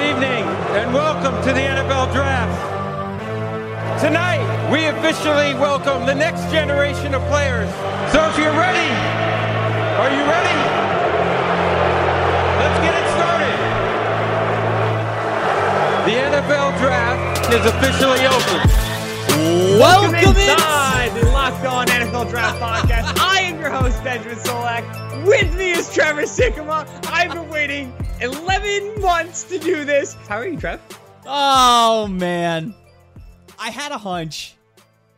Good 0.00 0.16
evening 0.16 0.44
and 0.80 0.94
welcome 0.94 1.36
to 1.42 1.52
the 1.52 1.60
NFL 1.60 2.10
Draft. 2.14 2.56
Tonight, 4.00 4.40
we 4.72 4.86
officially 4.86 5.52
welcome 5.60 6.06
the 6.06 6.14
next 6.14 6.50
generation 6.50 7.12
of 7.12 7.20
players. 7.28 7.68
So 8.10 8.24
if 8.30 8.38
you're 8.38 8.56
ready, 8.56 8.88
are 10.00 10.08
you 10.08 10.24
ready? 10.24 10.56
Let's 12.56 12.78
get 12.80 12.96
it 12.96 13.06
started. 13.12 13.58
The 16.08 16.16
NFL 16.32 16.78
Draft 16.78 17.52
is 17.52 17.66
officially 17.66 18.24
open. 18.24 18.70
Welcome, 19.78 20.12
Welcome 20.12 20.40
inside 20.40 21.10
the 21.14 21.26
Locked 21.26 21.66
On 21.66 21.86
NFL 21.86 22.30
Draft 22.30 22.58
Podcast. 22.58 23.18
I 23.20 23.42
am 23.42 23.60
your 23.60 23.68
host, 23.68 24.02
Benjamin 24.02 24.38
Solak. 24.38 25.26
With 25.26 25.54
me 25.58 25.72
is 25.72 25.92
Trevor 25.92 26.22
Sikkema. 26.22 26.88
I've 27.04 27.34
been 27.34 27.50
waiting 27.50 27.92
11 28.20 29.00
months 29.00 29.44
to 29.44 29.58
do 29.58 29.84
this. 29.84 30.14
How 30.28 30.36
are 30.36 30.46
you, 30.46 30.58
Trev? 30.58 30.80
Oh 31.26 32.06
man, 32.06 32.74
I 33.58 33.70
had 33.70 33.92
a 33.92 33.98
hunch. 33.98 34.56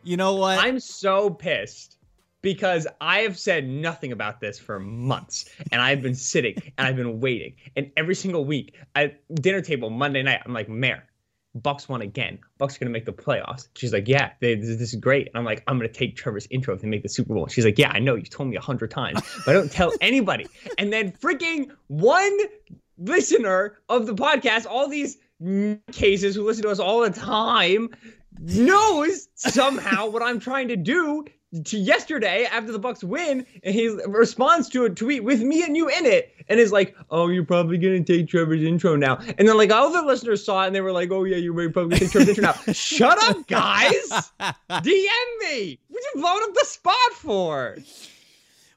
You 0.03 0.17
know 0.17 0.35
what? 0.35 0.59
I'm 0.59 0.79
so 0.79 1.29
pissed 1.29 1.97
because 2.41 2.87
I 3.01 3.19
have 3.19 3.37
said 3.37 3.67
nothing 3.67 4.11
about 4.11 4.39
this 4.39 4.59
for 4.59 4.79
months 4.79 5.49
and 5.71 5.81
I've 5.81 6.01
been 6.01 6.15
sitting 6.15 6.55
and 6.77 6.87
I've 6.87 6.95
been 6.95 7.19
waiting. 7.19 7.55
And 7.75 7.91
every 7.97 8.15
single 8.15 8.45
week 8.45 8.75
at 8.95 9.21
dinner 9.35 9.61
table 9.61 9.89
Monday 9.89 10.23
night, 10.23 10.41
I'm 10.45 10.53
like, 10.53 10.69
Mayor, 10.69 11.03
Bucks 11.55 11.87
won 11.87 12.01
again. 12.01 12.39
Bucks 12.57 12.75
are 12.75 12.79
gonna 12.79 12.91
make 12.91 13.05
the 13.05 13.13
playoffs. 13.13 13.67
She's 13.75 13.93
like, 13.93 14.07
yeah, 14.07 14.31
they, 14.39 14.55
this, 14.55 14.77
this 14.77 14.93
is 14.93 14.99
great. 14.99 15.27
And 15.27 15.35
I'm 15.35 15.45
like, 15.45 15.63
I'm 15.67 15.77
gonna 15.77 15.89
take 15.89 16.15
Trevor's 16.15 16.47
intro 16.51 16.73
if 16.73 16.81
they 16.81 16.87
make 16.87 17.03
the 17.03 17.09
Super 17.09 17.33
Bowl. 17.33 17.47
She's 17.47 17.65
like, 17.65 17.77
yeah, 17.77 17.91
I 17.91 17.99
know. 17.99 18.15
You 18.15 18.23
told 18.23 18.49
me 18.49 18.55
a 18.55 18.61
hundred 18.61 18.91
times, 18.91 19.21
but 19.45 19.51
I 19.51 19.53
don't 19.53 19.71
tell 19.71 19.91
anybody. 20.01 20.47
And 20.77 20.91
then 20.91 21.11
freaking 21.11 21.69
one 21.87 22.37
listener 22.97 23.79
of 23.89 24.05
the 24.05 24.15
podcast, 24.15 24.65
all 24.65 24.87
these 24.87 25.17
cases 25.91 26.35
who 26.35 26.45
listen 26.45 26.63
to 26.63 26.69
us 26.69 26.79
all 26.79 27.01
the 27.01 27.09
time, 27.09 27.89
knows 28.39 29.27
somehow 29.35 30.09
what 30.09 30.23
I'm 30.23 30.39
trying 30.39 30.67
to 30.69 30.75
do 30.75 31.25
to 31.65 31.77
yesterday 31.77 32.45
after 32.45 32.71
the 32.71 32.79
Bucks 32.79 33.03
win, 33.03 33.45
and 33.63 33.75
he 33.75 33.87
responds 34.07 34.69
to 34.69 34.85
a 34.85 34.89
tweet 34.89 35.23
with 35.23 35.41
me 35.41 35.63
and 35.63 35.77
you 35.77 35.87
in 35.87 36.05
it, 36.05 36.33
and 36.49 36.59
is 36.59 36.71
like, 36.71 36.95
"Oh, 37.11 37.27
you're 37.27 37.45
probably 37.45 37.77
gonna 37.77 38.03
take 38.03 38.27
Trevor's 38.27 38.63
intro 38.63 38.95
now." 38.95 39.19
And 39.37 39.47
then 39.47 39.55
like 39.55 39.71
all 39.71 39.91
the 39.91 40.01
listeners 40.01 40.43
saw 40.43 40.63
it, 40.63 40.67
and 40.67 40.75
they 40.75 40.81
were 40.81 40.91
like, 40.91 41.11
"Oh 41.11 41.23
yeah, 41.25 41.37
you're 41.37 41.53
probably 41.69 41.99
gonna 41.99 41.99
take 41.99 42.11
Trevor's 42.11 42.29
intro 42.37 42.43
now." 42.43 42.73
Shut 42.73 43.21
up, 43.23 43.47
guys! 43.47 44.31
DM 44.39 45.39
me. 45.41 45.79
What 45.89 46.03
you 46.03 46.21
blowing 46.21 46.43
up 46.43 46.53
the 46.55 46.65
spot 46.65 47.13
for? 47.13 47.77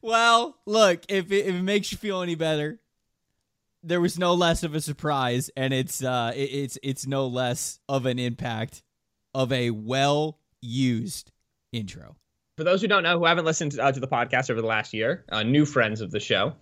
well, 0.03 0.57
look, 0.67 1.03
if 1.09 1.33
it, 1.33 1.47
if 1.47 1.55
it 1.55 1.63
makes 1.63 1.91
you 1.93 1.99
feel 1.99 2.21
any 2.21 2.35
better, 2.35 2.79
there 3.87 4.01
was 4.01 4.19
no 4.19 4.35
less 4.35 4.63
of 4.63 4.75
a 4.75 4.81
surprise, 4.81 5.51
and 5.57 5.73
it's 5.73 6.03
uh, 6.03 6.33
it, 6.35 6.51
it's 6.51 6.79
it's 6.83 7.07
no 7.07 7.27
less 7.27 7.79
of 7.89 8.07
an 8.07 8.19
impact 8.19 8.83
of 9.35 9.53
a 9.53 9.71
well 9.71 10.39
used 10.61 11.31
intro. 11.73 12.17
For 12.57 12.65
those 12.65 12.81
who 12.81 12.89
don't 12.89 13.03
know, 13.03 13.19
who 13.19 13.27
haven't 13.27 13.45
listened 13.45 13.79
uh, 13.79 13.93
to 13.93 14.01
the 14.01 14.09
podcast 14.09 14.51
over 14.51 14.61
the 14.61 14.67
last 14.67 14.93
year, 14.93 15.25
uh, 15.31 15.43
new 15.43 15.65
friends 15.65 16.01
of 16.01 16.11
the 16.11 16.21
show, 16.21 16.55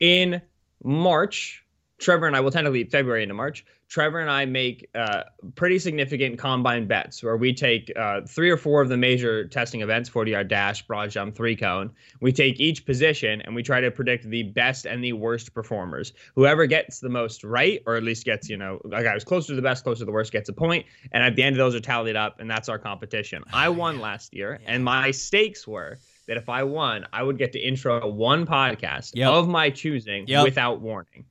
in 0.00 0.42
March, 0.82 1.64
Trevor 1.98 2.26
and 2.26 2.34
I 2.34 2.40
will 2.40 2.50
tend 2.50 2.64
to 2.64 2.70
leave 2.70 2.90
February 2.90 3.22
into 3.22 3.34
March. 3.34 3.64
Trevor 3.90 4.20
and 4.20 4.30
I 4.30 4.44
make 4.44 4.88
uh, 4.94 5.24
pretty 5.56 5.80
significant 5.80 6.38
combine 6.38 6.86
bets 6.86 7.24
where 7.24 7.36
we 7.36 7.52
take 7.52 7.92
uh, 7.96 8.20
three 8.20 8.48
or 8.48 8.56
four 8.56 8.80
of 8.80 8.88
the 8.88 8.96
major 8.96 9.48
testing 9.48 9.80
events 9.82 10.08
40 10.08 10.30
yard 10.30 10.46
dash, 10.46 10.86
broad 10.86 11.10
jump, 11.10 11.34
three 11.34 11.56
cone. 11.56 11.90
We 12.20 12.30
take 12.30 12.60
each 12.60 12.86
position 12.86 13.42
and 13.42 13.52
we 13.52 13.64
try 13.64 13.80
to 13.80 13.90
predict 13.90 14.30
the 14.30 14.44
best 14.44 14.86
and 14.86 15.02
the 15.02 15.12
worst 15.14 15.52
performers. 15.54 16.12
Whoever 16.36 16.66
gets 16.66 17.00
the 17.00 17.08
most 17.08 17.42
right, 17.42 17.82
or 17.84 17.96
at 17.96 18.04
least 18.04 18.24
gets, 18.24 18.48
you 18.48 18.56
know, 18.56 18.80
a 18.92 19.02
guy 19.02 19.12
who's 19.12 19.24
closer 19.24 19.48
to 19.48 19.56
the 19.56 19.62
best, 19.62 19.82
closer 19.82 19.98
to 19.98 20.04
the 20.04 20.12
worst, 20.12 20.30
gets 20.30 20.48
a 20.48 20.52
point. 20.52 20.86
And 21.10 21.24
at 21.24 21.34
the 21.34 21.42
end 21.42 21.54
of 21.54 21.58
those 21.58 21.74
are 21.74 21.80
tallied 21.80 22.14
up, 22.14 22.38
and 22.38 22.48
that's 22.48 22.68
our 22.68 22.78
competition. 22.78 23.42
I 23.52 23.70
won 23.70 23.98
last 23.98 24.32
year, 24.32 24.60
and 24.66 24.84
my 24.84 25.10
stakes 25.10 25.66
were 25.66 25.98
that 26.28 26.36
if 26.36 26.48
I 26.48 26.62
won, 26.62 27.06
I 27.12 27.24
would 27.24 27.38
get 27.38 27.50
to 27.54 27.58
intro 27.58 28.08
one 28.08 28.46
podcast 28.46 29.10
Yep. 29.14 29.28
of 29.32 29.48
my 29.48 29.68
choosing 29.68 30.28
Yep. 30.28 30.44
without 30.44 30.80
warning. 30.80 31.24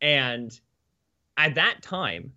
And 0.00 0.58
at 1.36 1.54
that 1.54 1.82
time, 1.82 2.32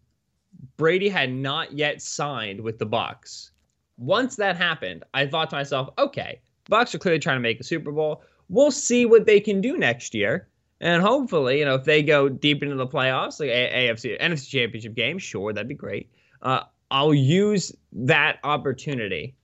Brady 0.77 1.09
had 1.09 1.31
not 1.31 1.73
yet 1.73 2.01
signed 2.01 2.61
with 2.61 2.79
the 2.79 2.85
Bucks. 2.85 3.51
Once 3.97 4.35
that 4.37 4.55
happened, 4.55 5.03
I 5.13 5.27
thought 5.27 5.49
to 5.49 5.55
myself, 5.55 5.89
okay, 5.97 6.41
Bucks 6.69 6.93
are 6.95 6.99
clearly 6.99 7.19
trying 7.19 7.37
to 7.37 7.41
make 7.41 7.59
a 7.59 7.63
Super 7.63 7.91
Bowl. 7.91 8.23
We'll 8.47 8.71
see 8.71 9.05
what 9.05 9.25
they 9.25 9.39
can 9.39 9.61
do 9.61 9.77
next 9.77 10.13
year. 10.13 10.47
And 10.81 11.01
hopefully, 11.01 11.59
you 11.59 11.65
know, 11.65 11.75
if 11.75 11.83
they 11.83 12.01
go 12.01 12.29
deep 12.29 12.63
into 12.63 12.75
the 12.75 12.87
playoffs, 12.87 13.39
like 13.39 13.49
A- 13.49 13.89
AFC, 13.89 14.19
NFC 14.19 14.49
Championship 14.49 14.95
game, 14.95 15.17
sure, 15.17 15.51
that'd 15.51 15.67
be 15.67 15.75
great. 15.75 16.09
Uh, 16.41 16.61
I'll 16.89 17.13
use 17.13 17.75
that 17.91 18.39
opportunity 18.43 19.35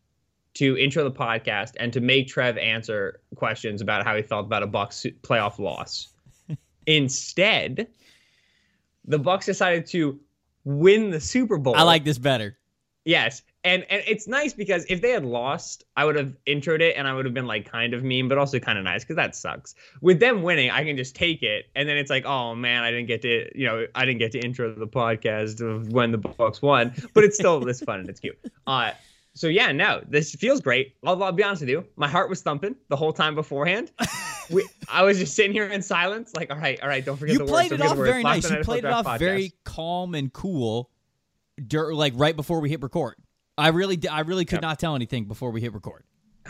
to 0.55 0.77
intro 0.77 1.03
the 1.03 1.11
podcast 1.11 1.73
and 1.77 1.91
to 1.91 1.99
make 1.99 2.27
Trev 2.27 2.57
answer 2.57 3.19
questions 3.35 3.81
about 3.81 4.05
how 4.05 4.15
he 4.15 4.21
felt 4.21 4.45
about 4.45 4.63
a 4.63 4.67
Bucks 4.67 5.05
playoff 5.21 5.59
loss. 5.59 6.07
Instead, 6.87 7.87
the 9.07 9.19
Bucks 9.19 9.45
decided 9.45 9.85
to 9.87 10.19
win 10.63 11.11
the 11.11 11.19
Super 11.19 11.57
Bowl. 11.57 11.75
I 11.75 11.83
like 11.83 12.03
this 12.03 12.17
better. 12.17 12.57
Yes. 13.05 13.43
And 13.63 13.83
and 13.89 14.03
it's 14.07 14.27
nice 14.27 14.53
because 14.53 14.85
if 14.89 15.01
they 15.01 15.11
had 15.11 15.25
lost, 15.25 15.85
I 15.95 16.05
would 16.05 16.15
have 16.15 16.35
introed 16.47 16.81
it 16.81 16.95
and 16.97 17.07
I 17.07 17.13
would 17.13 17.25
have 17.25 17.33
been 17.33 17.47
like 17.47 17.69
kind 17.69 17.93
of 17.93 18.03
mean, 18.03 18.27
but 18.27 18.37
also 18.37 18.59
kind 18.59 18.77
of 18.77 18.83
nice 18.83 19.03
because 19.03 19.15
that 19.15 19.35
sucks. 19.35 19.73
With 20.01 20.19
them 20.19 20.43
winning, 20.43 20.69
I 20.69 20.83
can 20.83 20.97
just 20.97 21.15
take 21.15 21.41
it, 21.41 21.65
and 21.75 21.89
then 21.89 21.97
it's 21.97 22.09
like, 22.09 22.25
oh 22.25 22.53
man, 22.53 22.83
I 22.83 22.91
didn't 22.91 23.07
get 23.07 23.23
to, 23.23 23.49
you 23.57 23.65
know, 23.65 23.87
I 23.95 24.05
didn't 24.05 24.19
get 24.19 24.31
to 24.33 24.39
intro 24.39 24.73
the 24.73 24.87
podcast 24.87 25.61
of 25.61 25.91
when 25.91 26.11
the 26.11 26.17
Bucks 26.17 26.61
won, 26.61 26.93
but 27.13 27.23
it's 27.23 27.37
still 27.37 27.67
it's 27.67 27.83
fun 27.83 28.01
and 28.01 28.09
it's 28.09 28.19
cute. 28.19 28.37
Uh, 28.67 28.91
so 29.35 29.47
yeah, 29.47 29.71
no, 29.71 30.01
this 30.07 30.33
feels 30.33 30.61
great. 30.61 30.95
I'll, 31.05 31.21
I'll 31.21 31.31
be 31.31 31.43
honest 31.43 31.61
with 31.61 31.69
you, 31.69 31.85
my 31.97 32.07
heart 32.07 32.29
was 32.29 32.41
thumping 32.41 32.75
the 32.89 32.95
whole 32.95 33.13
time 33.13 33.35
beforehand. 33.35 33.91
we, 34.49 34.67
I 34.89 35.03
was 35.03 35.19
just 35.19 35.35
sitting 35.35 35.51
here 35.51 35.67
in 35.67 35.81
silence, 35.81 36.33
like, 36.35 36.49
all 36.51 36.57
right, 36.57 36.81
all 36.81 36.87
right, 36.89 37.05
don't 37.05 37.17
forget 37.17 37.33
You 37.33 37.39
the 37.39 37.45
played 37.45 37.71
words. 37.71 37.83
it 37.83 37.87
off 37.87 37.97
very 37.97 38.23
nice. 38.23 38.49
You 38.49 38.57
played 38.63 38.85
it 38.85 38.91
off 38.91 39.05
Podcast. 39.05 39.19
very 39.19 39.53
calm 39.63 40.15
and 40.15 40.33
cool, 40.33 40.89
dur- 41.67 41.93
like 41.93 42.13
right 42.15 42.35
before 42.35 42.59
we 42.61 42.69
hit 42.69 42.81
record. 42.81 43.15
I 43.57 43.69
really, 43.69 43.99
I 44.09 44.21
really 44.21 44.45
could 44.45 44.57
Yep. 44.57 44.61
not 44.63 44.79
tell 44.79 44.95
anything 44.95 45.25
before 45.25 45.51
we 45.51 45.61
hit 45.61 45.73
record. 45.73 46.03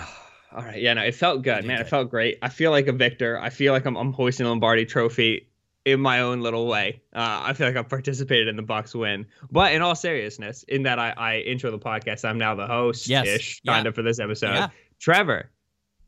All 0.51 0.63
right, 0.63 0.81
yeah, 0.81 0.93
no, 0.93 1.01
it 1.03 1.15
felt 1.15 1.41
good, 1.41 1.65
man. 1.65 1.81
It 1.81 1.87
felt 1.89 2.09
great. 2.09 2.37
I 2.41 2.49
feel 2.49 2.71
like 2.71 2.87
a 2.87 2.93
victor. 2.93 3.37
I 3.37 3.49
feel 3.49 3.73
like 3.73 3.85
I'm, 3.85 3.95
I'm 3.97 4.13
hoisting 4.13 4.45
the 4.45 4.49
Lombardi 4.51 4.85
Trophy 4.85 5.49
in 5.85 5.99
my 5.99 6.19
own 6.19 6.41
little 6.41 6.67
way. 6.67 7.01
Uh, 7.13 7.41
I 7.43 7.53
feel 7.53 7.67
like 7.67 7.75
I've 7.75 7.87
participated 7.87 8.47
in 8.47 8.55
the 8.55 8.63
Bucks 8.63 8.95
win. 8.95 9.25
But 9.51 9.73
in 9.73 9.81
all 9.81 9.95
seriousness, 9.95 10.63
in 10.63 10.83
that 10.83 10.99
I, 10.99 11.11
I 11.11 11.37
intro 11.39 11.71
the 11.71 11.79
podcast, 11.79 12.25
I'm 12.25 12.37
now 12.37 12.55
the 12.55 12.65
host 12.67 13.07
Yes, 13.07 13.27
ish, 13.27 13.61
yeah. 13.63 13.73
kind 13.73 13.87
of 13.87 13.95
for 13.95 14.01
this 14.01 14.19
episode. 14.19 14.53
Yeah. 14.53 14.69
Trevor, 14.99 15.51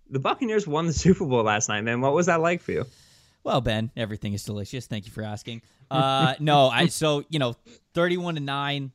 the 0.09 0.19
Buccaneers 0.19 0.67
won 0.67 0.88
the 0.88 0.93
Super 0.93 1.25
Bowl 1.25 1.43
last 1.43 1.69
night, 1.69 1.81
man. 1.81 2.01
What 2.01 2.13
was 2.13 2.25
that 2.25 2.41
like 2.41 2.61
for 2.61 2.71
you? 2.71 2.85
Well, 3.43 3.61
Ben, 3.61 3.91
everything 3.95 4.33
is 4.33 4.43
delicious. 4.43 4.88
Thank 4.88 5.05
you 5.05 5.11
for 5.11 5.23
asking. 5.23 5.61
Uh, 5.89 6.35
no, 6.39 6.67
I 6.67 6.88
so 6.88 7.23
you 7.29 7.39
know, 7.39 7.55
thirty-one 7.94 8.35
to 8.35 8.41
nine. 8.41 8.91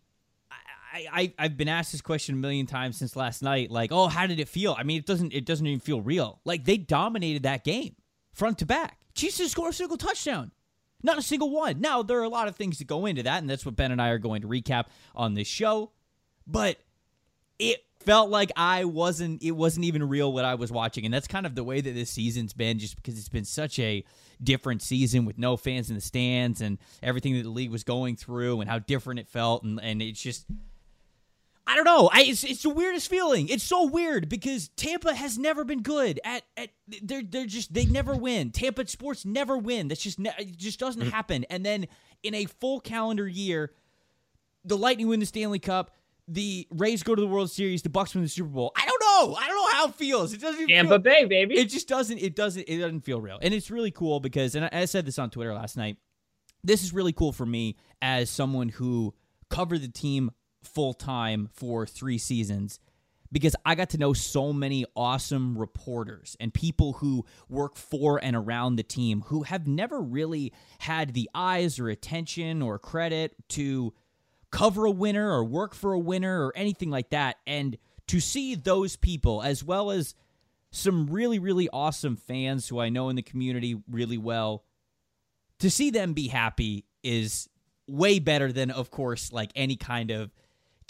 I, 0.95 1.07
I 1.11 1.33
I've 1.39 1.57
been 1.57 1.69
asked 1.69 1.93
this 1.93 2.03
question 2.03 2.35
a 2.35 2.39
million 2.39 2.67
times 2.67 2.99
since 2.99 3.17
last 3.17 3.43
night. 3.43 3.71
Like, 3.71 3.93
oh, 3.93 4.09
how 4.09 4.27
did 4.27 4.41
it 4.41 4.49
feel? 4.49 4.75
I 4.77 4.83
mean, 4.83 4.99
it 4.99 5.07
doesn't 5.07 5.33
it 5.33 5.47
doesn't 5.47 5.67
even 5.67 5.81
feel 5.81 6.03
real. 6.03 6.41
Like 6.45 6.65
they 6.65 6.77
dominated 6.77 7.45
that 7.45 7.65
game, 7.65 7.95
front 8.35 8.59
to 8.59 8.67
back. 8.67 8.99
Chiefs 9.15 9.39
didn't 9.39 9.51
score 9.51 9.71
a 9.71 9.73
single 9.73 9.97
touchdown, 9.97 10.51
not 11.03 11.19
a 11.19 11.23
single 11.23 11.51
one. 11.51 11.81
Now 11.81 12.03
there 12.03 12.19
are 12.19 12.25
a 12.25 12.29
lot 12.29 12.49
of 12.49 12.57
things 12.57 12.79
that 12.79 12.87
go 12.87 13.07
into 13.07 13.23
that, 13.23 13.41
and 13.41 13.51
that's 13.51 13.67
what 13.67 13.77
Ben 13.77 13.93
and 13.93 14.01
I 14.01 14.09
are 14.09 14.19
going 14.19 14.43
to 14.43 14.49
recap 14.49 14.87
on 15.15 15.35
this 15.35 15.49
show. 15.49 15.91
But 16.47 16.79
it 17.59 17.85
felt 18.03 18.31
like 18.31 18.51
I 18.57 18.85
wasn't 18.85 19.43
it 19.43 19.53
wasn't 19.53 19.85
even 19.85 20.09
real 20.09 20.33
what 20.33 20.45
I 20.45 20.57
was 20.57 20.73
watching 20.73 21.05
and 21.05 21.15
that's 21.15 21.29
kind 21.29 21.47
of 21.47 21.55
the 21.55 21.65
way 21.65 21.81
that 21.81 21.95
this 21.95 22.11
season's 22.11 22.53
been 22.53 22.79
just 22.79 22.97
because 22.97 23.17
it's 23.17 23.29
been 23.29 23.45
such 23.45 23.79
a 23.79 24.05
different 24.43 24.83
season 24.83 25.25
with 25.25 25.39
no 25.39 25.57
fans 25.57 25.89
in 25.89 25.95
the 25.95 26.01
stands 26.01 26.61
and 26.61 26.79
everything 27.03 27.35
that 27.35 27.45
the 27.45 27.49
league 27.49 27.71
was 27.71 27.85
going 27.85 28.17
through 28.17 28.61
and 28.61 28.69
how 28.69 28.81
different 28.81 29.21
it 29.21 29.29
felt 29.29 29.63
and 29.63 29.81
and 29.81 30.03
it's 30.03 30.21
just 30.21 30.47
I 31.73 31.75
don't 31.75 31.87
know. 31.87 32.11
I 32.13 32.25
it's, 32.25 32.45
it's 32.45 32.63
the 32.63 32.69
weirdest 32.69 33.09
feeling. 33.09 33.49
It's 33.49 33.65
so 33.65 33.87
weird 33.87 34.29
because 34.29 34.69
Tampa 34.77 35.15
has 35.15 35.39
never 35.39 35.65
been 35.65 35.81
good 35.81 36.21
at 36.23 36.43
at 36.55 36.69
they're 37.03 37.23
they're 37.23 37.47
just 37.47 37.73
they 37.73 37.87
never 37.87 38.15
win. 38.15 38.51
Tampa 38.51 38.87
sports 38.87 39.25
never 39.25 39.57
win. 39.57 39.89
That's 39.89 40.03
just 40.03 40.19
ne- 40.19 40.35
it 40.39 40.59
just 40.59 40.79
doesn't 40.79 41.01
mm-hmm. 41.01 41.11
happen. 41.11 41.45
And 41.49 41.65
then 41.65 41.87
in 42.23 42.35
a 42.35 42.45
full 42.45 42.81
calendar 42.81 43.27
year, 43.27 43.73
the 44.67 44.77
Lightning 44.77 45.09
win 45.09 45.21
the 45.21 45.25
Stanley 45.25 45.61
Cup, 45.61 45.97
the 46.29 46.69
Rays 46.71 47.03
go 47.03 47.15
to 47.15 47.23
the 47.23 47.27
World 47.27 47.51
Series, 47.51 47.81
the 47.81 47.89
Bucks 47.89 48.15
win 48.15 48.23
the 48.23 48.29
Super 48.29 48.51
Bowl. 48.51 48.73
I 48.77 48.85
don't 48.85 49.01
know. 49.01 49.35
I 49.35 49.47
don't 49.47 49.57
know 49.57 49.69
how 49.71 49.89
it 49.89 49.95
feels. 49.95 50.35
It 50.35 50.43
doesn't 50.43 50.69
Tampa 50.69 50.91
feel, 50.91 50.99
Bay, 50.99 51.25
baby. 51.25 51.59
it 51.59 51.71
just 51.71 51.89
doesn't 51.89 52.19
it 52.19 52.37
doesn't 52.37 52.69
it 52.69 52.81
doesn't 52.81 53.01
feel 53.01 53.19
real 53.19 53.39
and 53.41 53.55
it's 53.55 53.71
really 53.71 53.91
cool 53.91 54.21
because 54.21 54.55
and 54.55 54.67
I, 54.67 54.71
I 54.73 54.85
said 54.85 55.07
this 55.07 55.19
on 55.19 55.31
twitter 55.31 55.55
last 55.55 55.77
night 55.79 55.97
this 56.63 56.83
is 56.83 56.93
really 56.93 57.13
cool 57.13 57.33
for 57.33 57.47
me 57.47 57.77
as 58.03 58.29
someone 58.29 58.69
who 58.69 59.15
covered 59.49 59.81
the 59.81 59.89
team 59.89 60.31
full 60.63 60.95
time 60.95 61.49
for 61.53 61.87
three 61.87 62.19
seasons 62.19 62.81
because 63.33 63.57
I 63.65 63.75
got 63.75 63.91
to 63.91 63.99
know 63.99 64.13
so 64.13 64.53
many 64.53 64.85
awesome 64.95 65.57
reporters 65.57 66.37
and 66.39 66.53
people 66.53 66.95
who 66.95 67.25
work 67.49 67.77
for 67.77 68.23
and 68.23 68.37
around 68.37 68.77
the 68.77 68.83
team 68.83 69.23
who 69.27 69.43
have 69.45 69.67
never 69.67 70.01
really 70.01 70.53
had 70.79 71.15
the 71.15 71.31
eyes 71.35 71.79
or 71.79 71.89
attention 71.89 72.61
or 72.61 72.79
credit 72.79 73.35
to 73.51 73.95
cover 74.51 74.85
a 74.85 74.91
winner 74.91 75.33
or 75.33 75.45
work 75.45 75.75
for 75.75 75.95
a 75.95 75.99
winner 75.99 76.47
or 76.47 76.53
anything 76.55 76.91
like 76.91 77.09
that. 77.11 77.39
And 77.47 77.79
to 78.09 78.21
see 78.21 78.55
those 78.55 78.97
people, 78.97 79.43
as 79.43 79.65
well 79.65 79.91
as 79.91 80.15
some 80.71 81.07
really, 81.07 81.39
really 81.39 81.71
awesome 81.73 82.17
fans 82.17 82.69
who 82.69 82.79
I 82.79 82.91
know 82.91 83.09
in 83.09 83.17
the 83.17 83.23
community 83.23 83.81
really 83.91 84.19
well, 84.19 84.65
to 85.61 85.71
see 85.71 85.91
them 85.91 86.13
be 86.13 86.29
happy 86.29 86.85
is 87.03 87.49
way 87.89 88.19
better 88.19 88.53
than, 88.53 88.71
of 88.71 88.91
course, 88.91 89.33
like 89.33 89.51
any 89.57 89.77
kind 89.77 90.11
of 90.11 90.31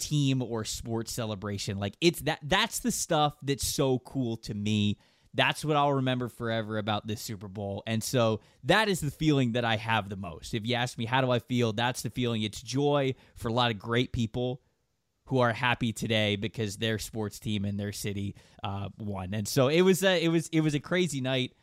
team 0.03 0.41
or 0.41 0.65
sports 0.65 1.11
celebration. 1.11 1.79
Like 1.79 1.95
it's 2.01 2.21
that 2.21 2.39
that's 2.43 2.79
the 2.79 2.91
stuff 2.91 3.35
that's 3.41 3.65
so 3.65 3.99
cool 3.99 4.37
to 4.37 4.53
me. 4.53 4.97
That's 5.35 5.65
what 5.65 5.75
I'll 5.75 5.93
remember 5.93 6.29
forever 6.29 6.77
about 6.77 7.07
this 7.07 7.19
Super 7.19 7.47
Bowl. 7.47 7.81
And 7.87 8.03
so 8.03 8.41
that 8.65 8.87
is 8.87 8.99
the 8.99 9.09
feeling 9.09 9.53
that 9.53 9.65
I 9.65 9.77
have 9.77 10.07
the 10.07 10.15
most. 10.15 10.53
If 10.53 10.67
you 10.67 10.75
ask 10.75 10.95
me 10.97 11.05
how 11.05 11.21
do 11.21 11.31
I 11.31 11.39
feel, 11.39 11.73
that's 11.73 12.03
the 12.03 12.11
feeling. 12.11 12.43
It's 12.43 12.61
joy 12.61 13.15
for 13.35 13.47
a 13.47 13.53
lot 13.53 13.71
of 13.71 13.79
great 13.79 14.11
people 14.11 14.61
who 15.25 15.39
are 15.39 15.53
happy 15.53 15.93
today 15.93 16.35
because 16.35 16.77
their 16.77 16.99
sports 16.99 17.39
team 17.39 17.65
and 17.65 17.79
their 17.79 17.91
city 17.91 18.35
uh, 18.63 18.89
won. 18.99 19.33
And 19.33 19.47
so 19.47 19.69
it 19.69 19.81
was 19.81 20.03
a, 20.03 20.23
it 20.23 20.27
was 20.27 20.49
it 20.49 20.61
was 20.61 20.75
a 20.75 20.79
crazy 20.79 21.21
night. 21.21 21.53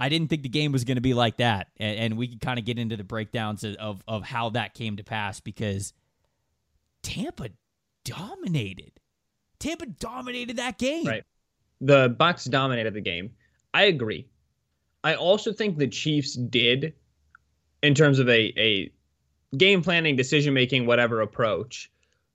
I 0.00 0.08
didn't 0.08 0.28
think 0.28 0.42
the 0.42 0.48
game 0.48 0.70
was 0.70 0.84
going 0.84 0.96
to 0.96 1.02
be 1.02 1.12
like 1.12 1.38
that, 1.38 1.66
and, 1.76 1.98
and 1.98 2.16
we 2.16 2.28
could 2.28 2.40
kind 2.40 2.56
of 2.58 2.64
get 2.64 2.78
into 2.78 2.96
the 2.96 3.04
breakdowns 3.04 3.64
of, 3.64 3.74
of 3.76 4.04
of 4.06 4.22
how 4.22 4.50
that 4.50 4.74
came 4.74 4.96
to 4.96 5.04
pass 5.04 5.40
because 5.40 5.92
Tampa 7.02 7.48
dominated. 8.04 8.92
Tampa 9.58 9.86
dominated 9.86 10.56
that 10.56 10.78
game. 10.78 11.06
Right. 11.06 11.24
The 11.80 12.08
Bucks 12.08 12.44
dominated 12.44 12.94
the 12.94 13.00
game. 13.00 13.30
I 13.74 13.84
agree. 13.84 14.28
I 15.04 15.14
also 15.14 15.52
think 15.52 15.78
the 15.78 15.88
Chiefs 15.88 16.34
did, 16.34 16.94
in 17.82 17.94
terms 17.94 18.18
of 18.18 18.28
a, 18.28 18.52
a 18.58 18.90
game 19.56 19.82
planning, 19.82 20.16
decision 20.16 20.54
making, 20.54 20.86
whatever 20.86 21.20
approach, 21.20 21.90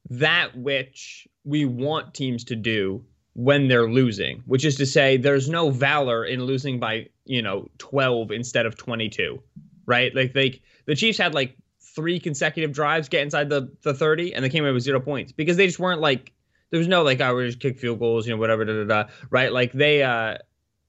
that 0.09 0.57
which 0.57 1.27
we 1.43 1.65
want 1.65 2.13
teams 2.13 2.43
to 2.45 2.55
do 2.55 3.03
when 3.33 3.67
they're 3.67 3.89
losing, 3.89 4.43
which 4.45 4.63
is 4.63 4.75
to 4.75 4.85
say, 4.85 5.17
there's 5.17 5.49
no 5.49 5.69
valor 5.69 6.23
in 6.23 6.43
losing 6.43 6.79
by, 6.79 7.07
you 7.25 7.41
know, 7.41 7.67
12 7.79 8.31
instead 8.31 8.65
of 8.65 8.77
22, 8.77 9.41
right? 9.85 10.15
Like, 10.15 10.33
like 10.35 10.61
the 10.85 10.95
Chiefs 10.95 11.17
had 11.17 11.33
like 11.33 11.57
three 11.95 12.19
consecutive 12.19 12.71
drives 12.71 13.09
get 13.09 13.21
inside 13.21 13.49
the, 13.49 13.71
the 13.83 13.93
30 13.93 14.33
and 14.33 14.43
they 14.43 14.49
came 14.49 14.63
away 14.63 14.73
with 14.73 14.83
zero 14.83 14.99
points 14.99 15.31
because 15.31 15.57
they 15.57 15.65
just 15.67 15.79
weren't 15.79 16.01
like 16.01 16.31
there 16.71 16.79
was 16.79 16.87
no 16.87 17.03
like 17.03 17.21
I 17.21 17.29
oh, 17.29 17.35
would 17.35 17.45
just 17.45 17.59
kick 17.59 17.77
field 17.77 17.99
goals, 17.99 18.25
you 18.25 18.33
know, 18.33 18.39
whatever, 18.39 18.65
da, 18.65 18.73
da, 18.73 19.03
da, 19.03 19.09
right? 19.29 19.53
Like 19.53 19.71
they 19.73 20.01
uh 20.01 20.37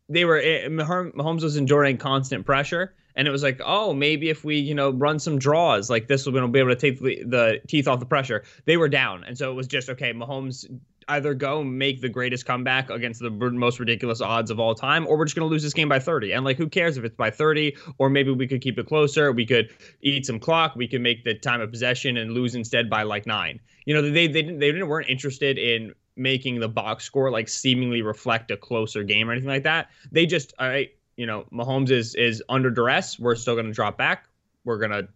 they 0.08 0.24
were 0.24 0.38
eh, 0.38 0.68
Mahomes 0.68 1.42
was 1.42 1.56
enduring 1.56 1.98
constant 1.98 2.44
pressure, 2.46 2.94
and 3.16 3.28
it 3.28 3.30
was 3.30 3.42
like, 3.42 3.60
oh, 3.64 3.92
maybe 3.92 4.28
if 4.28 4.44
we 4.44 4.56
you 4.56 4.74
know 4.74 4.90
run 4.90 5.18
some 5.18 5.38
draws, 5.38 5.90
like 5.90 6.08
this, 6.08 6.26
we'll 6.26 6.48
be 6.48 6.58
able 6.58 6.70
to 6.70 6.76
take 6.76 7.00
the, 7.00 7.22
the 7.24 7.60
teeth 7.68 7.88
off 7.88 8.00
the 8.00 8.06
pressure. 8.06 8.44
They 8.64 8.76
were 8.76 8.88
down, 8.88 9.24
and 9.24 9.36
so 9.36 9.50
it 9.50 9.54
was 9.54 9.66
just 9.66 9.88
okay. 9.90 10.12
Mahomes 10.12 10.66
either 11.08 11.34
go 11.34 11.62
make 11.62 12.00
the 12.00 12.08
greatest 12.08 12.46
comeback 12.46 12.90
against 12.90 13.20
the 13.20 13.30
most 13.30 13.78
ridiculous 13.78 14.20
odds 14.20 14.50
of 14.50 14.60
all 14.60 14.74
time, 14.74 15.06
or 15.06 15.16
we're 15.16 15.24
just 15.24 15.36
going 15.36 15.46
to 15.46 15.50
lose 15.50 15.62
this 15.62 15.74
game 15.74 15.88
by 15.88 15.98
30. 15.98 16.32
And 16.32 16.44
like, 16.44 16.56
who 16.56 16.68
cares 16.68 16.96
if 16.96 17.04
it's 17.04 17.16
by 17.16 17.30
30, 17.30 17.76
or 17.98 18.10
maybe 18.10 18.30
we 18.30 18.46
could 18.46 18.60
keep 18.60 18.78
it 18.78 18.86
closer. 18.86 19.32
We 19.32 19.46
could 19.46 19.70
eat 20.02 20.26
some 20.26 20.38
clock. 20.38 20.76
We 20.76 20.88
could 20.88 21.00
make 21.00 21.24
the 21.24 21.34
time 21.34 21.60
of 21.60 21.70
possession 21.70 22.16
and 22.16 22.32
lose 22.32 22.54
instead 22.54 22.88
by 22.88 23.02
like 23.02 23.26
nine. 23.26 23.60
You 23.84 23.94
know, 23.94 24.02
they 24.02 24.26
they 24.26 24.42
they 24.42 24.72
didn't 24.72 24.88
weren't 24.88 25.08
interested 25.08 25.58
in 25.58 25.92
making 26.16 26.60
the 26.60 26.68
box 26.68 27.04
score 27.04 27.30
like 27.30 27.48
seemingly 27.48 28.02
reflect 28.02 28.50
a 28.50 28.56
closer 28.56 29.02
game 29.02 29.28
or 29.28 29.32
anything 29.32 29.48
like 29.48 29.64
that. 29.64 29.90
They 30.12 30.26
just 30.26 30.54
all 30.58 30.68
right, 30.68 30.90
you 31.16 31.26
know, 31.26 31.44
Mahomes 31.52 31.90
is 31.90 32.14
is 32.14 32.42
under 32.48 32.70
duress. 32.70 33.18
We're 33.18 33.34
still 33.34 33.54
going 33.54 33.66
to 33.66 33.72
drop 33.72 33.98
back. 33.98 34.26
We're 34.64 34.78
going 34.78 34.92
to 34.92 35.08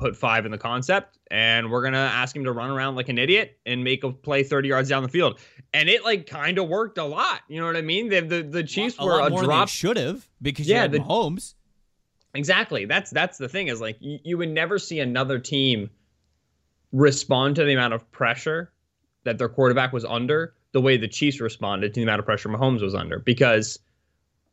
put 0.00 0.16
five 0.16 0.46
in 0.46 0.50
the 0.50 0.58
concept, 0.58 1.18
and 1.30 1.70
we're 1.70 1.82
gonna 1.82 1.98
ask 1.98 2.34
him 2.34 2.44
to 2.44 2.52
run 2.52 2.70
around 2.70 2.96
like 2.96 3.08
an 3.08 3.18
idiot 3.18 3.58
and 3.66 3.84
make 3.84 4.02
a 4.02 4.10
play 4.10 4.42
30 4.42 4.68
yards 4.68 4.88
down 4.88 5.02
the 5.02 5.08
field. 5.08 5.38
And 5.72 5.88
it 5.88 6.02
like 6.02 6.26
kind 6.26 6.58
of 6.58 6.68
worked 6.68 6.98
a 6.98 7.04
lot. 7.04 7.42
You 7.48 7.60
know 7.60 7.66
what 7.66 7.76
I 7.76 7.82
mean? 7.82 8.08
The 8.08 8.20
the, 8.20 8.42
the 8.42 8.64
Chiefs 8.64 8.96
a 8.98 9.04
were 9.04 9.20
a 9.20 9.30
drop 9.30 9.68
should 9.68 9.96
have 9.96 10.26
because 10.42 10.66
yeah, 10.66 10.86
the 10.86 10.98
Mahomes. 10.98 11.54
Exactly. 12.34 12.86
That's 12.86 13.10
that's 13.10 13.38
the 13.38 13.48
thing 13.48 13.68
is 13.68 13.80
like 13.80 13.96
you, 14.00 14.18
you 14.24 14.38
would 14.38 14.50
never 14.50 14.78
see 14.78 14.98
another 15.00 15.38
team 15.38 15.90
respond 16.92 17.56
to 17.56 17.64
the 17.64 17.72
amount 17.72 17.94
of 17.94 18.10
pressure 18.10 18.72
that 19.24 19.38
their 19.38 19.48
quarterback 19.48 19.92
was 19.92 20.04
under 20.04 20.54
the 20.72 20.80
way 20.80 20.96
the 20.96 21.08
Chiefs 21.08 21.40
responded 21.40 21.92
to 21.94 22.00
the 22.00 22.04
amount 22.04 22.20
of 22.20 22.24
pressure 22.24 22.48
Mahomes 22.48 22.80
was 22.80 22.94
under 22.94 23.18
because 23.18 23.78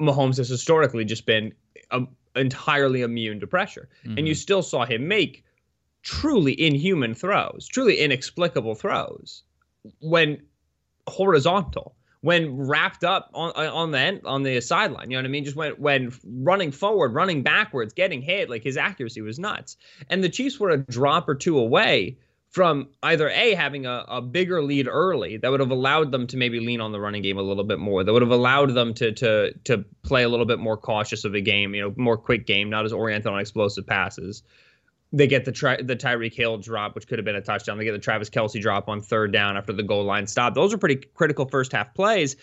Mahomes 0.01 0.37
has 0.37 0.49
historically 0.49 1.05
just 1.05 1.25
been 1.25 1.53
um, 1.91 2.09
entirely 2.37 3.01
immune 3.01 3.39
to 3.39 3.47
pressure. 3.47 3.89
Mm-hmm. 4.05 4.17
And 4.17 4.27
you 4.27 4.33
mm-hmm. 4.33 4.39
still 4.39 4.63
saw 4.63 4.85
him 4.85 5.07
make 5.07 5.43
truly 6.03 6.59
inhuman 6.59 7.13
throws, 7.13 7.67
truly 7.67 7.97
inexplicable 7.97 8.75
throws 8.75 9.43
when 9.99 10.41
horizontal, 11.07 11.95
when 12.21 12.57
wrapped 12.57 13.03
up 13.03 13.29
on 13.33 13.51
on 13.51 13.91
the 13.91 13.99
end, 13.99 14.21
on 14.25 14.43
the 14.43 14.61
sideline. 14.61 15.11
You 15.11 15.17
know 15.17 15.23
what 15.23 15.29
I 15.29 15.31
mean? 15.31 15.45
Just 15.45 15.57
when 15.57 15.73
when 15.73 16.13
running 16.23 16.71
forward, 16.71 17.13
running 17.13 17.43
backwards, 17.43 17.93
getting 17.93 18.21
hit, 18.21 18.49
like 18.49 18.63
his 18.63 18.77
accuracy 18.77 19.21
was 19.21 19.39
nuts. 19.39 19.77
And 20.09 20.23
the 20.23 20.29
Chiefs 20.29 20.59
were 20.59 20.69
a 20.69 20.77
drop 20.77 21.27
or 21.27 21.35
two 21.35 21.57
away 21.57 22.17
from 22.49 22.89
either 23.03 23.29
a 23.29 23.53
having 23.55 23.85
a, 23.85 24.05
a 24.07 24.21
bigger 24.21 24.61
lead 24.63 24.87
early 24.87 25.37
that 25.37 25.51
would 25.51 25.59
have 25.59 25.71
allowed 25.71 26.11
them 26.11 26.27
to 26.27 26.37
maybe 26.37 26.59
lean 26.59 26.81
on 26.81 26.91
the 26.91 26.99
running 26.99 27.21
game 27.21 27.37
a 27.37 27.41
little 27.41 27.63
bit 27.63 27.79
more 27.79 28.03
that 28.03 28.13
would 28.13 28.21
have 28.21 28.31
allowed 28.31 28.73
them 28.73 28.93
to 28.93 29.11
to 29.11 29.53
to 29.63 29.83
play 30.03 30.23
a 30.23 30.29
little 30.29 30.45
bit 30.45 30.59
more 30.59 30.77
cautious 30.77 31.25
of 31.25 31.35
a 31.35 31.41
game 31.41 31.75
you 31.75 31.81
know 31.81 31.93
more 31.97 32.17
quick 32.17 32.45
game 32.45 32.69
not 32.69 32.85
as 32.85 32.93
oriented 32.93 33.31
on 33.31 33.39
explosive 33.39 33.85
passes 33.85 34.43
they 35.13 35.27
get 35.27 35.45
the 35.45 35.51
tri- 35.51 35.81
the 35.81 35.95
Tyreek 35.95 36.33
Hill 36.33 36.57
drop, 36.57 36.95
which 36.95 37.07
could 37.07 37.17
have 37.17 37.25
been 37.25 37.35
a 37.35 37.41
touchdown. 37.41 37.77
They 37.77 37.85
get 37.85 37.93
the 37.93 37.99
Travis 37.99 38.29
Kelce 38.29 38.61
drop 38.61 38.89
on 38.89 39.01
third 39.01 39.31
down 39.31 39.55
after 39.55 39.73
the 39.73 39.83
goal 39.83 40.03
line 40.03 40.27
stop. 40.27 40.53
Those 40.53 40.73
are 40.73 40.77
pretty 40.77 41.07
critical 41.13 41.47
first 41.47 41.71
half 41.71 41.93
plays. 41.93 42.35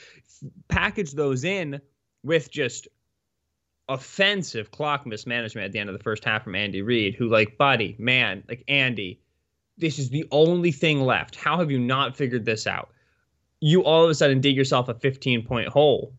Package 0.69 1.13
those 1.13 1.45
in 1.45 1.81
with 2.23 2.51
just 2.51 2.89
offensive 3.89 4.71
clock 4.71 5.07
mismanagement 5.07 5.67
at 5.67 5.73
the 5.73 5.79
end 5.79 5.91
of 5.91 5.97
the 5.97 6.03
first 6.03 6.25
half 6.25 6.45
from 6.45 6.55
Andy 6.55 6.81
Reid, 6.81 7.15
who 7.15 7.29
like, 7.29 7.59
buddy, 7.59 7.97
man, 7.99 8.43
like 8.49 8.65
Andy, 8.67 9.21
this 9.79 9.99
is 9.99 10.11
the 10.11 10.27
only 10.31 10.73
thing 10.73 11.01
left. 11.01 11.37
How 11.37 11.59
have 11.59 11.71
you 11.71 11.79
not 11.79 12.17
figured 12.17 12.45
this 12.45 12.67
out? 12.67 12.91
You 13.61 13.85
all 13.85 14.05
of 14.05 14.11
a 14.11 14.15
sudden 14.15 14.41
dig 14.41 14.57
yourself 14.57 14.89
a 14.89 14.95
15 14.95 15.45
point 15.47 15.69
hole 15.69 16.15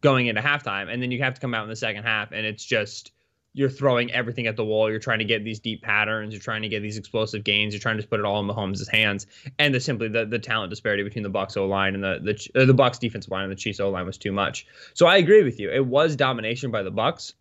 going 0.00 0.26
into 0.26 0.40
halftime, 0.40 0.92
and 0.92 1.02
then 1.02 1.10
you 1.10 1.22
have 1.22 1.34
to 1.34 1.40
come 1.40 1.54
out 1.54 1.64
in 1.64 1.68
the 1.68 1.76
second 1.76 2.04
half, 2.04 2.32
and 2.32 2.46
it's 2.46 2.64
just 2.64 3.12
you're 3.54 3.68
throwing 3.68 4.12
everything 4.12 4.46
at 4.46 4.56
the 4.56 4.64
wall. 4.64 4.88
You're 4.90 5.00
trying 5.00 5.18
to 5.18 5.24
get 5.24 5.42
these 5.42 5.58
deep 5.58 5.82
patterns. 5.82 6.32
You're 6.32 6.40
trying 6.40 6.62
to 6.62 6.68
get 6.68 6.80
these 6.80 6.96
explosive 6.96 7.44
gains. 7.44 7.74
You're 7.74 7.80
trying 7.80 8.00
to 8.00 8.06
put 8.06 8.20
it 8.20 8.26
all 8.26 8.40
in 8.40 8.46
Mahomes' 8.46 8.88
hands. 8.88 9.26
And 9.58 9.74
the 9.74 9.80
simply 9.80 10.08
the, 10.08 10.26
the 10.26 10.38
talent 10.38 10.70
disparity 10.70 11.02
between 11.02 11.24
the 11.24 11.28
Bucks 11.28 11.56
O 11.56 11.66
line 11.66 11.94
and 11.94 12.04
the 12.04 12.20
the 12.22 12.62
uh, 12.62 12.64
the 12.66 12.74
Bucks 12.74 12.98
defensive 12.98 13.30
line 13.30 13.44
and 13.44 13.52
the 13.52 13.56
Chiefs 13.56 13.80
O 13.80 13.90
line 13.90 14.06
was 14.06 14.18
too 14.18 14.32
much. 14.32 14.66
So 14.94 15.06
I 15.06 15.16
agree 15.16 15.42
with 15.42 15.58
you. 15.58 15.70
It 15.70 15.84
was 15.84 16.14
domination 16.14 16.70
by 16.70 16.82
the 16.82 16.90
Bucks. 16.90 17.34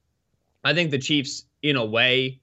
I 0.63 0.73
think 0.73 0.91
the 0.91 0.97
Chiefs, 0.97 1.45
in 1.61 1.75
a 1.75 1.85
way, 1.85 2.41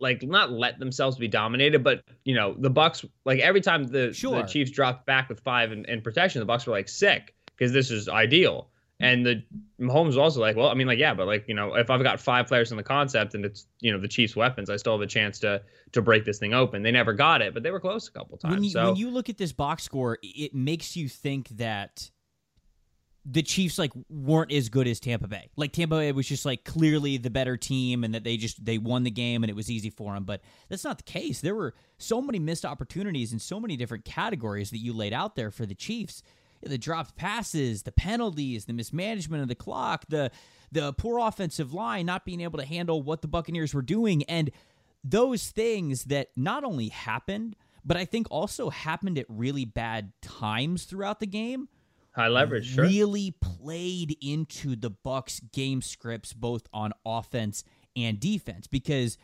like 0.00 0.22
not 0.22 0.52
let 0.52 0.78
themselves 0.78 1.16
be 1.16 1.28
dominated, 1.28 1.82
but 1.82 2.02
you 2.24 2.34
know 2.34 2.54
the 2.58 2.70
Bucks 2.70 3.04
like 3.24 3.40
every 3.40 3.60
time 3.60 3.84
the, 3.84 4.12
sure. 4.12 4.42
the 4.42 4.48
Chiefs 4.48 4.70
dropped 4.70 5.06
back 5.06 5.28
with 5.28 5.40
five 5.40 5.72
in, 5.72 5.84
in 5.86 6.00
protection, 6.00 6.40
the 6.40 6.46
Bucks 6.46 6.66
were 6.66 6.72
like 6.72 6.88
sick 6.88 7.34
because 7.46 7.72
this 7.72 7.90
is 7.90 8.08
ideal. 8.08 8.68
And 9.00 9.24
the 9.24 9.44
Mahomes 9.80 10.06
was 10.06 10.18
also 10.18 10.40
like, 10.40 10.56
well, 10.56 10.68
I 10.68 10.74
mean, 10.74 10.88
like, 10.88 10.98
yeah, 10.98 11.14
but 11.14 11.28
like, 11.28 11.44
you 11.46 11.54
know, 11.54 11.74
if 11.74 11.88
I've 11.88 12.02
got 12.02 12.18
five 12.18 12.48
players 12.48 12.72
in 12.72 12.76
the 12.76 12.82
concept 12.82 13.34
and 13.34 13.44
it's, 13.44 13.68
you 13.78 13.92
know, 13.92 14.00
the 14.00 14.08
Chiefs' 14.08 14.34
weapons, 14.34 14.68
I 14.70 14.76
still 14.76 14.94
have 14.94 15.00
a 15.00 15.06
chance 15.06 15.38
to 15.40 15.62
to 15.92 16.02
break 16.02 16.24
this 16.24 16.38
thing 16.38 16.52
open. 16.52 16.82
They 16.82 16.90
never 16.90 17.12
got 17.12 17.40
it, 17.40 17.54
but 17.54 17.62
they 17.62 17.70
were 17.70 17.78
close 17.78 18.08
a 18.08 18.10
couple 18.10 18.36
times. 18.38 18.54
When 18.54 18.64
you, 18.64 18.70
so 18.70 18.86
when 18.86 18.96
you 18.96 19.10
look 19.10 19.28
at 19.28 19.38
this 19.38 19.52
box 19.52 19.84
score, 19.84 20.18
it 20.22 20.52
makes 20.52 20.96
you 20.96 21.08
think 21.08 21.48
that 21.50 22.10
the 23.30 23.42
Chiefs 23.42 23.78
like 23.78 23.92
weren't 24.08 24.50
as 24.52 24.70
good 24.70 24.88
as 24.88 25.00
Tampa 25.00 25.28
Bay. 25.28 25.50
Like 25.54 25.72
Tampa 25.72 25.96
Bay 25.96 26.12
was 26.12 26.26
just 26.26 26.46
like 26.46 26.64
clearly 26.64 27.18
the 27.18 27.28
better 27.28 27.58
team 27.58 28.02
and 28.02 28.14
that 28.14 28.24
they 28.24 28.38
just 28.38 28.64
they 28.64 28.78
won 28.78 29.02
the 29.02 29.10
game 29.10 29.42
and 29.42 29.50
it 29.50 29.56
was 29.56 29.70
easy 29.70 29.90
for 29.90 30.14
them, 30.14 30.24
but 30.24 30.40
that's 30.68 30.84
not 30.84 30.96
the 30.96 31.02
case. 31.02 31.40
There 31.42 31.54
were 31.54 31.74
so 31.98 32.22
many 32.22 32.38
missed 32.38 32.64
opportunities 32.64 33.32
in 33.32 33.38
so 33.38 33.60
many 33.60 33.76
different 33.76 34.06
categories 34.06 34.70
that 34.70 34.78
you 34.78 34.94
laid 34.94 35.12
out 35.12 35.36
there 35.36 35.50
for 35.50 35.66
the 35.66 35.74
Chiefs. 35.74 36.22
The 36.62 36.78
dropped 36.78 37.16
passes, 37.16 37.82
the 37.82 37.92
penalties, 37.92 38.64
the 38.64 38.72
mismanagement 38.72 39.42
of 39.42 39.48
the 39.48 39.54
clock, 39.54 40.06
the 40.08 40.30
the 40.72 40.94
poor 40.94 41.18
offensive 41.18 41.74
line 41.74 42.06
not 42.06 42.24
being 42.24 42.40
able 42.40 42.58
to 42.58 42.64
handle 42.64 43.02
what 43.02 43.20
the 43.20 43.28
Buccaneers 43.28 43.74
were 43.74 43.82
doing 43.82 44.22
and 44.24 44.50
those 45.04 45.48
things 45.48 46.04
that 46.04 46.28
not 46.34 46.64
only 46.64 46.88
happened, 46.88 47.56
but 47.84 47.96
I 47.96 48.04
think 48.04 48.26
also 48.30 48.70
happened 48.70 49.18
at 49.18 49.26
really 49.28 49.64
bad 49.64 50.12
times 50.22 50.84
throughout 50.84 51.20
the 51.20 51.26
game 51.26 51.68
high 52.18 52.28
leverage 52.28 52.74
sure. 52.74 52.84
really 52.84 53.34
played 53.40 54.16
into 54.20 54.74
the 54.76 54.90
bucks 54.90 55.40
game 55.52 55.80
scripts 55.82 56.32
both 56.32 56.66
on 56.72 56.92
offense 57.04 57.64
and 57.96 58.18
defense 58.18 58.66
because 58.66 59.18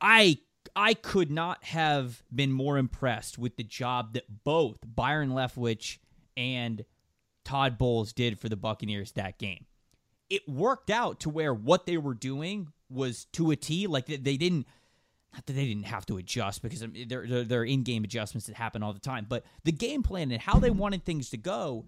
i 0.00 0.38
i 0.76 0.94
could 0.94 1.30
not 1.30 1.62
have 1.64 2.22
been 2.34 2.52
more 2.52 2.78
impressed 2.78 3.38
with 3.38 3.56
the 3.56 3.64
job 3.64 4.12
that 4.14 4.24
both 4.44 4.76
byron 4.84 5.30
leftwich 5.30 5.98
and 6.36 6.84
Todd 7.48 7.78
Bowles 7.78 8.12
did 8.12 8.38
for 8.38 8.50
the 8.50 8.56
Buccaneers 8.56 9.12
that 9.12 9.38
game. 9.38 9.64
It 10.28 10.46
worked 10.46 10.90
out 10.90 11.20
to 11.20 11.30
where 11.30 11.54
what 11.54 11.86
they 11.86 11.96
were 11.96 12.12
doing 12.12 12.68
was 12.90 13.24
to 13.32 13.50
a 13.50 13.56
T. 13.56 13.86
Like 13.86 14.04
they, 14.04 14.16
they 14.16 14.36
didn't, 14.36 14.66
not 15.32 15.46
that 15.46 15.52
they 15.52 15.66
didn't 15.66 15.86
have 15.86 16.06
to 16.06 16.16
adjust 16.16 16.62
because 16.62 16.80
there, 16.80 17.26
there, 17.26 17.44
there 17.44 17.60
are 17.60 17.64
in 17.64 17.82
game 17.82 18.04
adjustments 18.04 18.46
that 18.46 18.56
happen 18.56 18.82
all 18.82 18.92
the 18.92 18.98
time, 18.98 19.26
but 19.28 19.44
the 19.64 19.72
game 19.72 20.02
plan 20.02 20.30
and 20.30 20.40
how 20.40 20.58
they 20.58 20.70
wanted 20.70 21.04
things 21.04 21.30
to 21.30 21.36
go, 21.36 21.84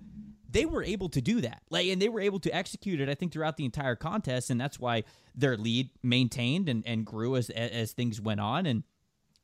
they 0.51 0.67
were 0.67 0.83
able 0.83 1.09
to 1.09 1.21
do 1.21 1.41
that. 1.41 1.63
Like, 1.71 1.87
and 1.87 2.03
they 2.03 2.09
were 2.09 2.21
able 2.21 2.41
to 2.41 2.55
execute 2.55 3.01
it, 3.01 3.09
I 3.09 3.15
think, 3.15 3.33
throughout 3.33 3.57
the 3.57 3.65
entire 3.65 3.97
contest. 3.97 4.51
And 4.51 4.61
that's 4.61 4.79
why 4.79 5.05
their 5.35 5.57
lead 5.57 5.91
maintained 6.03 6.69
and, 6.69 6.83
and 6.87 7.07
grew 7.07 7.37
as, 7.37 7.51
as 7.51 7.93
things 7.93 8.21
went 8.21 8.41
on. 8.41 8.67
And, 8.67 8.83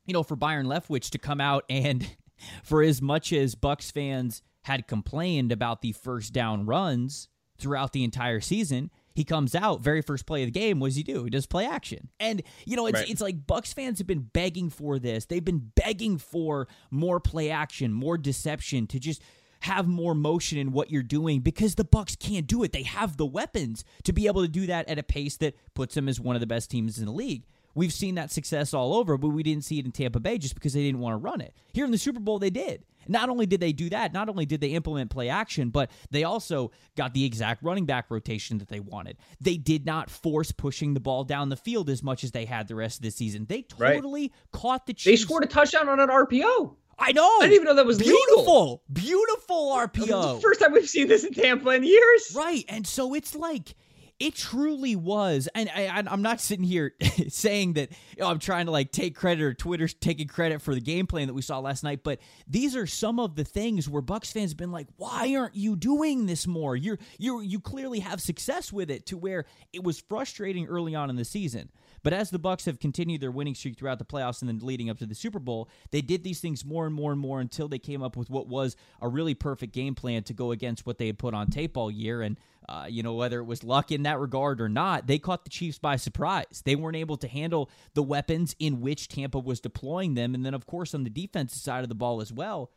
you 0.04 0.12
know, 0.12 0.22
for 0.22 0.36
Byron 0.36 0.66
Leftwich 0.66 1.10
to 1.10 1.18
come 1.18 1.40
out 1.40 1.64
and 1.70 2.06
for 2.62 2.82
as 2.82 3.00
much 3.00 3.32
as 3.32 3.54
Bucks 3.54 3.90
fans 3.90 4.42
had 4.62 4.88
complained 4.88 5.52
about 5.52 5.80
the 5.80 5.92
first 5.92 6.32
down 6.32 6.66
runs 6.66 7.28
throughout 7.58 7.92
the 7.92 8.04
entire 8.04 8.40
season, 8.40 8.90
he 9.16 9.24
comes 9.24 9.54
out 9.54 9.80
very 9.80 10.02
first 10.02 10.26
play 10.26 10.42
of 10.42 10.48
the 10.48 10.52
game 10.52 10.78
what 10.78 10.88
does 10.88 10.96
he 10.96 11.02
do? 11.02 11.24
He 11.24 11.30
does 11.30 11.46
play 11.46 11.66
action. 11.66 12.10
And 12.20 12.42
you 12.66 12.76
know 12.76 12.86
it's, 12.86 13.00
right. 13.00 13.10
it's 13.10 13.20
like 13.20 13.46
bucks 13.46 13.72
fans 13.72 13.98
have 13.98 14.06
been 14.06 14.28
begging 14.32 14.70
for 14.70 14.98
this. 14.98 15.24
They've 15.24 15.44
been 15.44 15.72
begging 15.74 16.18
for 16.18 16.68
more 16.90 17.18
play 17.18 17.50
action 17.50 17.92
more 17.92 18.18
deception 18.18 18.86
to 18.88 19.00
just 19.00 19.22
have 19.60 19.88
more 19.88 20.14
motion 20.14 20.58
in 20.58 20.70
what 20.70 20.90
you're 20.90 21.02
doing 21.02 21.40
because 21.40 21.74
the 21.74 21.84
bucks 21.84 22.14
can't 22.14 22.46
do 22.46 22.62
it. 22.62 22.72
They 22.72 22.82
have 22.82 23.16
the 23.16 23.26
weapons 23.26 23.84
to 24.04 24.12
be 24.12 24.26
able 24.26 24.42
to 24.42 24.48
do 24.48 24.66
that 24.66 24.88
at 24.88 24.98
a 24.98 25.02
pace 25.02 25.38
that 25.38 25.56
puts 25.74 25.94
them 25.94 26.08
as 26.08 26.20
one 26.20 26.36
of 26.36 26.40
the 26.40 26.46
best 26.46 26.70
teams 26.70 26.98
in 26.98 27.06
the 27.06 27.12
league 27.12 27.44
We've 27.76 27.92
seen 27.92 28.14
that 28.14 28.32
success 28.32 28.72
all 28.72 28.94
over, 28.94 29.18
but 29.18 29.28
we 29.28 29.42
didn't 29.42 29.64
see 29.64 29.78
it 29.78 29.84
in 29.84 29.92
Tampa 29.92 30.18
Bay 30.18 30.38
just 30.38 30.54
because 30.54 30.72
they 30.72 30.82
didn't 30.82 31.00
want 31.00 31.12
to 31.12 31.18
run 31.18 31.42
it. 31.42 31.54
Here 31.74 31.84
in 31.84 31.90
the 31.90 31.98
Super 31.98 32.20
Bowl, 32.20 32.38
they 32.38 32.48
did. 32.48 32.84
Not 33.06 33.28
only 33.28 33.44
did 33.44 33.60
they 33.60 33.72
do 33.72 33.90
that, 33.90 34.14
not 34.14 34.30
only 34.30 34.46
did 34.46 34.62
they 34.62 34.68
implement 34.68 35.10
play 35.10 35.28
action, 35.28 35.68
but 35.68 35.90
they 36.10 36.24
also 36.24 36.72
got 36.96 37.12
the 37.12 37.24
exact 37.24 37.62
running 37.62 37.84
back 37.84 38.06
rotation 38.10 38.56
that 38.58 38.68
they 38.68 38.80
wanted. 38.80 39.18
They 39.42 39.58
did 39.58 39.84
not 39.84 40.08
force 40.08 40.52
pushing 40.52 40.94
the 40.94 41.00
ball 41.00 41.22
down 41.22 41.50
the 41.50 41.56
field 41.56 41.90
as 41.90 42.02
much 42.02 42.24
as 42.24 42.32
they 42.32 42.46
had 42.46 42.66
the 42.66 42.74
rest 42.74 42.98
of 42.98 43.02
the 43.02 43.10
season. 43.10 43.44
They 43.46 43.62
totally 43.62 44.22
right. 44.22 44.32
caught 44.52 44.86
the 44.86 44.94
Chiefs. 44.94 45.04
They 45.04 45.16
scored 45.16 45.44
a 45.44 45.46
touchdown 45.46 45.90
on 45.90 46.00
an 46.00 46.08
RPO. 46.08 46.76
I 46.98 47.12
know. 47.12 47.28
I 47.28 47.40
didn't 47.42 47.54
even 47.56 47.64
know 47.66 47.74
that 47.74 47.84
was 47.84 47.98
beautiful. 47.98 48.36
Legal. 48.38 48.82
Beautiful 48.90 49.72
RPO. 49.76 50.40
first 50.40 50.60
time 50.60 50.72
we've 50.72 50.88
seen 50.88 51.08
this 51.08 51.24
in 51.24 51.34
Tampa 51.34 51.68
in 51.70 51.84
years. 51.84 52.32
Right. 52.34 52.64
And 52.70 52.86
so 52.86 53.12
it's 53.12 53.34
like 53.34 53.74
it 54.18 54.34
truly 54.34 54.96
was 54.96 55.48
and 55.54 55.68
I, 55.74 56.02
am 56.06 56.22
not 56.22 56.40
sitting 56.40 56.64
here 56.64 56.94
saying 57.28 57.74
that 57.74 57.90
you 57.90 58.22
know, 58.22 58.28
i'm 58.28 58.38
trying 58.38 58.66
to 58.66 58.72
like 58.72 58.92
take 58.92 59.14
credit 59.14 59.42
or 59.42 59.54
twitter's 59.54 59.94
taking 59.94 60.26
credit 60.26 60.62
for 60.62 60.74
the 60.74 60.80
game 60.80 61.06
plan 61.06 61.26
that 61.26 61.34
we 61.34 61.42
saw 61.42 61.58
last 61.58 61.84
night 61.84 62.02
but 62.02 62.18
these 62.46 62.74
are 62.74 62.86
some 62.86 63.20
of 63.20 63.36
the 63.36 63.44
things 63.44 63.88
where 63.88 64.02
bucks 64.02 64.32
fans 64.32 64.52
have 64.52 64.58
been 64.58 64.72
like 64.72 64.86
why 64.96 65.34
aren't 65.36 65.54
you 65.54 65.76
doing 65.76 66.26
this 66.26 66.46
more? 66.46 66.76
You're 66.76 66.98
you 67.18 67.40
you 67.40 67.60
clearly 67.60 68.00
have 68.00 68.20
success 68.20 68.72
with 68.72 68.90
it 68.90 69.06
to 69.06 69.16
where 69.16 69.46
it 69.72 69.82
was 69.82 70.00
frustrating 70.00 70.66
early 70.66 70.94
on 70.94 71.10
in 71.10 71.16
the 71.16 71.24
season 71.24 71.70
but 72.06 72.12
as 72.12 72.30
the 72.30 72.38
Bucks 72.38 72.66
have 72.66 72.78
continued 72.78 73.20
their 73.20 73.32
winning 73.32 73.56
streak 73.56 73.76
throughout 73.76 73.98
the 73.98 74.04
playoffs 74.04 74.40
and 74.40 74.48
then 74.48 74.60
leading 74.62 74.88
up 74.88 74.96
to 74.98 75.06
the 75.06 75.14
Super 75.16 75.40
Bowl, 75.40 75.68
they 75.90 76.00
did 76.00 76.22
these 76.22 76.38
things 76.38 76.64
more 76.64 76.86
and 76.86 76.94
more 76.94 77.10
and 77.10 77.20
more 77.20 77.40
until 77.40 77.66
they 77.66 77.80
came 77.80 78.00
up 78.00 78.16
with 78.16 78.30
what 78.30 78.46
was 78.46 78.76
a 79.02 79.08
really 79.08 79.34
perfect 79.34 79.74
game 79.74 79.96
plan 79.96 80.22
to 80.22 80.32
go 80.32 80.52
against 80.52 80.86
what 80.86 80.98
they 80.98 81.08
had 81.08 81.18
put 81.18 81.34
on 81.34 81.48
tape 81.48 81.76
all 81.76 81.90
year. 81.90 82.22
And 82.22 82.38
uh, 82.68 82.86
you 82.88 83.02
know, 83.02 83.14
whether 83.14 83.40
it 83.40 83.46
was 83.46 83.64
luck 83.64 83.90
in 83.90 84.04
that 84.04 84.20
regard 84.20 84.60
or 84.60 84.68
not, 84.68 85.08
they 85.08 85.18
caught 85.18 85.42
the 85.42 85.50
Chiefs 85.50 85.80
by 85.80 85.96
surprise. 85.96 86.62
They 86.64 86.76
weren't 86.76 86.94
able 86.94 87.16
to 87.16 87.26
handle 87.26 87.72
the 87.94 88.04
weapons 88.04 88.54
in 88.60 88.80
which 88.80 89.08
Tampa 89.08 89.40
was 89.40 89.58
deploying 89.58 90.14
them. 90.14 90.32
And 90.36 90.46
then, 90.46 90.54
of 90.54 90.64
course, 90.64 90.94
on 90.94 91.02
the 91.02 91.10
defensive 91.10 91.58
side 91.58 91.82
of 91.82 91.88
the 91.88 91.96
ball 91.96 92.20
as 92.20 92.32
well, 92.32 92.70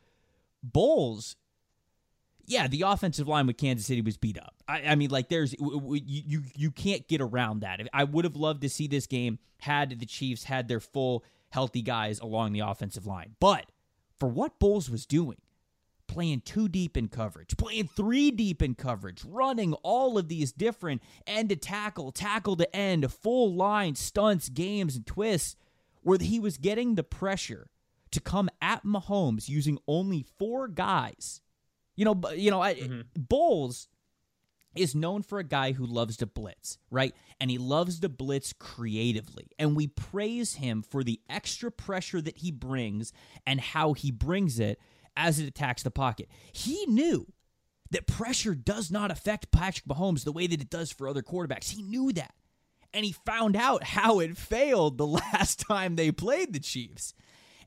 Bowles 0.60 1.36
yeah, 2.50 2.66
the 2.66 2.82
offensive 2.82 3.28
line 3.28 3.46
with 3.46 3.56
Kansas 3.56 3.86
City 3.86 4.00
was 4.00 4.16
beat 4.16 4.36
up. 4.36 4.56
I, 4.66 4.82
I 4.82 4.94
mean, 4.96 5.10
like, 5.10 5.28
there's 5.28 5.54
you, 5.60 6.42
you 6.56 6.70
can't 6.72 7.06
get 7.06 7.20
around 7.20 7.60
that. 7.60 7.80
I 7.92 8.02
would 8.02 8.24
have 8.24 8.34
loved 8.34 8.62
to 8.62 8.68
see 8.68 8.88
this 8.88 9.06
game 9.06 9.38
had 9.60 10.00
the 10.00 10.06
Chiefs 10.06 10.44
had 10.44 10.66
their 10.66 10.80
full 10.80 11.24
healthy 11.50 11.80
guys 11.80 12.18
along 12.18 12.52
the 12.52 12.60
offensive 12.60 13.06
line, 13.06 13.36
but 13.38 13.66
for 14.18 14.28
what 14.28 14.58
Bowles 14.58 14.90
was 14.90 15.06
doing, 15.06 15.36
playing 16.08 16.40
two 16.40 16.68
deep 16.68 16.96
in 16.96 17.06
coverage, 17.06 17.56
playing 17.56 17.86
three 17.86 18.32
deep 18.32 18.62
in 18.62 18.74
coverage, 18.74 19.24
running 19.24 19.74
all 19.84 20.18
of 20.18 20.26
these 20.26 20.50
different 20.50 21.02
end 21.28 21.50
to 21.50 21.56
tackle, 21.56 22.10
tackle 22.10 22.56
to 22.56 22.76
end, 22.76 23.12
full 23.12 23.54
line 23.54 23.94
stunts, 23.94 24.48
games, 24.48 24.96
and 24.96 25.06
twists, 25.06 25.54
where 26.02 26.18
he 26.18 26.40
was 26.40 26.58
getting 26.58 26.96
the 26.96 27.04
pressure 27.04 27.68
to 28.10 28.20
come 28.20 28.50
at 28.60 28.84
Mahomes 28.84 29.48
using 29.48 29.78
only 29.86 30.26
four 30.36 30.66
guys 30.66 31.40
you 32.00 32.06
know, 32.06 32.18
you 32.34 32.50
know, 32.50 32.62
I, 32.62 32.76
mm-hmm. 32.76 33.00
Bowles 33.14 33.86
is 34.74 34.94
known 34.94 35.22
for 35.22 35.38
a 35.38 35.44
guy 35.44 35.72
who 35.72 35.84
loves 35.84 36.16
to 36.16 36.26
blitz, 36.26 36.78
right? 36.90 37.14
And 37.38 37.50
he 37.50 37.58
loves 37.58 38.00
to 38.00 38.08
blitz 38.08 38.54
creatively. 38.54 39.50
And 39.58 39.76
we 39.76 39.86
praise 39.86 40.54
him 40.54 40.82
for 40.82 41.04
the 41.04 41.20
extra 41.28 41.70
pressure 41.70 42.22
that 42.22 42.38
he 42.38 42.52
brings 42.52 43.12
and 43.46 43.60
how 43.60 43.92
he 43.92 44.10
brings 44.10 44.58
it 44.58 44.80
as 45.14 45.38
it 45.38 45.46
attacks 45.46 45.82
the 45.82 45.90
pocket. 45.90 46.30
He 46.52 46.86
knew 46.86 47.26
that 47.90 48.06
pressure 48.06 48.54
does 48.54 48.90
not 48.90 49.10
affect 49.10 49.50
Patrick 49.50 49.84
Mahomes 49.84 50.24
the 50.24 50.32
way 50.32 50.46
that 50.46 50.62
it 50.62 50.70
does 50.70 50.90
for 50.90 51.06
other 51.06 51.22
quarterbacks. 51.22 51.72
He 51.72 51.82
knew 51.82 52.12
that. 52.12 52.32
And 52.94 53.04
he 53.04 53.12
found 53.12 53.56
out 53.56 53.84
how 53.84 54.20
it 54.20 54.38
failed 54.38 54.96
the 54.96 55.06
last 55.34 55.60
time 55.60 55.96
they 55.96 56.12
played 56.12 56.54
the 56.54 56.60
Chiefs. 56.60 57.12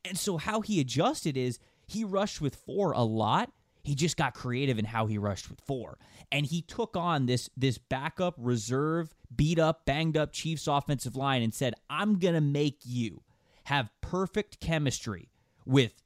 And 0.03 0.17
so 0.17 0.37
how 0.37 0.61
he 0.61 0.79
adjusted 0.79 1.37
is 1.37 1.59
he 1.85 2.03
rushed 2.03 2.41
with 2.41 2.55
four 2.55 2.93
a 2.93 3.03
lot 3.03 3.51
he 3.83 3.95
just 3.95 4.15
got 4.15 4.33
creative 4.33 4.79
in 4.79 4.85
how 4.85 5.07
he 5.07 5.17
rushed 5.17 5.49
with 5.49 5.59
four. 5.59 5.97
And 6.31 6.45
he 6.45 6.61
took 6.61 6.95
on 6.95 7.25
this 7.25 7.49
this 7.57 7.77
backup, 7.77 8.35
reserve, 8.37 9.13
beat 9.35 9.59
up, 9.59 9.85
banged 9.85 10.17
up 10.17 10.31
Chiefs 10.31 10.67
offensive 10.67 11.15
line 11.15 11.41
and 11.41 11.53
said, 11.53 11.73
I'm 11.89 12.17
going 12.17 12.33
to 12.33 12.41
make 12.41 12.79
you 12.83 13.21
have 13.65 13.89
perfect 14.01 14.59
chemistry 14.59 15.29
with 15.65 16.01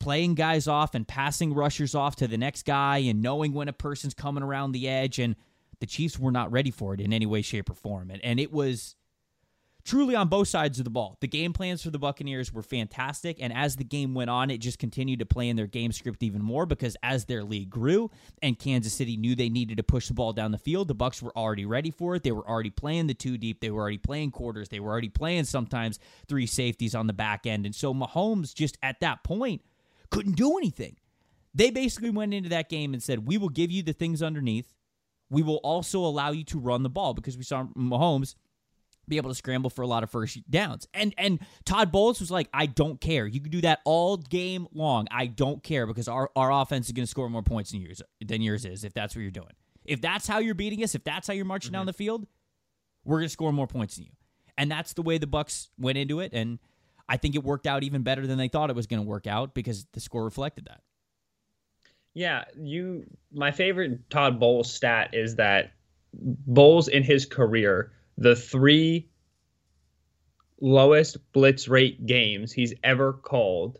playing 0.00 0.34
guys 0.34 0.66
off 0.66 0.94
and 0.94 1.06
passing 1.06 1.54
rushers 1.54 1.94
off 1.94 2.16
to 2.16 2.28
the 2.28 2.38
next 2.38 2.64
guy 2.64 2.98
and 2.98 3.22
knowing 3.22 3.52
when 3.52 3.68
a 3.68 3.72
person's 3.72 4.14
coming 4.14 4.42
around 4.42 4.72
the 4.72 4.88
edge. 4.88 5.18
And 5.18 5.36
the 5.80 5.86
Chiefs 5.86 6.18
were 6.18 6.32
not 6.32 6.50
ready 6.50 6.70
for 6.70 6.94
it 6.94 7.00
in 7.00 7.12
any 7.12 7.26
way, 7.26 7.42
shape, 7.42 7.68
or 7.68 7.74
form. 7.74 8.10
And, 8.10 8.24
and 8.24 8.40
it 8.40 8.50
was 8.50 8.96
truly 9.86 10.16
on 10.16 10.28
both 10.28 10.48
sides 10.48 10.78
of 10.78 10.84
the 10.84 10.90
ball. 10.90 11.16
The 11.20 11.28
game 11.28 11.52
plans 11.52 11.82
for 11.82 11.90
the 11.90 11.98
Buccaneers 11.98 12.52
were 12.52 12.62
fantastic, 12.62 13.38
and 13.40 13.52
as 13.52 13.76
the 13.76 13.84
game 13.84 14.14
went 14.14 14.28
on, 14.28 14.50
it 14.50 14.58
just 14.58 14.78
continued 14.78 15.20
to 15.20 15.26
play 15.26 15.48
in 15.48 15.56
their 15.56 15.66
game 15.66 15.92
script 15.92 16.22
even 16.22 16.42
more 16.42 16.66
because 16.66 16.96
as 17.02 17.24
their 17.24 17.44
lead 17.44 17.70
grew 17.70 18.10
and 18.42 18.58
Kansas 18.58 18.92
City 18.92 19.16
knew 19.16 19.34
they 19.34 19.48
needed 19.48 19.76
to 19.76 19.82
push 19.82 20.08
the 20.08 20.14
ball 20.14 20.32
down 20.32 20.50
the 20.50 20.58
field, 20.58 20.88
the 20.88 20.94
Bucks 20.94 21.22
were 21.22 21.36
already 21.36 21.64
ready 21.64 21.90
for 21.90 22.16
it. 22.16 22.24
They 22.24 22.32
were 22.32 22.46
already 22.46 22.70
playing 22.70 23.06
the 23.06 23.14
two 23.14 23.38
deep, 23.38 23.60
they 23.60 23.70
were 23.70 23.80
already 23.80 23.98
playing 23.98 24.32
quarters, 24.32 24.68
they 24.68 24.80
were 24.80 24.90
already 24.90 25.08
playing 25.08 25.44
sometimes 25.44 26.00
three 26.28 26.46
safeties 26.46 26.94
on 26.94 27.06
the 27.06 27.12
back 27.12 27.46
end. 27.46 27.64
And 27.64 27.74
so 27.74 27.94
Mahomes 27.94 28.52
just 28.54 28.76
at 28.82 29.00
that 29.00 29.22
point 29.22 29.62
couldn't 30.10 30.36
do 30.36 30.58
anything. 30.58 30.96
They 31.54 31.70
basically 31.70 32.10
went 32.10 32.34
into 32.34 32.50
that 32.50 32.68
game 32.68 32.92
and 32.92 33.02
said, 33.02 33.26
"We 33.26 33.38
will 33.38 33.48
give 33.48 33.70
you 33.70 33.82
the 33.82 33.94
things 33.94 34.22
underneath. 34.22 34.74
We 35.30 35.42
will 35.42 35.56
also 35.56 36.04
allow 36.04 36.30
you 36.30 36.44
to 36.44 36.58
run 36.58 36.82
the 36.82 36.90
ball 36.90 37.14
because 37.14 37.38
we 37.38 37.44
saw 37.44 37.64
Mahomes 37.76 38.34
be 39.08 39.16
able 39.16 39.30
to 39.30 39.34
scramble 39.34 39.70
for 39.70 39.82
a 39.82 39.86
lot 39.86 40.02
of 40.02 40.10
first 40.10 40.38
downs. 40.50 40.86
And 40.94 41.14
and 41.18 41.40
Todd 41.64 41.92
Bowles 41.92 42.20
was 42.20 42.30
like, 42.30 42.48
I 42.52 42.66
don't 42.66 43.00
care. 43.00 43.26
You 43.26 43.40
can 43.40 43.50
do 43.50 43.60
that 43.62 43.80
all 43.84 44.16
game 44.16 44.66
long. 44.72 45.06
I 45.10 45.26
don't 45.26 45.62
care 45.62 45.86
because 45.86 46.08
our, 46.08 46.30
our 46.36 46.52
offense 46.52 46.86
is 46.86 46.92
going 46.92 47.04
to 47.04 47.10
score 47.10 47.28
more 47.28 47.42
points 47.42 47.72
than 47.72 47.80
yours 47.80 48.02
than 48.24 48.42
yours 48.42 48.64
is 48.64 48.84
if 48.84 48.92
that's 48.92 49.14
what 49.14 49.22
you're 49.22 49.30
doing. 49.30 49.52
If 49.84 50.00
that's 50.00 50.26
how 50.26 50.38
you're 50.38 50.54
beating 50.54 50.82
us, 50.82 50.94
if 50.94 51.04
that's 51.04 51.28
how 51.28 51.34
you're 51.34 51.44
marching 51.44 51.68
mm-hmm. 51.68 51.80
down 51.80 51.86
the 51.86 51.92
field, 51.92 52.26
we're 53.04 53.18
going 53.18 53.28
to 53.28 53.32
score 53.32 53.52
more 53.52 53.68
points 53.68 53.96
than 53.96 54.06
you. 54.06 54.12
And 54.58 54.70
that's 54.70 54.94
the 54.94 55.02
way 55.02 55.18
the 55.18 55.26
Bucks 55.26 55.70
went 55.78 55.98
into 55.98 56.20
it 56.20 56.32
and 56.32 56.58
I 57.08 57.16
think 57.16 57.34
it 57.34 57.44
worked 57.44 57.66
out 57.66 57.84
even 57.84 58.02
better 58.02 58.26
than 58.26 58.38
they 58.38 58.48
thought 58.48 58.70
it 58.70 58.76
was 58.76 58.86
going 58.86 59.02
to 59.02 59.08
work 59.08 59.26
out 59.26 59.54
because 59.54 59.86
the 59.92 60.00
score 60.00 60.24
reflected 60.24 60.66
that. 60.66 60.80
Yeah, 62.14 62.44
you 62.58 63.04
my 63.32 63.50
favorite 63.50 64.08
Todd 64.10 64.40
Bowles 64.40 64.72
stat 64.72 65.10
is 65.12 65.36
that 65.36 65.72
Bowles 66.14 66.88
in 66.88 67.02
his 67.02 67.26
career 67.26 67.92
the 68.18 68.36
three 68.36 69.08
lowest 70.60 71.18
blitz 71.32 71.68
rate 71.68 72.06
games 72.06 72.52
he's 72.52 72.74
ever 72.82 73.12
called 73.12 73.78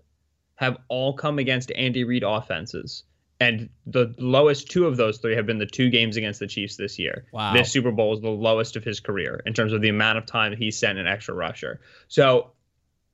have 0.57 0.79
all 0.89 1.15
come 1.15 1.39
against 1.39 1.71
Andy 1.73 2.05
Reid 2.05 2.23
offenses. 2.23 3.05
And 3.39 3.69
the 3.85 4.15
lowest 4.19 4.71
two 4.71 4.87
of 4.87 4.97
those 4.97 5.19
three 5.19 5.37
have 5.37 5.45
been 5.45 5.59
the 5.59 5.67
two 5.67 5.91
games 5.91 6.17
against 6.17 6.41
the 6.41 6.47
Chiefs 6.47 6.77
this 6.77 6.99
year. 6.99 7.27
Wow. 7.33 7.53
This 7.53 7.71
Super 7.71 7.93
Bowl 7.93 8.15
is 8.15 8.23
the 8.23 8.31
lowest 8.31 8.77
of 8.77 8.85
his 8.85 8.99
career 8.99 9.43
in 9.45 9.53
terms 9.53 9.75
of 9.75 9.83
the 9.83 9.91
amount 9.91 10.17
of 10.17 10.25
time 10.25 10.57
he 10.57 10.71
sent 10.71 10.99
an 10.99 11.07
extra 11.07 11.35
rusher. 11.35 11.81
So 12.09 12.53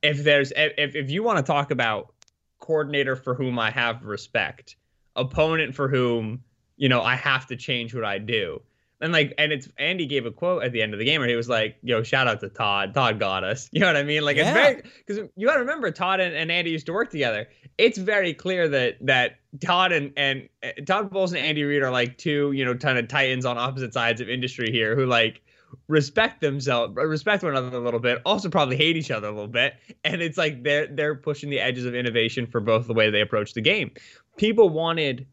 if 0.00 0.22
there's 0.22 0.52
if, 0.56 0.94
if 0.94 1.10
you 1.10 1.24
want 1.24 1.38
to 1.38 1.42
talk 1.42 1.72
about 1.72 2.14
coordinator 2.60 3.16
for 3.16 3.34
whom 3.34 3.58
I 3.58 3.72
have 3.72 4.04
respect, 4.04 4.76
opponent 5.16 5.74
for 5.74 5.88
whom, 5.88 6.44
you 6.76 6.88
know, 6.88 7.02
I 7.02 7.16
have 7.16 7.46
to 7.48 7.56
change 7.56 7.92
what 7.92 8.04
I 8.04 8.18
do 8.18 8.62
and 9.02 9.12
like 9.12 9.34
and 9.36 9.52
it's 9.52 9.68
Andy 9.76 10.06
gave 10.06 10.24
a 10.24 10.30
quote 10.30 10.62
at 10.62 10.72
the 10.72 10.80
end 10.80 10.92
of 10.94 10.98
the 10.98 11.04
game 11.04 11.20
where 11.20 11.28
he 11.28 11.34
was 11.34 11.48
like, 11.48 11.76
"Yo, 11.82 12.02
shout 12.02 12.28
out 12.28 12.40
to 12.40 12.48
Todd. 12.48 12.94
Todd 12.94 13.18
got 13.18 13.44
us." 13.44 13.68
You 13.72 13.80
know 13.80 13.88
what 13.88 13.96
I 13.96 14.04
mean? 14.04 14.22
Like 14.22 14.36
yeah. 14.36 14.44
it's 14.44 14.52
very 14.52 14.82
because 15.06 15.28
you 15.36 15.46
got 15.46 15.54
to 15.54 15.60
remember 15.60 15.90
Todd 15.90 16.20
and, 16.20 16.34
and 16.34 16.52
Andy 16.52 16.70
used 16.70 16.86
to 16.86 16.92
work 16.92 17.10
together, 17.10 17.48
it's 17.78 17.98
very 17.98 18.32
clear 18.32 18.68
that 18.68 18.98
that 19.00 19.40
Todd 19.60 19.92
and 19.92 20.12
and 20.16 20.48
uh, 20.62 20.68
Todd 20.86 21.10
Bowles 21.10 21.32
and 21.32 21.44
Andy 21.44 21.64
Reid 21.64 21.82
are 21.82 21.90
like 21.90 22.16
two, 22.16 22.52
you 22.52 22.64
know, 22.64 22.74
ton 22.74 22.96
of 22.96 23.08
titans 23.08 23.44
on 23.44 23.58
opposite 23.58 23.92
sides 23.92 24.20
of 24.20 24.28
industry 24.28 24.70
here 24.70 24.94
who 24.94 25.04
like 25.04 25.42
respect 25.88 26.40
themselves, 26.40 26.94
respect 26.94 27.42
one 27.42 27.56
another 27.56 27.78
a 27.78 27.80
little 27.80 28.00
bit, 28.00 28.20
also 28.24 28.48
probably 28.48 28.76
hate 28.76 28.96
each 28.96 29.10
other 29.10 29.28
a 29.28 29.32
little 29.32 29.48
bit, 29.48 29.74
and 30.04 30.22
it's 30.22 30.38
like 30.38 30.62
they're 30.62 30.86
they're 30.86 31.16
pushing 31.16 31.50
the 31.50 31.58
edges 31.58 31.86
of 31.86 31.94
innovation 31.94 32.46
for 32.46 32.60
both 32.60 32.86
the 32.86 32.94
way 32.94 33.10
they 33.10 33.20
approach 33.20 33.54
the 33.54 33.62
game. 33.62 33.90
People 34.36 34.68
wanted 34.68 35.26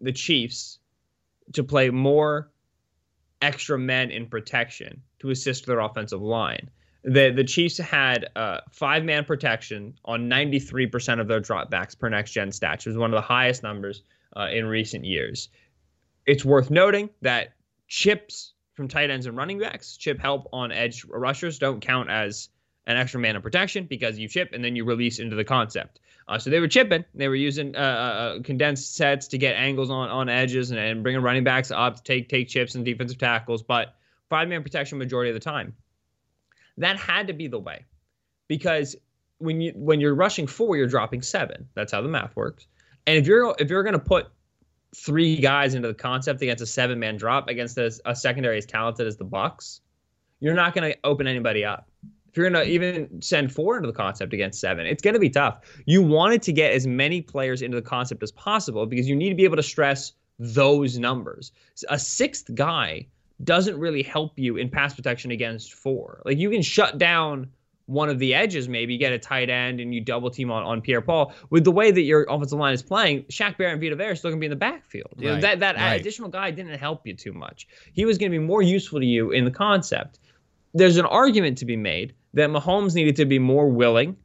the 0.00 0.12
Chiefs 0.12 0.78
to 1.54 1.64
play 1.64 1.90
more 1.90 2.50
extra 3.44 3.78
men 3.78 4.10
in 4.10 4.26
protection 4.26 5.02
to 5.18 5.30
assist 5.30 5.66
their 5.66 5.80
offensive 5.80 6.22
line. 6.22 6.70
The 7.04 7.30
the 7.30 7.44
Chiefs 7.44 7.76
had 7.76 8.26
uh, 8.34 8.60
five 8.72 9.04
man 9.04 9.26
protection 9.26 9.94
on 10.06 10.30
93% 10.30 11.20
of 11.20 11.28
their 11.28 11.40
dropbacks 11.40 11.98
per 11.98 12.08
next 12.08 12.32
gen 12.32 12.48
stats. 12.48 12.86
It 12.86 12.88
was 12.88 12.96
one 12.96 13.12
of 13.12 13.16
the 13.16 13.26
highest 13.36 13.62
numbers 13.62 14.02
uh, 14.34 14.48
in 14.50 14.64
recent 14.66 15.04
years. 15.04 15.50
It's 16.26 16.44
worth 16.44 16.70
noting 16.70 17.10
that 17.20 17.52
chips 17.86 18.54
from 18.72 18.88
tight 18.88 19.10
ends 19.10 19.26
and 19.26 19.36
running 19.36 19.58
backs, 19.58 19.98
chip 19.98 20.18
help 20.18 20.48
on 20.52 20.72
edge 20.72 21.04
rushers, 21.04 21.58
don't 21.58 21.80
count 21.80 22.10
as 22.10 22.48
an 22.86 22.96
extra 22.96 23.20
man 23.20 23.36
of 23.36 23.42
protection 23.42 23.86
because 23.86 24.18
you 24.18 24.28
chip 24.28 24.50
and 24.52 24.64
then 24.64 24.76
you 24.76 24.84
release 24.84 25.18
into 25.18 25.36
the 25.36 25.44
concept. 25.44 26.00
Uh, 26.26 26.38
so 26.38 26.50
they 26.50 26.60
were 26.60 26.68
chipping. 26.68 27.04
They 27.14 27.28
were 27.28 27.34
using 27.34 27.76
uh, 27.76 27.78
uh, 27.78 27.82
uh, 27.82 28.42
condensed 28.42 28.96
sets 28.96 29.28
to 29.28 29.38
get 29.38 29.56
angles 29.56 29.90
on, 29.90 30.08
on 30.08 30.28
edges 30.28 30.70
and, 30.70 30.80
and 30.80 31.02
bringing 31.02 31.22
running 31.22 31.44
backs 31.44 31.70
up 31.70 31.96
to 31.96 32.02
take 32.02 32.28
take 32.28 32.48
chips 32.48 32.74
and 32.74 32.84
defensive 32.84 33.18
tackles, 33.18 33.62
but 33.62 33.94
five 34.30 34.48
man 34.48 34.62
protection 34.62 34.98
majority 34.98 35.30
of 35.30 35.34
the 35.34 35.40
time. 35.40 35.74
That 36.78 36.96
had 36.96 37.28
to 37.28 37.34
be 37.34 37.46
the 37.46 37.58
way, 37.58 37.84
because 38.48 38.96
when 39.38 39.60
you 39.60 39.72
when 39.76 40.00
you're 40.00 40.14
rushing 40.14 40.46
four, 40.46 40.76
you're 40.76 40.86
dropping 40.86 41.22
seven. 41.22 41.68
That's 41.74 41.92
how 41.92 42.00
the 42.00 42.08
math 42.08 42.34
works. 42.34 42.66
And 43.06 43.18
if 43.18 43.26
you're 43.26 43.54
if 43.58 43.68
you're 43.68 43.82
going 43.82 43.92
to 43.92 43.98
put 43.98 44.28
three 44.96 45.36
guys 45.36 45.74
into 45.74 45.88
the 45.88 45.94
concept 45.94 46.40
against 46.40 46.62
a 46.62 46.66
seven 46.66 46.98
man 46.98 47.16
drop 47.16 47.48
against 47.48 47.76
a, 47.76 47.92
a 48.06 48.16
secondary 48.16 48.58
as 48.58 48.66
talented 48.66 49.06
as 49.06 49.16
the 49.16 49.24
Bucks, 49.24 49.80
you're 50.40 50.54
not 50.54 50.74
going 50.74 50.90
to 50.90 50.98
open 51.04 51.26
anybody 51.26 51.64
up. 51.64 51.88
If 52.34 52.38
you're 52.38 52.50
going 52.50 52.66
to 52.66 52.68
even 52.68 53.22
send 53.22 53.52
four 53.52 53.76
into 53.76 53.86
the 53.86 53.92
concept 53.92 54.32
against 54.32 54.58
seven, 54.58 54.86
it's 54.86 55.00
going 55.00 55.14
to 55.14 55.20
be 55.20 55.30
tough. 55.30 55.60
You 55.86 56.02
wanted 56.02 56.42
to 56.42 56.52
get 56.52 56.72
as 56.72 56.84
many 56.84 57.22
players 57.22 57.62
into 57.62 57.76
the 57.76 57.82
concept 57.82 58.24
as 58.24 58.32
possible 58.32 58.86
because 58.86 59.08
you 59.08 59.14
need 59.14 59.28
to 59.28 59.36
be 59.36 59.44
able 59.44 59.54
to 59.54 59.62
stress 59.62 60.14
those 60.40 60.98
numbers. 60.98 61.52
A 61.90 61.96
sixth 61.96 62.52
guy 62.56 63.06
doesn't 63.44 63.78
really 63.78 64.02
help 64.02 64.36
you 64.36 64.56
in 64.56 64.68
pass 64.68 64.94
protection 64.94 65.30
against 65.30 65.74
four. 65.74 66.22
Like 66.24 66.38
you 66.38 66.50
can 66.50 66.60
shut 66.60 66.98
down 66.98 67.50
one 67.86 68.08
of 68.08 68.18
the 68.18 68.34
edges, 68.34 68.68
maybe 68.68 68.98
get 68.98 69.12
a 69.12 69.18
tight 69.20 69.48
end 69.48 69.78
and 69.78 69.94
you 69.94 70.00
double 70.00 70.28
team 70.28 70.50
on, 70.50 70.64
on 70.64 70.80
Pierre 70.80 71.02
Paul. 71.02 71.32
With 71.50 71.62
the 71.62 71.70
way 71.70 71.92
that 71.92 72.02
your 72.02 72.26
offensive 72.28 72.58
line 72.58 72.74
is 72.74 72.82
playing, 72.82 73.22
Shaq 73.24 73.56
Barrett 73.58 73.74
and 73.74 73.80
Vita 73.80 73.94
Vea 73.94 74.06
are 74.06 74.16
still 74.16 74.30
going 74.30 74.40
to 74.40 74.40
be 74.40 74.46
in 74.46 74.50
the 74.50 74.56
backfield. 74.56 75.14
You 75.18 75.28
know, 75.28 75.40
that 75.40 75.60
that 75.60 75.76
right. 75.76 76.00
additional 76.00 76.30
guy 76.30 76.50
didn't 76.50 76.76
help 76.80 77.06
you 77.06 77.14
too 77.14 77.32
much. 77.32 77.68
He 77.92 78.04
was 78.04 78.18
going 78.18 78.32
to 78.32 78.36
be 78.36 78.44
more 78.44 78.62
useful 78.62 78.98
to 78.98 79.06
you 79.06 79.30
in 79.30 79.44
the 79.44 79.52
concept. 79.52 80.18
There's 80.72 80.96
an 80.96 81.06
argument 81.06 81.58
to 81.58 81.64
be 81.64 81.76
made 81.76 82.12
that 82.34 82.50
Mahomes 82.50 82.94
needed 82.94 83.16
to 83.16 83.24
be 83.24 83.38
more 83.38 83.68
willing, 83.68 84.16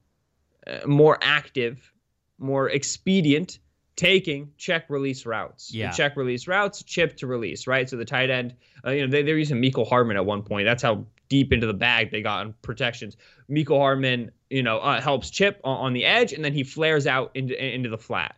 uh, 0.67 0.85
more 0.85 1.17
active, 1.21 1.91
more 2.37 2.69
expedient 2.69 3.59
taking 3.95 4.49
check 4.57 4.89
release 4.89 5.25
routes. 5.25 5.73
Yeah. 5.73 5.91
Check 5.91 6.15
release 6.15 6.47
routes, 6.47 6.83
chip 6.83 7.17
to 7.17 7.27
release, 7.27 7.67
right? 7.67 7.89
So 7.89 7.97
the 7.97 8.05
tight 8.05 8.29
end, 8.29 8.55
uh, 8.85 8.91
you 8.91 9.05
know, 9.05 9.11
they, 9.11 9.23
they 9.23 9.33
were 9.33 9.37
using 9.37 9.61
Mecole 9.61 9.87
Hardman 9.87 10.15
at 10.15 10.25
one 10.25 10.41
point. 10.41 10.65
That's 10.65 10.81
how 10.81 11.05
deep 11.27 11.51
into 11.51 11.67
the 11.67 11.73
bag 11.73 12.09
they 12.09 12.21
got 12.21 12.39
on 12.39 12.53
protections. 12.61 13.17
Mecole 13.49 13.77
Hardman, 13.77 14.31
you 14.49 14.63
know, 14.63 14.79
uh, 14.79 15.01
helps 15.01 15.29
chip 15.29 15.59
on, 15.65 15.77
on, 15.77 15.93
the 15.93 16.05
edge, 16.05 16.31
and 16.31 16.45
then 16.45 16.53
he 16.53 16.63
flares 16.63 17.07
out 17.07 17.31
into 17.35 17.61
into 17.61 17.89
the 17.89 17.97
flat 17.97 18.35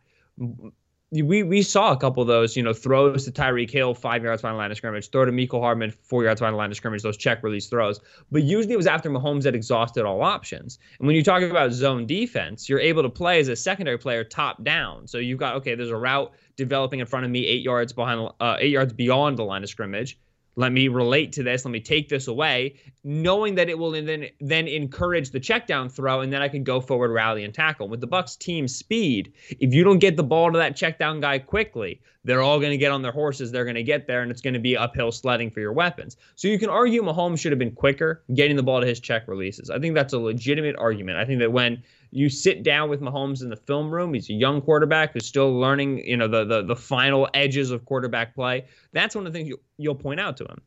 we 1.11 1.43
we 1.43 1.61
saw 1.61 1.91
a 1.91 1.97
couple 1.97 2.21
of 2.21 2.27
those, 2.27 2.55
you 2.55 2.63
know, 2.63 2.71
throws 2.71 3.25
to 3.25 3.31
Tyreek 3.31 3.69
Hill, 3.69 3.93
five 3.93 4.23
yards 4.23 4.41
behind 4.41 4.55
the 4.55 4.59
line 4.59 4.71
of 4.71 4.77
scrimmage, 4.77 5.09
throw 5.09 5.25
to 5.25 5.31
Mecole 5.31 5.59
Hardman, 5.59 5.91
four 5.91 6.23
yards 6.23 6.39
behind 6.39 6.53
the 6.53 6.57
line 6.57 6.71
of 6.71 6.77
scrimmage, 6.77 7.01
those 7.01 7.17
check 7.17 7.43
release 7.43 7.67
throws. 7.67 7.99
But 8.31 8.43
usually 8.43 8.73
it 8.73 8.77
was 8.77 8.87
after 8.87 9.09
Mahomes 9.09 9.43
had 9.43 9.53
exhausted 9.53 10.05
all 10.05 10.21
options. 10.21 10.79
And 10.99 11.07
when 11.07 11.17
you 11.17 11.23
talk 11.23 11.43
about 11.43 11.73
zone 11.73 12.07
defense, 12.07 12.69
you're 12.69 12.79
able 12.79 13.03
to 13.03 13.09
play 13.09 13.41
as 13.41 13.49
a 13.49 13.57
secondary 13.57 13.97
player 13.97 14.23
top 14.23 14.63
down. 14.63 15.05
So 15.05 15.17
you've 15.17 15.39
got 15.39 15.55
okay, 15.55 15.75
there's 15.75 15.89
a 15.89 15.97
route 15.97 16.31
developing 16.55 17.01
in 17.01 17.05
front 17.05 17.25
of 17.25 17.31
me, 17.31 17.45
eight 17.45 17.61
yards 17.61 17.91
behind, 17.91 18.31
uh, 18.39 18.55
eight 18.59 18.71
yards 18.71 18.93
beyond 18.93 19.37
the 19.37 19.43
line 19.43 19.63
of 19.63 19.69
scrimmage 19.69 20.17
let 20.61 20.71
me 20.71 20.87
relate 20.87 21.31
to 21.33 21.43
this 21.43 21.65
let 21.65 21.71
me 21.71 21.79
take 21.79 22.07
this 22.07 22.27
away 22.27 22.75
knowing 23.03 23.55
that 23.55 23.69
it 23.69 23.77
will 23.77 23.91
then 23.91 24.27
then 24.39 24.67
encourage 24.67 25.31
the 25.31 25.39
check 25.39 25.67
down 25.67 25.89
throw 25.89 26.21
and 26.21 26.31
then 26.31 26.41
i 26.41 26.47
can 26.47 26.63
go 26.63 26.79
forward 26.79 27.11
rally 27.11 27.43
and 27.43 27.53
tackle. 27.53 27.89
With 27.89 27.99
the 27.99 28.07
bucs 28.07 28.37
team 28.37 28.67
speed 28.67 29.33
if 29.59 29.73
you 29.73 29.83
don't 29.83 29.99
get 29.99 30.15
the 30.15 30.23
ball 30.23 30.51
to 30.51 30.57
that 30.57 30.75
check 30.75 30.99
down 30.99 31.19
guy 31.19 31.39
quickly 31.39 32.01
they're 32.23 32.41
all 32.41 32.59
going 32.59 32.71
to 32.71 32.77
get 32.77 32.91
on 32.91 33.01
their 33.01 33.11
horses 33.11 33.51
they're 33.51 33.65
going 33.65 33.75
to 33.75 33.83
get 33.83 34.07
there 34.07 34.21
and 34.21 34.31
it's 34.31 34.41
going 34.41 34.53
to 34.53 34.59
be 34.59 34.77
uphill 34.77 35.11
sledding 35.11 35.49
for 35.49 35.59
your 35.59 35.73
weapons. 35.73 36.17
So 36.35 36.47
you 36.47 36.59
can 36.59 36.69
argue 36.69 37.01
mahomes 37.01 37.39
should 37.39 37.51
have 37.51 37.59
been 37.59 37.71
quicker 37.71 38.23
getting 38.33 38.55
the 38.55 38.63
ball 38.63 38.81
to 38.81 38.87
his 38.87 38.99
check 38.99 39.27
releases. 39.27 39.69
I 39.69 39.79
think 39.79 39.95
that's 39.95 40.13
a 40.13 40.19
legitimate 40.19 40.75
argument. 40.77 41.17
I 41.17 41.25
think 41.25 41.39
that 41.39 41.51
when 41.51 41.83
you 42.11 42.29
sit 42.29 42.63
down 42.63 42.89
with 42.89 43.01
Mahomes 43.01 43.41
in 43.41 43.49
the 43.49 43.55
film 43.55 43.89
room. 43.89 44.13
He's 44.13 44.29
a 44.29 44.33
young 44.33 44.61
quarterback 44.61 45.13
who's 45.13 45.25
still 45.25 45.57
learning, 45.57 45.99
you 45.99 46.17
know, 46.17 46.27
the 46.27 46.43
the, 46.43 46.61
the 46.61 46.75
final 46.75 47.29
edges 47.33 47.71
of 47.71 47.85
quarterback 47.85 48.35
play. 48.35 48.65
That's 48.91 49.15
one 49.15 49.25
of 49.25 49.33
the 49.33 49.39
things 49.39 49.49
you, 49.49 49.59
you'll 49.77 49.95
point 49.95 50.19
out 50.19 50.37
to 50.37 50.43
him. 50.43 50.61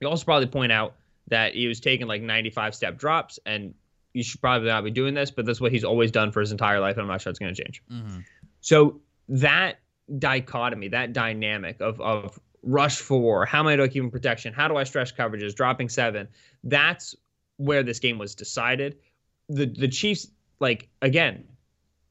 You 0.00 0.08
also 0.08 0.24
probably 0.24 0.46
point 0.46 0.70
out 0.70 0.94
that 1.28 1.54
he 1.54 1.66
was 1.66 1.80
taking 1.80 2.06
like 2.06 2.22
95 2.22 2.74
step 2.74 2.96
drops, 2.96 3.38
and 3.44 3.74
you 4.12 4.22
should 4.22 4.40
probably 4.40 4.68
not 4.68 4.84
be 4.84 4.90
doing 4.90 5.14
this, 5.14 5.30
but 5.30 5.44
that's 5.44 5.60
what 5.60 5.72
he's 5.72 5.84
always 5.84 6.10
done 6.10 6.30
for 6.30 6.40
his 6.40 6.52
entire 6.52 6.80
life, 6.80 6.96
and 6.96 7.02
I'm 7.02 7.08
not 7.08 7.20
sure 7.20 7.30
it's 7.30 7.38
going 7.38 7.54
to 7.54 7.62
change. 7.62 7.82
Mm-hmm. 7.90 8.20
So 8.60 9.00
that 9.28 9.80
dichotomy, 10.18 10.88
that 10.88 11.12
dynamic 11.12 11.80
of 11.80 12.00
of 12.00 12.38
rush 12.62 12.98
four, 12.98 13.46
how 13.46 13.60
am 13.60 13.66
I 13.66 13.88
keep 13.88 14.02
in 14.02 14.10
protection? 14.10 14.54
How 14.54 14.68
do 14.68 14.76
I 14.76 14.84
stretch 14.84 15.16
coverages? 15.16 15.54
Dropping 15.56 15.88
seven. 15.88 16.28
That's 16.62 17.16
where 17.56 17.82
this 17.82 17.98
game 17.98 18.18
was 18.18 18.36
decided. 18.36 18.96
The 19.48 19.66
the 19.66 19.88
Chiefs 19.88 20.28
like 20.60 20.88
again, 21.02 21.44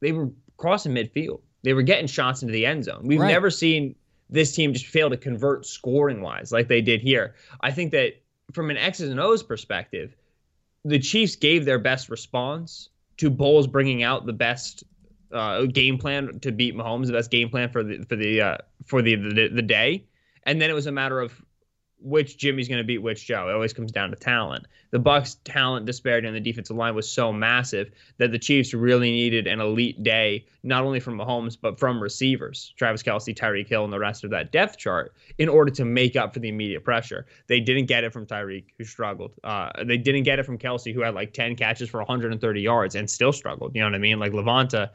they 0.02 0.12
were 0.12 0.30
crossing 0.58 0.94
midfield. 0.94 1.42
They 1.64 1.74
were 1.74 1.82
getting 1.82 2.08
shots 2.08 2.42
into 2.42 2.54
the 2.54 2.66
end 2.66 2.86
zone. 2.86 3.02
We've 3.04 3.20
right. 3.20 3.28
never 3.28 3.50
seen 3.50 3.96
this 4.30 4.56
team 4.56 4.74
just 4.74 4.86
fail 4.86 5.10
to 5.10 5.18
convert 5.18 5.66
scoring 5.66 6.22
wise 6.22 6.52
like 6.52 6.68
they 6.68 6.82
did 6.82 7.02
here. 7.02 7.36
I 7.62 7.72
think 7.72 7.92
that 7.92 8.22
from 8.52 8.70
an 8.70 8.78
X's 8.78 9.10
and 9.10 9.20
O's 9.20 9.44
perspective, 9.44 10.16
the 10.86 11.00
Chiefs 11.00 11.36
gave 11.36 11.66
their 11.66 11.80
best 11.80 12.10
response 12.10 12.90
to 13.18 13.30
Bowles 13.30 13.68
bringing 13.68 14.04
out 14.04 14.26
the 14.26 14.34
best 14.34 14.84
uh, 15.32 15.64
game 15.66 15.98
plan 15.98 16.40
to 16.40 16.52
beat 16.52 16.76
Mahomes, 16.76 17.08
the 17.08 17.14
best 17.14 17.32
game 17.32 17.50
plan 17.50 17.70
for 17.70 17.84
the 17.84 18.06
for 18.08 18.16
the 18.16 18.42
uh, 18.42 18.58
for 18.86 19.02
the, 19.02 19.16
the 19.16 19.50
the 19.50 19.62
day, 19.62 20.06
and 20.44 20.62
then 20.62 20.70
it 20.70 20.74
was 20.74 20.88
a 20.88 20.92
matter 20.92 21.20
of 21.20 21.42
which 22.00 22.38
Jimmy's 22.38 22.68
going 22.68 22.78
to 22.78 22.84
beat 22.84 23.00
which 23.00 23.26
Joe. 23.26 23.50
It 23.50 23.54
always 23.54 23.74
comes 23.74 23.92
down 23.92 24.12
to 24.12 24.16
talent. 24.16 24.68
The 24.92 25.00
Bucks' 25.00 25.38
talent 25.44 25.86
disparity 25.86 26.28
on 26.28 26.34
the 26.34 26.40
defensive 26.40 26.78
line 26.78 26.96
was 26.96 27.10
so 27.10 27.34
massive 27.34 27.92
that 28.18 28.32
the 28.32 28.40
Chiefs 28.40 28.74
really 28.74 29.12
needed 29.12 29.48
an 29.48 29.60
elite 29.60 30.02
day, 30.04 30.46
not 30.64 30.84
only 30.84 31.00
from 31.00 31.18
Mahomes 31.18 31.58
but 31.60 31.80
from 31.80 32.02
receivers, 32.02 32.74
Travis 32.78 33.04
Kelce, 33.04 33.36
Tyreek 33.36 33.68
Hill, 33.68 33.84
and 33.84 33.92
the 33.92 34.00
rest 34.00 34.24
of 34.24 34.30
that 34.30 34.52
depth 34.52 34.78
chart, 34.78 35.14
in 35.38 35.50
order 35.50 35.72
to 35.72 35.86
make 35.86 36.16
up 36.16 36.34
for 36.34 36.40
the 36.40 36.50
immediate 36.50 36.84
pressure. 36.84 37.26
They 37.48 37.60
didn't 37.60 37.88
get 37.88 38.04
it 38.04 38.14
from 38.14 38.26
Tyreek, 38.26 38.66
who 38.78 38.84
struggled. 38.84 39.34
Uh, 39.44 39.72
they 39.84 39.98
didn't 39.98 40.24
get 40.24 40.40
it 40.40 40.46
from 40.46 40.58
Kelce, 40.58 40.94
who 40.94 41.02
had 41.02 41.16
like 41.16 41.34
10 41.34 41.56
catches 41.56 41.90
for 41.90 41.98
130 41.98 42.62
yards 42.62 42.96
and 42.96 43.10
still 43.10 43.34
struggled. 43.34 43.76
You 43.76 43.82
know 43.82 43.88
what 43.88 43.96
I 43.96 44.00
mean? 44.00 44.20
Like 44.20 44.32
Lavonte 44.32 44.90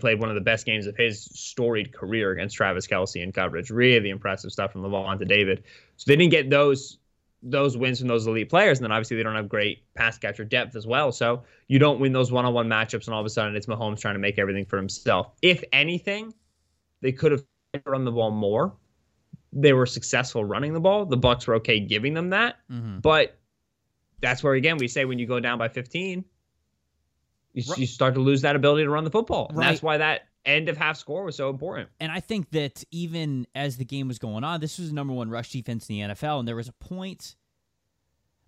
played 0.00 0.20
one 0.20 0.28
of 0.28 0.34
the 0.34 0.40
best 0.40 0.66
games 0.66 0.86
of 0.86 0.96
his 0.96 1.24
storied 1.24 1.92
career 1.92 2.32
against 2.32 2.56
Travis 2.56 2.86
Kelce 2.86 3.22
in 3.22 3.32
coverage. 3.32 3.70
Really 3.70 4.10
impressive 4.10 4.52
stuff 4.52 4.72
from 4.72 4.82
Lavonte 4.82 5.26
David. 5.26 5.64
So 5.96 6.04
they 6.06 6.16
didn't 6.16 6.30
get 6.30 6.50
those 6.50 6.98
those 7.46 7.76
wins 7.76 7.98
from 7.98 8.08
those 8.08 8.26
elite 8.26 8.48
players, 8.48 8.78
and 8.78 8.84
then 8.84 8.92
obviously 8.92 9.18
they 9.18 9.22
don't 9.22 9.36
have 9.36 9.48
great 9.48 9.82
pass 9.94 10.16
catcher 10.16 10.44
depth 10.44 10.74
as 10.74 10.86
well. 10.86 11.12
So 11.12 11.42
you 11.68 11.78
don't 11.78 12.00
win 12.00 12.12
those 12.12 12.32
one 12.32 12.46
on 12.46 12.54
one 12.54 12.68
matchups, 12.68 13.06
and 13.06 13.14
all 13.14 13.20
of 13.20 13.26
a 13.26 13.30
sudden 13.30 13.54
it's 13.54 13.66
Mahomes 13.66 14.00
trying 14.00 14.14
to 14.14 14.18
make 14.18 14.38
everything 14.38 14.64
for 14.64 14.78
himself. 14.78 15.32
If 15.42 15.62
anything, 15.72 16.32
they 17.02 17.12
could 17.12 17.32
have 17.32 17.44
run 17.84 18.04
the 18.04 18.12
ball 18.12 18.30
more. 18.30 18.74
They 19.52 19.74
were 19.74 19.86
successful 19.86 20.44
running 20.44 20.72
the 20.72 20.80
ball. 20.80 21.04
The 21.04 21.18
Bucks 21.18 21.46
were 21.46 21.56
okay 21.56 21.78
giving 21.80 22.14
them 22.14 22.30
that, 22.30 22.56
mm-hmm. 22.70 23.00
but 23.00 23.38
that's 24.20 24.42
where 24.42 24.54
again 24.54 24.78
we 24.78 24.88
say 24.88 25.04
when 25.04 25.18
you 25.18 25.26
go 25.26 25.38
down 25.38 25.58
by 25.58 25.68
15, 25.68 26.24
you, 27.54 27.62
right. 27.70 27.78
you 27.78 27.86
start 27.86 28.14
to 28.14 28.20
lose 28.20 28.42
that 28.42 28.56
ability 28.56 28.84
to 28.84 28.90
run 28.90 29.04
the 29.04 29.10
football. 29.10 29.46
And 29.48 29.58
right. 29.58 29.68
that's 29.68 29.82
why 29.82 29.96
that 29.98 30.28
end 30.44 30.68
of 30.68 30.76
half 30.76 30.96
score 30.96 31.24
was 31.24 31.36
so 31.36 31.48
important. 31.48 31.88
And 32.00 32.12
I 32.12 32.20
think 32.20 32.50
that 32.50 32.84
even 32.90 33.46
as 33.54 33.76
the 33.76 33.84
game 33.84 34.08
was 34.08 34.18
going 34.18 34.44
on, 34.44 34.60
this 34.60 34.78
was 34.78 34.88
the 34.88 34.94
number 34.94 35.14
one 35.14 35.30
rush 35.30 35.50
defense 35.50 35.88
in 35.88 35.96
the 35.96 36.14
NFL. 36.14 36.40
And 36.40 36.48
there 36.48 36.56
was 36.56 36.68
a 36.68 36.72
point, 36.72 37.36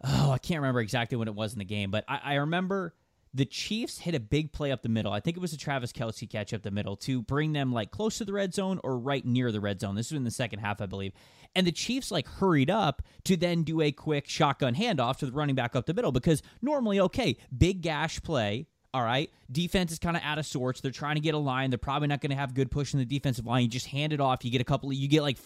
oh, 0.05 0.33
I 0.33 0.39
can't 0.39 0.61
remember 0.61 0.81
exactly 0.81 1.17
when 1.17 1.29
it 1.29 1.35
was 1.35 1.53
in 1.53 1.59
the 1.59 1.65
game, 1.65 1.91
but 1.91 2.05
I, 2.09 2.21
I 2.25 2.35
remember 2.35 2.95
the 3.33 3.45
Chiefs 3.45 3.99
hit 3.99 4.15
a 4.15 4.21
big 4.21 4.53
play 4.53 4.73
up 4.73 4.83
the 4.83 4.89
middle. 4.89 5.13
I 5.13 5.21
think 5.21 5.37
it 5.37 5.41
was 5.41 5.53
a 5.53 5.59
Travis 5.59 5.93
Kelce 5.93 6.29
catch 6.29 6.55
up 6.55 6.63
the 6.63 6.71
middle 6.71 6.97
to 6.97 7.23
bring 7.23 7.53
them 7.53 7.73
like 7.73 7.91
close 7.91 8.19
to 8.19 8.25
the 8.25 8.33
red 8.33 8.55
zone 8.55 8.81
or 8.83 8.99
right 8.99 9.25
near 9.25 9.53
the 9.53 9.61
red 9.61 9.81
zone. 9.81 9.95
This 9.95 10.11
was 10.11 10.17
in 10.17 10.25
the 10.25 10.31
second 10.31 10.61
half, 10.61 10.81
I 10.81 10.87
believe. 10.87 11.13
And 11.55 11.67
the 11.67 11.73
Chiefs 11.73 12.11
like 12.11 12.27
hurried 12.27 12.71
up 12.71 13.03
to 13.25 13.37
then 13.37 13.63
do 13.63 13.83
a 13.83 13.93
quick 13.93 14.27
shotgun 14.27 14.75
handoff 14.75 15.19
to 15.19 15.27
the 15.27 15.33
running 15.33 15.55
back 15.55 15.77
up 15.77 15.87
the 15.87 15.95
middle 15.95 16.13
because 16.13 16.43
normally, 16.63 16.99
okay, 16.99 17.37
big 17.57 17.83
gash 17.83 18.23
play 18.23 18.69
All 18.97 19.03
right. 19.03 19.31
Defense 19.53 19.93
is 19.93 19.99
kind 19.99 20.17
of 20.17 20.23
out 20.25 20.39
of 20.39 20.47
sorts. 20.47 20.81
They're 20.81 20.91
trying 20.91 21.17
to 21.17 21.21
get 21.21 21.35
a 21.35 21.39
line. 21.39 21.69
They're 21.69 21.77
probably 21.77 22.09
not 22.09 22.23
going 22.23 22.31
to 22.31 22.37
have 22.37 22.55
good 22.55 22.71
push 22.71 22.95
in 22.95 22.99
the 22.99 23.05
defensive 23.05 23.45
line. 23.45 23.61
You 23.61 23.69
just 23.69 23.85
hand 23.85 24.15
it 24.15 24.21
off. 24.23 24.43
You 24.43 24.51
get 24.51 24.63
a 24.63 24.65
couple 24.65 24.89
of, 24.89 24.95
you 24.95 25.07
get 25.07 25.21
like 25.21 25.37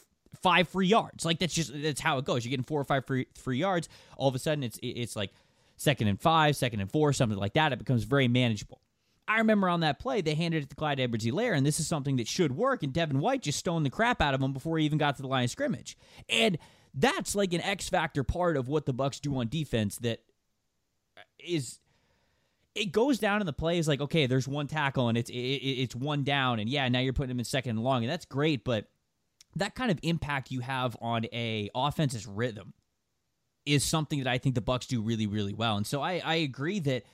five 0.41 0.69
free 0.69 0.87
yards. 0.87 1.25
Like 1.25 1.41
that's 1.41 1.53
just, 1.53 1.73
that's 1.75 2.01
how 2.01 2.19
it 2.19 2.25
goes. 2.25 2.45
You're 2.45 2.51
getting 2.51 2.65
four 2.65 2.81
or 2.81 2.85
five 2.85 3.05
free, 3.07 3.27
free 3.35 3.59
yards. 3.59 3.89
All 4.17 4.29
of 4.29 4.37
a 4.37 4.39
sudden 4.39 4.63
it's, 4.63 4.79
it's 4.85 5.17
like 5.17 5.33
second 5.79 6.07
and 6.07 6.21
five, 6.21 6.55
second 6.55 6.79
and 6.79 6.89
four, 6.89 7.13
something 7.13 7.37
like 7.37 7.55
that. 7.55 7.73
It 7.73 7.81
becomes 7.81 8.05
very 8.05 8.29
manageable. 8.29 8.81
I 9.27 9.39
remember 9.39 9.69
on 9.69 9.81
that 9.81 9.99
play, 9.99 10.21
they 10.21 10.37
handed 10.37 10.63
it 10.63 10.71
to 10.71 10.77
Clyde 10.77 11.01
Edwards 11.01 11.27
Helaire, 11.27 11.57
and 11.57 11.67
this 11.67 11.81
is 11.81 11.89
something 11.89 12.19
that 12.19 12.29
should 12.29 12.55
work. 12.57 12.85
And 12.85 12.93
Devin 12.93 13.19
White 13.19 13.43
just 13.43 13.59
stoned 13.59 13.85
the 13.85 13.91
crap 13.91 14.23
out 14.23 14.33
of 14.33 14.41
him 14.41 14.53
before 14.53 14.79
he 14.79 14.85
even 14.85 14.99
got 14.99 15.17
to 15.17 15.23
the 15.23 15.29
line 15.29 15.43
of 15.43 15.51
scrimmage. 15.51 15.99
And 16.29 16.57
that's 16.95 17.35
like 17.35 17.53
an 17.53 17.63
X 17.63 17.89
factor 17.89 18.23
part 18.23 18.57
of 18.57 18.69
what 18.69 18.87
the 18.87 18.93
Bucks 18.93 19.19
do 19.19 19.37
on 19.39 19.49
defense 19.49 19.97
that 19.99 20.21
is 21.45 21.81
it 22.75 22.93
goes 22.93 23.19
down 23.19 23.41
in 23.41 23.47
the 23.47 23.53
play 23.53 23.79
is 23.79 23.89
like 23.89 24.01
okay 24.01 24.27
there's 24.27 24.47
one 24.47 24.67
tackle 24.67 25.09
and 25.09 25.19
it's 25.19 25.31
it, 25.31 25.35
it's 25.35 25.95
one 25.95 26.23
down 26.23 26.59
and 26.59 26.69
yeah 26.69 26.89
now 26.89 27.01
you're 27.01 27.13
putting 27.13 27.31
him 27.31 27.39
in 27.39 27.45
second 27.45 27.71
and 27.71 27.83
long 27.83 28.03
and 28.03 28.11
that's 28.11 28.25
great 28.25 28.65
but 28.65 28.87
that 29.57 29.75
kind 29.75 29.91
of 29.91 29.99
impact 30.03 30.51
you 30.51 30.61
have 30.61 30.97
on 31.01 31.25
a 31.33 31.69
offense's 31.75 32.27
rhythm 32.27 32.73
is 33.67 33.85
something 33.85 34.21
that 34.21 34.29
I 34.29 34.39
think 34.39 34.55
the 34.55 34.61
Bucks 34.61 34.87
do 34.87 35.03
really 35.03 35.27
really 35.27 35.55
well 35.55 35.77
and 35.77 35.87
so 35.87 36.01
I 36.01 36.21
I 36.25 36.37
agree 36.37 36.79
that 36.81 37.05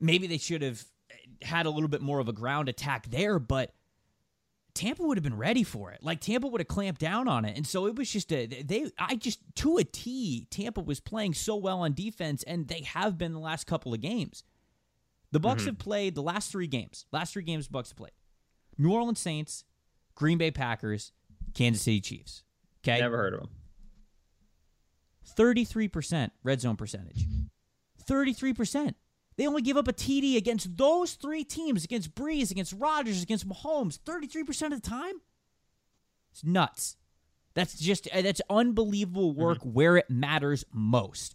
maybe 0.00 0.26
they 0.26 0.38
should 0.38 0.62
have 0.62 0.82
had 1.42 1.66
a 1.66 1.70
little 1.70 1.88
bit 1.88 2.02
more 2.02 2.18
of 2.18 2.28
a 2.28 2.32
ground 2.32 2.68
attack 2.68 3.08
there 3.10 3.38
but 3.38 3.72
Tampa 4.72 5.02
would 5.02 5.16
have 5.16 5.24
been 5.24 5.36
ready 5.36 5.64
for 5.64 5.90
it. 5.90 6.02
Like 6.02 6.20
Tampa 6.20 6.46
would 6.46 6.60
have 6.60 6.68
clamped 6.68 7.00
down 7.00 7.26
on 7.26 7.44
it. 7.44 7.56
And 7.56 7.66
so 7.66 7.86
it 7.86 7.96
was 7.96 8.10
just 8.10 8.32
a 8.32 8.46
they 8.46 8.90
I 8.98 9.16
just 9.16 9.40
to 9.56 9.78
a 9.78 9.84
T, 9.84 10.46
Tampa 10.50 10.80
was 10.80 11.00
playing 11.00 11.34
so 11.34 11.56
well 11.56 11.80
on 11.80 11.92
defense 11.92 12.42
and 12.44 12.68
they 12.68 12.82
have 12.82 13.18
been 13.18 13.32
the 13.32 13.40
last 13.40 13.66
couple 13.66 13.92
of 13.92 14.00
games. 14.00 14.44
The 15.32 15.40
Bucks 15.40 15.62
mm-hmm. 15.62 15.70
have 15.70 15.78
played 15.78 16.14
the 16.14 16.22
last 16.22 16.50
3 16.50 16.66
games. 16.66 17.06
Last 17.12 17.34
3 17.34 17.42
games 17.42 17.66
the 17.66 17.72
Bucks 17.72 17.90
have 17.90 17.96
played. 17.96 18.12
New 18.78 18.92
Orleans 18.92 19.20
Saints, 19.20 19.64
Green 20.14 20.38
Bay 20.38 20.50
Packers, 20.50 21.12
Kansas 21.54 21.82
City 21.82 22.00
Chiefs. 22.00 22.42
Okay? 22.82 23.00
Never 23.00 23.16
heard 23.16 23.34
of 23.34 23.40
them. 23.40 23.50
33% 25.36 26.30
red 26.42 26.60
zone 26.60 26.76
percentage. 26.76 27.26
33%. 28.04 28.94
They 29.36 29.46
only 29.46 29.62
give 29.62 29.76
up 29.76 29.88
a 29.88 29.92
TD 29.92 30.36
against 30.36 30.76
those 30.76 31.14
three 31.14 31.44
teams, 31.44 31.84
against 31.84 32.14
Brees, 32.14 32.50
against 32.50 32.74
Rodgers, 32.74 33.22
against 33.22 33.48
Mahomes, 33.48 33.98
33% 33.98 34.72
of 34.72 34.82
the 34.82 34.88
time. 34.88 35.14
It's 36.32 36.44
nuts. 36.44 36.96
That's 37.54 37.78
just 37.78 38.08
uh, 38.14 38.22
that's 38.22 38.40
unbelievable 38.48 39.32
work 39.32 39.58
mm-hmm. 39.58 39.72
where 39.72 39.96
it 39.96 40.10
matters 40.10 40.64
most. 40.72 41.34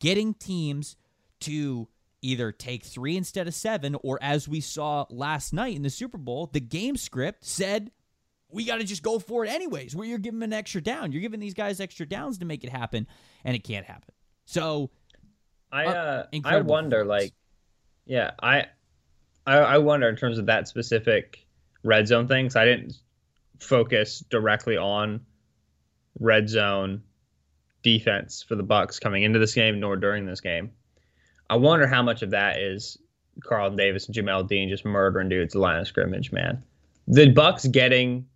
Getting 0.00 0.34
teams 0.34 0.96
to 1.40 1.88
either 2.22 2.52
take 2.52 2.84
3 2.84 3.16
instead 3.16 3.46
of 3.46 3.54
7 3.54 3.96
or 4.02 4.18
as 4.22 4.48
we 4.48 4.60
saw 4.60 5.04
last 5.10 5.52
night 5.52 5.76
in 5.76 5.82
the 5.82 5.90
Super 5.90 6.18
Bowl, 6.18 6.48
the 6.52 6.60
game 6.60 6.96
script 6.96 7.44
said 7.44 7.90
we 8.48 8.64
got 8.64 8.76
to 8.76 8.84
just 8.84 9.02
go 9.02 9.18
for 9.18 9.44
it 9.44 9.50
anyways. 9.50 9.96
Where 9.96 10.06
you're 10.06 10.18
giving 10.18 10.40
them 10.40 10.52
an 10.52 10.58
extra 10.58 10.80
down. 10.80 11.12
You're 11.12 11.22
giving 11.22 11.40
these 11.40 11.54
guys 11.54 11.80
extra 11.80 12.06
downs 12.06 12.38
to 12.38 12.44
make 12.44 12.64
it 12.64 12.70
happen 12.70 13.06
and 13.44 13.56
it 13.56 13.64
can't 13.64 13.86
happen. 13.86 14.14
So 14.44 14.90
I 15.70 15.86
uh, 15.86 15.90
uh 16.32 16.38
I 16.44 16.60
wonder 16.60 17.04
like 17.04 17.32
yeah, 18.04 18.32
I, 18.42 18.66
I, 19.46 19.58
I 19.58 19.78
wonder 19.78 20.08
in 20.08 20.16
terms 20.16 20.38
of 20.38 20.46
that 20.46 20.68
specific 20.68 21.46
red 21.82 22.06
zone 22.08 22.28
thing. 22.28 22.46
Cause 22.46 22.56
I 22.56 22.64
didn't 22.64 22.94
focus 23.58 24.24
directly 24.28 24.76
on 24.76 25.20
red 26.18 26.48
zone 26.48 27.02
defense 27.82 28.44
for 28.46 28.54
the 28.54 28.62
Bucks 28.62 28.98
coming 28.98 29.22
into 29.22 29.38
this 29.38 29.54
game 29.54 29.80
nor 29.80 29.96
during 29.96 30.26
this 30.26 30.40
game. 30.40 30.72
I 31.52 31.56
wonder 31.56 31.86
how 31.86 32.02
much 32.02 32.22
of 32.22 32.30
that 32.30 32.58
is 32.60 32.96
Carlton 33.44 33.76
Davis 33.76 34.06
and 34.06 34.16
Jamel 34.16 34.48
Dean 34.48 34.70
just 34.70 34.86
murdering 34.86 35.28
dudes 35.28 35.52
the 35.52 35.58
line 35.58 35.78
of 35.78 35.86
scrimmage, 35.86 36.32
man. 36.32 36.62
The 37.08 37.28
Bucks 37.28 37.66
getting 37.66 38.26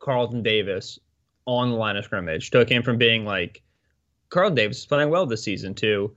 Carlton 0.00 0.42
Davis 0.42 0.98
on 1.46 1.70
the 1.70 1.76
line 1.76 1.96
of 1.96 2.04
scrimmage 2.04 2.50
took 2.50 2.68
him 2.68 2.82
from 2.82 2.98
being 2.98 3.24
like 3.24 3.62
Carlton 4.30 4.56
Davis 4.56 4.78
is 4.78 4.86
playing 4.86 5.10
well 5.10 5.26
this 5.26 5.44
season 5.44 5.76
to 5.76 6.16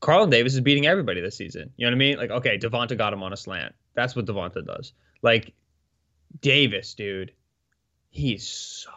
Carlton 0.00 0.28
Davis 0.28 0.52
is 0.52 0.60
beating 0.60 0.86
everybody 0.86 1.22
this 1.22 1.38
season. 1.38 1.72
You 1.78 1.86
know 1.86 1.92
what 1.92 1.96
I 1.96 1.98
mean? 1.98 2.18
Like, 2.18 2.30
okay, 2.30 2.58
Davante 2.58 2.98
got 2.98 3.14
him 3.14 3.22
on 3.22 3.32
a 3.32 3.36
slant. 3.38 3.74
That's 3.94 4.14
what 4.14 4.26
Davante 4.26 4.66
does. 4.66 4.92
Like, 5.22 5.54
Davis, 6.42 6.92
dude, 6.92 7.32
he's 8.10 8.46
so. 8.46 8.90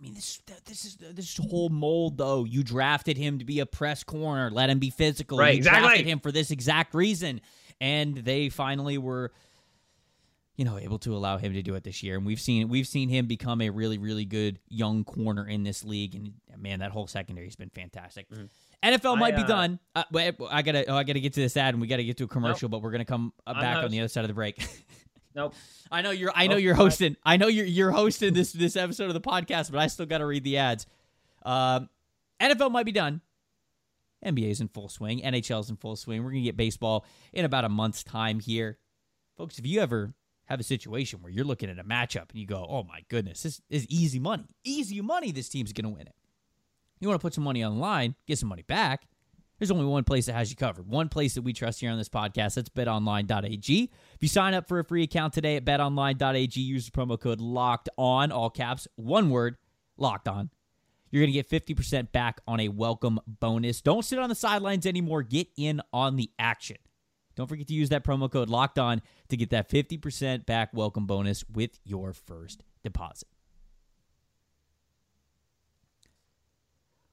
I 0.00 0.02
mean, 0.02 0.14
this 0.14 0.40
this 0.64 0.86
is 0.86 0.96
this 0.96 1.36
whole 1.36 1.68
mold 1.68 2.16
though. 2.16 2.44
You 2.44 2.64
drafted 2.64 3.18
him 3.18 3.38
to 3.38 3.44
be 3.44 3.60
a 3.60 3.66
press 3.66 4.02
corner, 4.02 4.50
let 4.50 4.70
him 4.70 4.78
be 4.78 4.88
physical. 4.88 5.38
Right, 5.38 5.52
you 5.52 5.58
exactly. 5.58 5.80
drafted 5.80 6.06
him 6.06 6.20
for 6.20 6.32
this 6.32 6.50
exact 6.50 6.94
reason, 6.94 7.42
and 7.80 8.16
they 8.16 8.48
finally 8.48 8.96
were 8.96 9.30
you 10.56 10.64
know 10.64 10.78
able 10.78 10.98
to 11.00 11.14
allow 11.14 11.36
him 11.36 11.52
to 11.52 11.62
do 11.62 11.74
it 11.74 11.84
this 11.84 12.02
year 12.02 12.16
and 12.16 12.26
we've 12.26 12.40
seen 12.40 12.68
we've 12.68 12.86
seen 12.86 13.08
him 13.08 13.26
become 13.26 13.62
a 13.62 13.70
really 13.70 13.96
really 13.96 14.26
good 14.26 14.58
young 14.68 15.04
corner 15.04 15.48
in 15.48 15.62
this 15.62 15.84
league 15.84 16.14
and 16.14 16.34
man 16.58 16.80
that 16.80 16.90
whole 16.90 17.06
secondary 17.06 17.46
has 17.46 17.56
been 17.56 17.70
fantastic 17.70 18.28
mm-hmm. 18.28 18.44
NFL 18.82 19.18
might 19.18 19.34
I, 19.34 19.36
uh, 19.36 19.42
be 19.42 19.46
done. 19.46 19.78
Uh, 19.94 20.04
I 20.50 20.62
gotta, 20.62 20.86
oh, 20.90 20.96
I 20.96 21.04
gotta 21.04 21.20
get 21.20 21.34
to 21.34 21.40
this 21.40 21.56
ad, 21.56 21.74
and 21.74 21.80
we 21.80 21.86
gotta 21.86 22.04
get 22.04 22.16
to 22.18 22.24
a 22.24 22.28
commercial. 22.28 22.68
Nope. 22.68 22.70
But 22.70 22.82
we're 22.82 22.92
gonna 22.92 23.04
come 23.04 23.32
uh, 23.46 23.54
back 23.54 23.84
on 23.84 23.90
the 23.90 24.00
other 24.00 24.08
side 24.08 24.24
of 24.24 24.28
the 24.28 24.34
break. 24.34 24.58
nope. 25.34 25.54
I 25.90 26.02
know 26.02 26.10
you're. 26.10 26.32
I 26.34 26.46
know 26.46 26.54
nope. 26.54 26.62
you're 26.62 26.74
hosting. 26.74 27.16
I 27.24 27.36
know 27.36 27.48
you're. 27.48 27.66
You're 27.66 27.90
hosting 27.90 28.34
this 28.34 28.52
this 28.52 28.76
episode 28.76 29.08
of 29.08 29.14
the 29.14 29.20
podcast, 29.20 29.70
but 29.70 29.80
I 29.80 29.86
still 29.86 30.06
gotta 30.06 30.26
read 30.26 30.44
the 30.44 30.56
ads. 30.58 30.86
Um, 31.44 31.88
NFL 32.40 32.70
might 32.70 32.86
be 32.86 32.92
done. 32.92 33.20
NBA's 34.24 34.60
in 34.60 34.68
full 34.68 34.88
swing. 34.88 35.22
NHL's 35.22 35.70
in 35.70 35.76
full 35.76 35.96
swing. 35.96 36.22
We're 36.22 36.30
gonna 36.30 36.42
get 36.42 36.56
baseball 36.56 37.06
in 37.32 37.44
about 37.44 37.64
a 37.64 37.68
month's 37.68 38.04
time 38.04 38.40
here, 38.40 38.78
folks. 39.36 39.58
If 39.58 39.66
you 39.66 39.80
ever 39.80 40.14
have 40.44 40.60
a 40.60 40.64
situation 40.64 41.22
where 41.22 41.30
you're 41.30 41.44
looking 41.44 41.70
at 41.70 41.78
a 41.78 41.84
matchup 41.84 42.30
and 42.30 42.38
you 42.38 42.46
go, 42.46 42.66
"Oh 42.68 42.82
my 42.82 43.00
goodness, 43.08 43.42
this 43.42 43.60
is 43.70 43.86
easy 43.86 44.18
money. 44.18 44.46
Easy 44.64 45.00
money. 45.00 45.32
This 45.32 45.48
team's 45.48 45.72
gonna 45.72 45.90
win 45.90 46.06
it." 46.06 46.14
You 47.00 47.08
want 47.08 47.18
to 47.18 47.24
put 47.24 47.34
some 47.34 47.44
money 47.44 47.62
on 47.62 47.74
the 47.74 47.80
line, 47.80 48.14
get 48.26 48.38
some 48.38 48.50
money 48.50 48.62
back. 48.62 49.06
There's 49.60 49.70
only 49.70 49.84
one 49.84 50.04
place 50.04 50.24
that 50.24 50.32
has 50.32 50.48
you 50.48 50.56
covered. 50.56 50.88
One 50.88 51.10
place 51.10 51.34
that 51.34 51.42
we 51.42 51.52
trust 51.52 51.80
here 51.80 51.90
on 51.90 51.98
this 51.98 52.08
podcast. 52.08 52.54
That's 52.54 52.70
betonline.ag. 52.70 53.90
If 54.14 54.22
you 54.22 54.28
sign 54.28 54.54
up 54.54 54.66
for 54.66 54.78
a 54.78 54.84
free 54.84 55.02
account 55.02 55.34
today 55.34 55.56
at 55.56 55.66
betonline.ag, 55.66 56.58
use 56.58 56.86
the 56.86 56.92
promo 56.92 57.20
code 57.20 57.42
locked 57.42 57.90
on, 57.98 58.32
all 58.32 58.48
caps, 58.48 58.88
one 58.96 59.28
word, 59.28 59.58
locked 59.98 60.28
on. 60.28 60.48
You're 61.10 61.20
going 61.22 61.32
to 61.32 61.42
get 61.42 61.50
50% 61.50 62.10
back 62.10 62.40
on 62.48 62.58
a 62.58 62.68
welcome 62.68 63.20
bonus. 63.26 63.82
Don't 63.82 64.02
sit 64.02 64.18
on 64.18 64.30
the 64.30 64.34
sidelines 64.34 64.86
anymore. 64.86 65.22
Get 65.22 65.48
in 65.58 65.82
on 65.92 66.16
the 66.16 66.30
action. 66.38 66.78
Don't 67.36 67.46
forget 67.46 67.66
to 67.66 67.74
use 67.74 67.90
that 67.90 68.02
promo 68.02 68.32
code 68.32 68.48
locked 68.48 68.78
on 68.78 69.02
to 69.28 69.36
get 69.36 69.50
that 69.50 69.68
50% 69.68 70.46
back 70.46 70.70
welcome 70.72 71.04
bonus 71.04 71.44
with 71.52 71.78
your 71.84 72.14
first 72.14 72.64
deposit. 72.82 73.28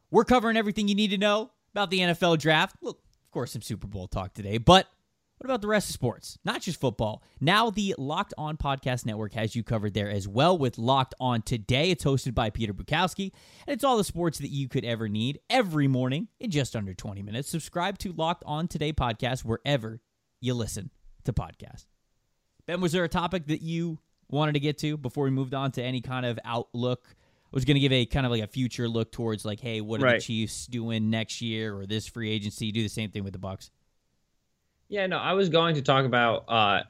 We're 0.10 0.23
covering 0.23 0.55
everything 0.55 0.88
you 0.88 0.95
need 0.95 1.12
to 1.12 1.17
know 1.17 1.51
about 1.71 1.89
the 1.89 1.99
NFL 1.99 2.39
draft. 2.39 2.77
Look, 2.82 3.01
of 3.23 3.32
course, 3.32 3.51
some 3.51 3.62
Super 3.62 3.88
Bowl 3.88 4.08
talk 4.08 4.34
today, 4.34 4.58
but 4.58 4.88
what 5.38 5.45
about 5.45 5.62
the 5.62 5.67
rest 5.67 5.89
of 5.89 5.93
sports? 5.93 6.39
Not 6.43 6.62
just 6.62 6.80
football. 6.80 7.21
Now, 7.39 7.69
the 7.69 7.93
Locked 7.99 8.34
On 8.39 8.58
Podcast 8.58 9.06
Network 9.06 9.34
has 9.34 9.56
you 9.56 9.62
covered 9.62 9.93
there 9.93 10.10
as 10.10 10.27
well 10.27 10.58
with 10.58 10.80
Locked 10.80 11.13
On 11.19 11.43
Today. 11.43 11.91
It's 11.91 12.03
hosted 12.03 12.34
by 12.34 12.49
Peter 12.49 12.73
Bukowski, 12.73 13.32
and 13.67 13.73
it's 13.75 13.84
all 13.84 13.97
the 13.97 14.03
sports 14.03 14.39
that 14.39 14.49
you 14.49 14.67
could 14.67 14.84
ever 14.84 15.08
need 15.08 15.39
every 15.47 15.88
morning 15.88 16.27
in 16.39 16.49
just 16.49 16.75
under 16.75 16.95
20 16.95 17.21
minutes. 17.21 17.49
Subscribe 17.49 17.99
to 17.99 18.13
Locked 18.13 18.43
On 18.47 18.67
Today 18.67 18.91
podcast 18.93 19.45
wherever 19.45 20.01
you 20.41 20.56
listen 20.56 20.89
to 21.25 21.34
podcasts. 21.34 21.86
Ben, 22.65 22.82
was 22.82 22.91
there 22.91 23.03
a 23.03 23.10
topic 23.10 23.45
that 23.47 23.62
you 23.62 23.99
wanted 24.30 24.53
to 24.53 24.60
get 24.60 24.80
to 24.80 24.97
before 24.97 25.25
we 25.25 25.30
moved 25.30 25.53
on 25.53 25.71
to 25.73 25.84
any 25.84 26.01
kind 26.01 26.25
of 26.25 26.39
outlook 26.43 27.15
was 27.51 27.65
going 27.65 27.75
to 27.75 27.79
give 27.81 27.91
a 27.91 28.05
kind 28.05 28.25
of 28.25 28.31
like 28.31 28.43
a 28.43 28.47
future 28.47 28.88
look 28.88 29.12
towards 29.12 29.45
like, 29.45 29.60
hey, 29.60 29.81
what 29.81 30.01
are 30.01 30.05
right. 30.05 30.15
the 30.15 30.21
Chiefs 30.21 30.67
doing 30.67 31.10
next 31.10 31.41
year 31.41 31.75
or 31.77 31.86
this 31.86 32.07
free 32.07 32.29
agency? 32.31 32.71
Do 32.71 32.83
the 32.83 32.89
same 32.89 33.12
thing 33.12 33.23
with 33.23 33.33
the 33.33 33.39
Bucks. 33.39 33.71
Yeah, 34.89 35.07
no, 35.07 35.17
I 35.17 35.33
was 35.33 35.49
going 35.49 35.75
to 35.75 35.81
talk 35.81 36.05
about 36.05 36.45
uh, 36.47 36.83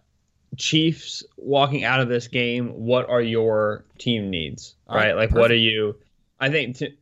Chiefs 0.55 1.23
walking 1.37 1.83
out 1.83 1.99
of 1.99 2.09
this 2.09 2.27
game. 2.27 2.69
What 2.69 3.09
are 3.09 3.21
your 3.21 3.85
team 3.97 4.29
needs? 4.29 4.75
Right, 4.87 5.15
like 5.15 5.29
perfect. 5.29 5.39
what 5.39 5.51
are 5.51 5.55
you? 5.55 5.95
I 6.39 6.49
think 6.49 6.77
t- 6.77 6.97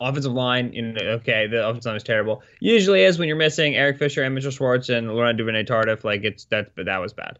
offensive 0.00 0.32
line. 0.32 0.72
In 0.72 0.96
okay, 0.98 1.46
the 1.46 1.68
offensive 1.68 1.90
line 1.90 1.96
is 1.96 2.02
terrible. 2.02 2.42
Usually 2.60 3.02
is 3.02 3.18
when 3.18 3.28
you're 3.28 3.36
missing 3.36 3.74
Eric 3.74 3.98
Fisher 3.98 4.22
and 4.22 4.34
Mitchell 4.34 4.50
Schwartz 4.50 4.88
and 4.88 5.08
Laurent 5.14 5.36
Duvernay 5.36 5.64
Tardif. 5.64 6.02
Like 6.02 6.24
it's 6.24 6.44
that's 6.46 6.70
but 6.74 6.86
that 6.86 6.98
was 6.98 7.12
bad 7.12 7.38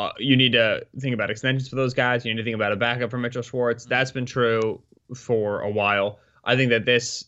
uh, 0.00 0.12
you 0.18 0.36
need 0.36 0.52
to 0.52 0.86
think 0.98 1.14
about 1.14 1.30
extensions 1.30 1.68
for 1.68 1.76
those 1.76 1.94
guys. 1.94 2.24
You 2.24 2.32
need 2.32 2.40
to 2.40 2.44
think 2.44 2.54
about 2.54 2.72
a 2.72 2.76
backup 2.76 3.10
for 3.10 3.18
Mitchell 3.18 3.42
Schwartz. 3.42 3.84
Mm-hmm. 3.84 3.90
That's 3.90 4.12
been 4.12 4.26
true 4.26 4.80
for 5.14 5.60
a 5.60 5.70
while. 5.70 6.18
I 6.44 6.56
think 6.56 6.70
that 6.70 6.86
this, 6.86 7.24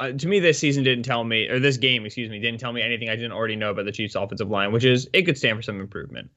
uh, 0.00 0.12
to 0.12 0.28
me, 0.28 0.40
this 0.40 0.58
season 0.58 0.84
didn't 0.84 1.04
tell 1.04 1.24
me, 1.24 1.48
or 1.48 1.58
this 1.60 1.76
game, 1.76 2.06
excuse 2.06 2.30
me, 2.30 2.40
didn't 2.40 2.60
tell 2.60 2.72
me 2.72 2.82
anything 2.82 3.08
I 3.08 3.16
didn't 3.16 3.32
already 3.32 3.56
know 3.56 3.70
about 3.70 3.84
the 3.84 3.92
Chiefs' 3.92 4.14
offensive 4.14 4.48
line, 4.48 4.72
which 4.72 4.84
is 4.84 5.08
it 5.12 5.22
could 5.22 5.36
stand 5.36 5.58
for 5.58 5.62
some 5.62 5.80
improvement. 5.80 6.30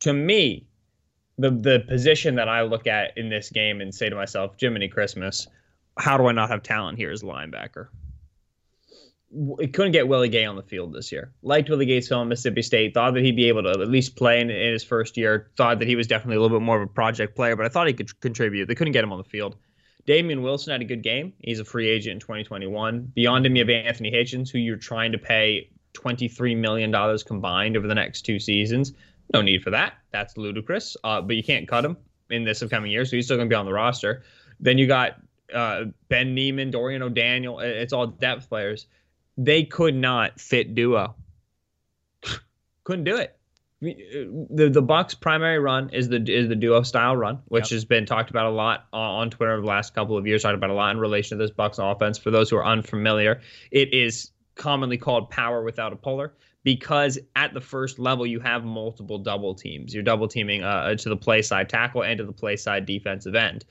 To 0.00 0.12
me, 0.12 0.66
the 1.38 1.50
the 1.50 1.84
position 1.86 2.34
that 2.36 2.48
I 2.48 2.62
look 2.62 2.86
at 2.86 3.16
in 3.16 3.28
this 3.28 3.50
game 3.50 3.80
and 3.80 3.94
say 3.94 4.08
to 4.08 4.16
myself, 4.16 4.56
Jiminy 4.58 4.88
Christmas, 4.88 5.46
how 5.98 6.16
do 6.16 6.26
I 6.26 6.32
not 6.32 6.50
have 6.50 6.62
talent 6.62 6.98
here 6.98 7.10
as 7.10 7.22
a 7.22 7.26
linebacker? 7.26 7.88
It 9.58 9.74
couldn't 9.74 9.92
get 9.92 10.06
Willie 10.08 10.28
Gay 10.28 10.44
on 10.44 10.56
the 10.56 10.62
field 10.62 10.92
this 10.92 11.10
year. 11.10 11.32
Liked 11.42 11.68
Willie 11.68 11.86
Gay's 11.86 12.08
film 12.08 12.28
Mississippi 12.28 12.62
State. 12.62 12.94
Thought 12.94 13.14
that 13.14 13.24
he'd 13.24 13.36
be 13.36 13.48
able 13.48 13.64
to 13.64 13.70
at 13.70 13.88
least 13.88 14.16
play 14.16 14.40
in, 14.40 14.50
in, 14.50 14.72
his 14.72 14.84
first 14.84 15.16
year. 15.16 15.50
Thought 15.56 15.80
that 15.80 15.88
he 15.88 15.96
was 15.96 16.06
definitely 16.06 16.36
a 16.36 16.40
little 16.40 16.58
bit 16.58 16.64
more 16.64 16.80
of 16.80 16.88
a 16.88 16.92
project 16.92 17.34
player, 17.34 17.56
but 17.56 17.66
I 17.66 17.68
thought 17.68 17.88
he 17.88 17.92
could 17.92 18.18
contribute. 18.20 18.66
They 18.66 18.74
couldn't 18.74 18.92
get 18.92 19.02
him 19.02 19.12
on 19.12 19.18
the 19.18 19.24
field. 19.24 19.56
Damian 20.06 20.42
Wilson 20.42 20.70
had 20.70 20.80
a 20.80 20.84
good 20.84 21.02
game. 21.02 21.32
He's 21.40 21.58
a 21.58 21.64
free 21.64 21.88
agent 21.88 22.14
in 22.14 22.20
2021. 22.20 23.12
Beyond 23.14 23.44
him, 23.44 23.56
you 23.56 23.62
have 23.62 23.70
Anthony 23.70 24.12
Hitchens, 24.12 24.50
who 24.50 24.58
you're 24.58 24.76
trying 24.76 25.12
to 25.12 25.18
pay 25.18 25.70
$23 25.94 26.56
million 26.56 27.18
combined 27.26 27.76
over 27.76 27.88
the 27.88 27.94
next 27.94 28.22
two 28.22 28.38
seasons. 28.38 28.92
No 29.34 29.42
need 29.42 29.62
for 29.62 29.70
that. 29.70 29.94
That's 30.12 30.36
ludicrous. 30.36 30.96
Uh, 31.02 31.20
but 31.20 31.34
you 31.34 31.42
can't 31.42 31.66
cut 31.66 31.84
him 31.84 31.96
in 32.30 32.44
this 32.44 32.62
upcoming 32.62 32.92
year, 32.92 33.04
so 33.04 33.16
he's 33.16 33.24
still 33.24 33.36
going 33.36 33.48
to 33.48 33.52
be 33.52 33.56
on 33.56 33.66
the 33.66 33.72
roster. 33.72 34.22
Then 34.60 34.78
you 34.78 34.86
got 34.86 35.16
uh, 35.52 35.86
Ben 36.08 36.34
Niemann, 36.34 36.70
Dorian 36.70 37.02
O'Daniel. 37.02 37.60
It's 37.60 37.92
all 37.92 38.06
depth 38.06 38.48
players. 38.48 38.86
They 39.36 39.64
could 39.64 39.94
not 39.94 40.40
fit 40.40 40.74
duo. 40.74 41.14
Couldn't 42.84 43.04
do 43.04 43.16
it. 43.16 43.36
The 43.80 44.70
the 44.72 44.80
Bucks' 44.80 45.14
primary 45.14 45.58
run 45.58 45.90
is 45.90 46.08
the 46.08 46.16
is 46.16 46.48
the 46.48 46.54
duo 46.54 46.82
style 46.82 47.14
run, 47.14 47.40
which 47.48 47.64
yep. 47.64 47.76
has 47.76 47.84
been 47.84 48.06
talked 48.06 48.30
about 48.30 48.46
a 48.46 48.50
lot 48.50 48.86
on 48.92 49.28
Twitter 49.28 49.52
over 49.52 49.60
the 49.60 49.68
last 49.68 49.94
couple 49.94 50.16
of 50.16 50.26
years. 50.26 50.42
Talked 50.42 50.54
about 50.54 50.70
a 50.70 50.74
lot 50.74 50.92
in 50.92 50.98
relation 50.98 51.36
to 51.36 51.44
this 51.44 51.50
Bucks 51.50 51.78
offense. 51.78 52.16
For 52.16 52.30
those 52.30 52.48
who 52.48 52.56
are 52.56 52.64
unfamiliar, 52.64 53.42
it 53.70 53.92
is 53.92 54.30
commonly 54.54 54.96
called 54.96 55.28
power 55.28 55.62
without 55.62 55.92
a 55.92 55.96
puller 55.96 56.32
because 56.64 57.18
at 57.36 57.52
the 57.52 57.60
first 57.60 57.98
level 57.98 58.26
you 58.26 58.40
have 58.40 58.64
multiple 58.64 59.18
double 59.18 59.54
teams. 59.54 59.92
You're 59.92 60.02
double 60.02 60.26
teaming 60.26 60.62
uh, 60.62 60.94
to 60.94 61.08
the 61.10 61.16
play 61.16 61.42
side 61.42 61.68
tackle 61.68 62.02
and 62.02 62.16
to 62.18 62.24
the 62.24 62.32
play 62.32 62.56
side 62.56 62.86
defensive 62.86 63.34
end 63.34 63.66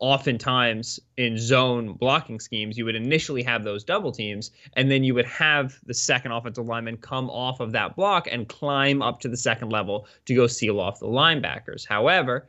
oftentimes 0.00 1.00
in 1.16 1.36
zone 1.36 1.92
blocking 1.94 2.38
schemes, 2.38 2.78
you 2.78 2.84
would 2.84 2.94
initially 2.94 3.42
have 3.42 3.64
those 3.64 3.84
double 3.84 4.12
teams, 4.12 4.50
and 4.74 4.90
then 4.90 5.02
you 5.02 5.14
would 5.14 5.26
have 5.26 5.78
the 5.86 5.94
second 5.94 6.32
offensive 6.32 6.66
lineman 6.66 6.96
come 6.96 7.28
off 7.30 7.60
of 7.60 7.72
that 7.72 7.96
block 7.96 8.28
and 8.30 8.48
climb 8.48 9.02
up 9.02 9.20
to 9.20 9.28
the 9.28 9.36
second 9.36 9.70
level 9.70 10.06
to 10.26 10.34
go 10.34 10.46
seal 10.46 10.80
off 10.80 11.00
the 11.00 11.06
linebackers. 11.06 11.86
However, 11.86 12.48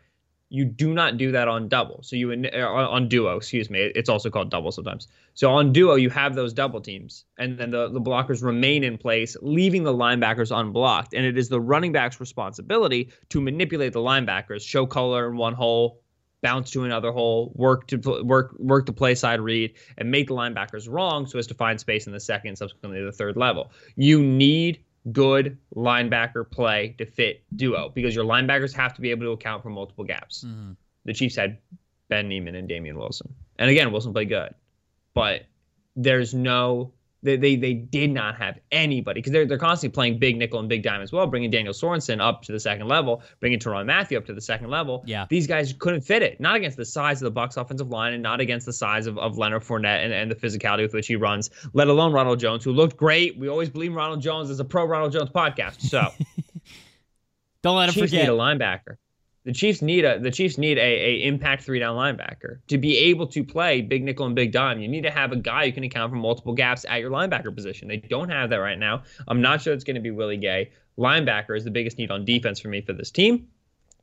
you 0.50 0.66
do 0.66 0.94
not 0.94 1.18
do 1.18 1.32
that 1.32 1.48
on 1.48 1.68
double. 1.68 2.02
So 2.02 2.16
you 2.16 2.32
uh, 2.32 2.66
on 2.66 3.08
duo, 3.08 3.38
excuse 3.38 3.70
me. 3.70 3.92
It's 3.94 4.10
also 4.10 4.32
called 4.32 4.50
double 4.50 4.72
sometimes. 4.72 5.08
So 5.36 5.52
on 5.52 5.72
duo, 5.72 5.96
you 5.96 6.10
have 6.10 6.34
those 6.34 6.54
double 6.54 6.82
teams, 6.82 7.26
and 7.38 7.58
then 7.58 7.70
the, 7.70 7.90
the 7.90 8.02
blockers 8.02 8.44
remain 8.44 8.84
in 8.84 8.98
place, 8.98 9.38
leaving 9.42 9.84
the 9.84 9.94
linebackers 9.94 10.56
unblocked. 10.56 11.14
And 11.14 11.26
it 11.26 11.38
is 11.38 11.50
the 11.50 11.62
running 11.62 11.92
back's 11.92 12.20
responsibility 12.20 13.12
to 13.30 13.40
manipulate 13.40 13.94
the 13.94 14.00
linebackers, 14.00 14.62
show 14.62 14.88
color 14.88 15.30
in 15.30 15.38
one 15.38 15.54
hole, 15.54 16.02
bounce 16.42 16.72
to 16.72 16.84
another 16.84 17.12
hole, 17.12 17.52
work 17.56 17.88
to 17.88 17.98
work 18.24 18.56
work 18.58 18.86
the 18.86 18.94
play 18.94 19.16
side 19.16 19.42
read, 19.42 19.74
and 19.98 20.10
make 20.10 20.28
the 20.28 20.34
linebackers 20.34 20.90
wrong 20.90 21.26
so 21.26 21.40
as 21.40 21.48
to 21.48 21.54
find 21.54 21.80
space 21.80 22.08
in 22.08 22.14
the 22.14 22.20
second, 22.20 22.58
subsequently 22.58 23.04
the 23.04 23.12
third 23.12 23.38
level. 23.38 23.72
You 23.96 24.22
need 24.22 24.84
good 25.12 25.58
linebacker 25.76 26.50
play 26.50 26.96
to 26.98 27.06
fit 27.06 27.44
duo 27.56 27.90
because 27.90 28.14
your 28.14 28.26
linebackers 28.26 28.74
have 28.74 28.94
to 28.94 29.02
be 29.02 29.12
able 29.12 29.24
to 29.24 29.32
account 29.32 29.64
for 29.64 29.70
multiple 29.70 30.04
gaps. 30.04 30.44
Mm-hmm. 30.46 30.74
The 31.06 31.14
Chiefs 31.14 31.36
had 31.36 31.58
Ben 32.10 32.28
Niemann 32.28 32.56
and 32.56 32.68
Damian 32.68 32.98
Wilson, 32.98 33.34
and 33.58 33.70
again 33.70 33.92
Wilson 33.92 34.14
played 34.14 34.30
good, 34.30 34.54
but 35.14 35.46
there's 35.96 36.34
no 36.34 36.94
they, 37.22 37.36
they, 37.36 37.56
they 37.56 37.74
did 37.74 38.12
not 38.12 38.38
have 38.38 38.60
anybody 38.72 39.20
because 39.20 39.34
they're, 39.34 39.46
they're 39.46 39.58
constantly 39.58 39.94
playing 39.94 40.20
big 40.20 40.38
nickel 40.38 40.60
and 40.60 40.70
big 40.70 40.84
dime 40.84 41.02
as 41.02 41.12
well, 41.12 41.28
bringing 41.28 41.50
Daniel 41.50 41.74
Sorensen 41.74 42.22
up 42.22 42.44
to 42.44 42.52
the 42.52 42.60
second 42.60 42.88
level, 42.88 43.22
bringing 43.40 43.60
Tyrann 43.60 43.86
Mathieu 43.86 44.18
up 44.18 44.26
to 44.26 44.34
the 44.34 44.42
second 44.42 44.70
level. 44.70 45.04
Yeah. 45.06 45.26
These 45.30 45.48
guys 45.48 45.74
couldn't 45.74 46.02
fit 46.02 46.22
it, 46.22 46.40
not 46.40 46.56
against 46.56 46.78
the 46.78 46.86
size 46.86 47.22
of 47.22 47.26
the 47.26 47.32
Bucks 47.32 47.58
offensive 47.58 47.90
line 47.90 48.14
and 48.14 48.24
not 48.24 48.40
against 48.40 48.66
the 48.66 48.74
size 48.74 49.08
of, 49.08 49.18
of 49.18 49.38
Leonard 49.38 49.64
Fournette 49.64 50.04
and, 50.04 50.14
and 50.14 50.32
the 50.32 50.36
physicality 50.36 50.84
with 50.84 50.94
which 50.94 51.08
he 51.08 51.16
runs, 51.16 51.50
let 51.74 51.88
alone 51.88 52.14
Ronald 52.14 52.40
Jones, 52.40 52.64
who 52.64 52.72
looked 52.72 52.96
great. 52.98 53.38
We 53.38 53.50
always 53.50 53.70
believe 53.70 53.94
Ronald 53.94 54.22
Jones 54.22 54.50
is 54.50 54.60
a 54.60 54.66
pro 54.66 54.86
Ronald 54.86 55.12
Jones 55.12 55.30
podcast. 55.30 55.82
So 55.82 56.10
don't 57.64 57.76
let 57.78 57.90
him 57.90 57.96
Chiefs 57.96 58.12
forget. 58.12 58.28
need 58.28 58.34
a 58.34 58.38
linebacker. 58.38 58.96
The 59.50 59.56
Chiefs 59.56 59.82
need 59.82 60.06
a 60.06 60.20
the 60.20 60.30
Chiefs 60.30 60.60
need 60.60 60.78
a, 60.78 60.82
a 60.82 61.26
impact 61.26 61.64
three 61.64 61.80
down 61.80 61.96
linebacker 61.96 62.60
to 62.68 62.78
be 62.78 62.96
able 63.00 63.26
to 63.26 63.44
play 63.44 63.82
big 63.82 64.04
nickel 64.04 64.28
and 64.28 64.36
big 64.36 64.52
dime. 64.52 64.80
You 64.80 64.88
need 64.88 65.02
to 65.02 65.10
have 65.10 65.32
a 65.32 65.36
guy 65.36 65.66
who 65.66 65.72
can 65.72 65.84
account 65.84 66.12
for 66.12 66.18
multiple 66.18 66.54
gaps 66.54 66.86
at 66.88 67.02
your 67.02 67.10
linebacker 67.10 67.56
position. 67.56 67.88
They 67.88 67.98
don't 67.98 68.30
have 68.30 68.52
that 68.52 68.58
right 68.58 68.78
now. 68.78 69.02
I'm 69.28 69.42
not 69.42 69.64
sure 69.64 69.74
it's 69.74 69.84
going 69.84 69.96
to 69.96 70.02
be 70.02 70.12
Willie 70.12 70.38
Gay. 70.38 70.70
Linebacker 71.00 71.58
is 71.58 71.64
the 71.64 71.72
biggest 71.72 71.98
need 71.98 72.12
on 72.12 72.26
defense 72.26 72.60
for 72.60 72.68
me 72.68 72.82
for 72.82 72.94
this 72.94 73.10
team. 73.10 73.48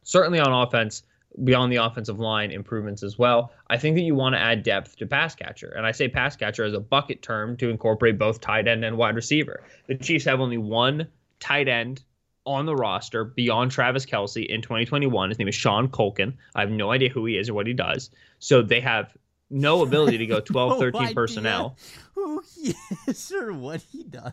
Certainly 0.03 0.41
on 0.41 0.53
offense, 0.53 1.05
beyond 1.45 1.73
the 1.73 1.77
offensive 1.77 2.19
line 2.19 2.51
improvements 2.51 3.05
as 3.05 3.17
well. 3.17 3.53
I 3.71 3.79
think 3.79 3.95
that 3.95 4.03
you 4.03 4.17
want 4.17 4.35
to 4.35 4.41
add 4.41 4.65
depth 4.65 4.97
to 4.97 5.07
pass 5.07 5.37
catcher. 5.37 5.69
And 5.77 5.87
I 5.87 5.93
say 5.93 6.09
pass 6.09 6.35
catcher 6.35 6.65
as 6.65 6.73
a 6.73 6.81
bucket 6.81 7.23
term 7.23 7.57
to 7.59 7.71
incorporate 7.71 8.19
both 8.19 8.41
tight 8.41 8.67
end 8.67 8.85
and 8.85 8.99
wide 8.99 9.15
receiver. 9.15 9.63
The 9.87 9.95
Chiefs 9.95 10.25
have 10.25 10.41
only 10.41 10.59
one 10.59 11.07
tight 11.39 11.69
end 11.69 12.03
on 12.47 12.67
the 12.67 12.75
roster 12.75 13.25
beyond 13.25 13.71
Travis 13.71 14.07
Kelce 14.07 14.47
in 14.47 14.63
2021. 14.63 15.31
His 15.31 15.39
name 15.39 15.49
is 15.49 15.55
Sean 15.55 15.89
Culkin. 15.89 16.35
I 16.55 16.61
have 16.61 16.71
no 16.71 16.91
idea 16.91 17.09
who 17.09 17.27
he 17.27 17.37
is 17.37 17.49
or 17.49 17.55
what 17.55 17.67
he 17.67 17.73
does. 17.73 18.11
So 18.39 18.63
they 18.63 18.81
have 18.81 19.17
no 19.51 19.83
ability 19.87 20.19
to 20.19 20.27
go 20.27 20.41
12, 20.41 20.71
no 20.71 20.79
13 20.79 21.15
personnel. 21.15 21.77
Who 22.15 22.43
he 22.55 22.75
is 23.07 23.33
or 23.41 23.53
what 23.53 23.83
he 23.93 24.05
does. 24.05 24.33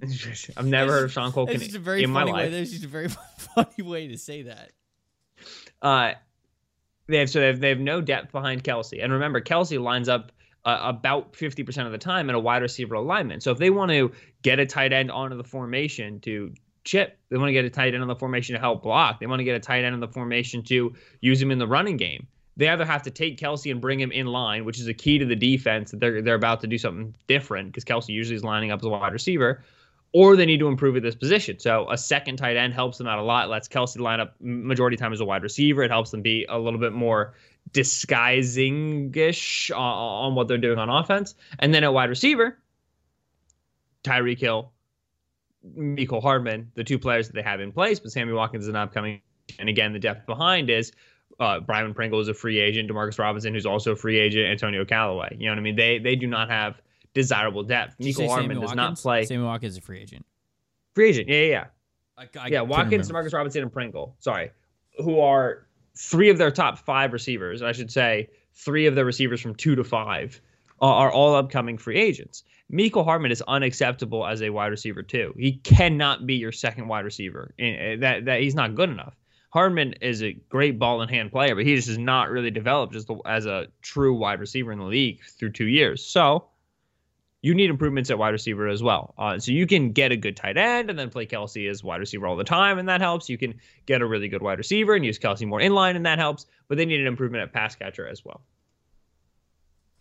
I've 0.56 0.66
never 0.66 0.92
heard 0.92 1.04
of 1.04 1.12
Sean 1.12 1.32
Culkin 1.32 1.58
just 1.58 1.74
a 1.74 1.78
very 1.78 2.04
in 2.04 2.10
my 2.10 2.20
funny 2.20 2.32
life. 2.32 2.52
Way. 2.52 2.58
That's 2.58 2.70
just 2.70 2.84
a 2.84 2.88
very 2.88 3.08
funny 3.08 3.82
way 3.82 4.08
to 4.08 4.16
say 4.16 4.42
that. 4.42 4.70
Uh, 5.82 6.12
they 7.08 7.18
have 7.18 7.30
so 7.30 7.40
they 7.40 7.46
have, 7.46 7.60
they 7.60 7.70
have 7.70 7.80
no 7.80 8.00
depth 8.00 8.30
behind 8.30 8.62
Kelce, 8.62 9.02
and 9.02 9.12
remember 9.12 9.40
Kelce 9.40 9.80
lines 9.80 10.08
up 10.08 10.30
uh, 10.64 10.78
about 10.82 11.32
50% 11.32 11.86
of 11.86 11.92
the 11.92 11.98
time 11.98 12.28
in 12.28 12.34
a 12.34 12.38
wide 12.38 12.62
receiver 12.62 12.94
alignment. 12.94 13.42
So 13.42 13.52
if 13.52 13.58
they 13.58 13.70
want 13.70 13.90
to 13.90 14.12
get 14.42 14.58
a 14.58 14.66
tight 14.66 14.92
end 14.92 15.10
onto 15.10 15.36
the 15.36 15.44
formation 15.44 16.20
to 16.20 16.52
chip. 16.88 17.18
They 17.28 17.36
want 17.36 17.48
to 17.48 17.52
get 17.52 17.64
a 17.64 17.70
tight 17.70 17.94
end 17.94 18.02
on 18.02 18.08
the 18.08 18.16
formation 18.16 18.54
to 18.54 18.60
help 18.60 18.82
block. 18.82 19.20
They 19.20 19.26
want 19.26 19.40
to 19.40 19.44
get 19.44 19.54
a 19.54 19.60
tight 19.60 19.84
end 19.84 19.94
on 19.94 20.00
the 20.00 20.08
formation 20.08 20.62
to 20.64 20.94
use 21.20 21.40
him 21.40 21.50
in 21.50 21.58
the 21.58 21.66
running 21.66 21.96
game. 21.98 22.26
They 22.56 22.68
either 22.68 22.84
have 22.84 23.02
to 23.02 23.10
take 23.10 23.38
Kelce 23.38 23.70
and 23.70 23.80
bring 23.80 24.00
him 24.00 24.10
in 24.10 24.26
line, 24.26 24.64
which 24.64 24.80
is 24.80 24.88
a 24.88 24.94
key 24.94 25.18
to 25.18 25.24
the 25.24 25.36
defense 25.36 25.92
that 25.92 26.00
they're 26.00 26.22
they're 26.22 26.34
about 26.34 26.60
to 26.62 26.66
do 26.66 26.78
something 26.78 27.14
different 27.28 27.68
because 27.68 27.84
Kelce 27.84 28.08
usually 28.08 28.34
is 28.34 28.42
lining 28.42 28.72
up 28.72 28.80
as 28.80 28.84
a 28.84 28.88
wide 28.88 29.12
receiver, 29.12 29.62
or 30.12 30.34
they 30.34 30.46
need 30.46 30.58
to 30.58 30.66
improve 30.66 30.96
at 30.96 31.02
this 31.02 31.14
position. 31.14 31.60
So 31.60 31.88
a 31.90 31.98
second 31.98 32.38
tight 32.38 32.56
end 32.56 32.74
helps 32.74 32.98
them 32.98 33.06
out 33.06 33.20
a 33.20 33.22
lot. 33.22 33.48
Lets 33.48 33.68
Kelce 33.68 34.00
line 34.00 34.18
up 34.18 34.34
majority 34.40 34.96
time 34.96 35.12
as 35.12 35.20
a 35.20 35.24
wide 35.24 35.42
receiver. 35.44 35.82
It 35.82 35.90
helps 35.90 36.10
them 36.10 36.22
be 36.22 36.46
a 36.48 36.58
little 36.58 36.80
bit 36.80 36.92
more 36.92 37.34
disguising-ish 37.72 39.70
on, 39.70 39.78
on 39.78 40.34
what 40.34 40.48
they're 40.48 40.58
doing 40.58 40.78
on 40.78 40.88
offense. 40.88 41.34
And 41.58 41.72
then 41.74 41.84
at 41.84 41.92
wide 41.92 42.08
receiver, 42.08 42.58
Tyreek 44.02 44.38
Hill, 44.38 44.72
Mecole 45.76 46.22
Hardman, 46.22 46.70
the 46.74 46.84
two 46.84 46.98
players 46.98 47.28
that 47.28 47.34
they 47.34 47.42
have 47.42 47.60
in 47.60 47.72
place, 47.72 48.00
but 48.00 48.10
Sammy 48.10 48.32
Watkins 48.32 48.64
is 48.64 48.68
an 48.68 48.76
upcoming. 48.76 49.20
And 49.58 49.68
again, 49.68 49.92
the 49.92 49.98
depth 49.98 50.26
behind 50.26 50.70
is 50.70 50.92
uh, 51.40 51.60
Byron 51.60 51.94
Pringle 51.94 52.20
is 52.20 52.28
a 52.28 52.34
free 52.34 52.58
agent, 52.58 52.90
Demarcus 52.90 53.18
Robinson, 53.18 53.54
who's 53.54 53.66
also 53.66 53.92
a 53.92 53.96
free 53.96 54.18
agent, 54.18 54.46
Antonio 54.46 54.84
Callaway. 54.84 55.36
You 55.38 55.46
know 55.46 55.52
what 55.52 55.58
I 55.58 55.62
mean? 55.62 55.76
They 55.76 55.98
they 55.98 56.16
do 56.16 56.26
not 56.26 56.50
have 56.50 56.80
desirable 57.14 57.62
depth. 57.62 57.96
Mecole 57.98 58.28
Hardman 58.28 58.60
does 58.60 58.74
not 58.74 58.98
play. 58.98 59.24
Sammy 59.24 59.44
Watkins 59.44 59.74
is 59.74 59.78
a 59.78 59.82
free 59.82 60.00
agent. 60.00 60.26
Free 60.94 61.10
agent, 61.10 61.28
yeah, 61.28 61.40
yeah, 61.40 61.46
yeah. 61.46 61.64
I, 62.16 62.44
I 62.44 62.48
yeah, 62.48 62.60
Watkins, 62.62 63.10
Demarcus 63.10 63.32
Robinson, 63.32 63.62
and 63.62 63.72
Pringle. 63.72 64.16
Sorry, 64.18 64.50
who 64.98 65.20
are 65.20 65.66
three 65.96 66.30
of 66.30 66.38
their 66.38 66.50
top 66.50 66.78
five 66.78 67.12
receivers. 67.12 67.62
I 67.62 67.72
should 67.72 67.92
say 67.92 68.30
three 68.54 68.86
of 68.86 68.94
their 68.94 69.04
receivers 69.04 69.40
from 69.40 69.54
two 69.54 69.76
to 69.76 69.84
five 69.84 70.40
are 70.80 71.10
all 71.10 71.34
upcoming 71.34 71.78
free 71.78 71.96
agents. 71.96 72.44
Mecole 72.70 73.04
Hardman 73.04 73.32
is 73.32 73.42
unacceptable 73.48 74.26
as 74.26 74.42
a 74.42 74.50
wide 74.50 74.68
receiver 74.68 75.02
too. 75.02 75.34
He 75.38 75.52
cannot 75.52 76.26
be 76.26 76.34
your 76.34 76.52
second 76.52 76.88
wide 76.88 77.04
receiver. 77.04 77.54
That 77.58 78.26
that 78.26 78.40
he's 78.40 78.54
not 78.54 78.74
good 78.74 78.90
enough. 78.90 79.14
Hardman 79.50 79.94
is 80.02 80.22
a 80.22 80.34
great 80.50 80.78
ball 80.78 81.00
in 81.00 81.08
hand 81.08 81.32
player, 81.32 81.54
but 81.54 81.64
he 81.64 81.74
just 81.74 81.88
has 81.88 81.96
not 81.96 82.30
really 82.30 82.50
developed 82.50 82.94
as, 82.94 83.06
the, 83.06 83.16
as 83.24 83.46
a 83.46 83.68
true 83.80 84.14
wide 84.14 84.40
receiver 84.40 84.72
in 84.72 84.78
the 84.78 84.84
league 84.84 85.24
through 85.24 85.52
two 85.52 85.66
years. 85.66 86.04
So 86.04 86.44
you 87.40 87.54
need 87.54 87.70
improvements 87.70 88.10
at 88.10 88.18
wide 88.18 88.30
receiver 88.30 88.68
as 88.68 88.82
well. 88.82 89.14
Uh, 89.16 89.38
so 89.38 89.52
you 89.52 89.66
can 89.66 89.92
get 89.92 90.12
a 90.12 90.16
good 90.16 90.36
tight 90.36 90.58
end 90.58 90.90
and 90.90 90.98
then 90.98 91.08
play 91.08 91.24
Kelce 91.24 91.70
as 91.70 91.82
wide 91.82 92.00
receiver 92.00 92.26
all 92.26 92.36
the 92.36 92.44
time, 92.44 92.78
and 92.78 92.88
that 92.88 93.00
helps. 93.00 93.30
You 93.30 93.38
can 93.38 93.54
get 93.86 94.02
a 94.02 94.06
really 94.06 94.28
good 94.28 94.42
wide 94.42 94.58
receiver 94.58 94.94
and 94.94 95.04
use 95.04 95.18
Kelce 95.18 95.46
more 95.46 95.60
in 95.60 95.72
line, 95.72 95.96
and 95.96 96.04
that 96.04 96.18
helps. 96.18 96.44
But 96.68 96.76
they 96.76 96.84
need 96.84 97.00
an 97.00 97.06
improvement 97.06 97.42
at 97.42 97.52
pass 97.52 97.74
catcher 97.74 98.06
as 98.06 98.24
well. 98.24 98.42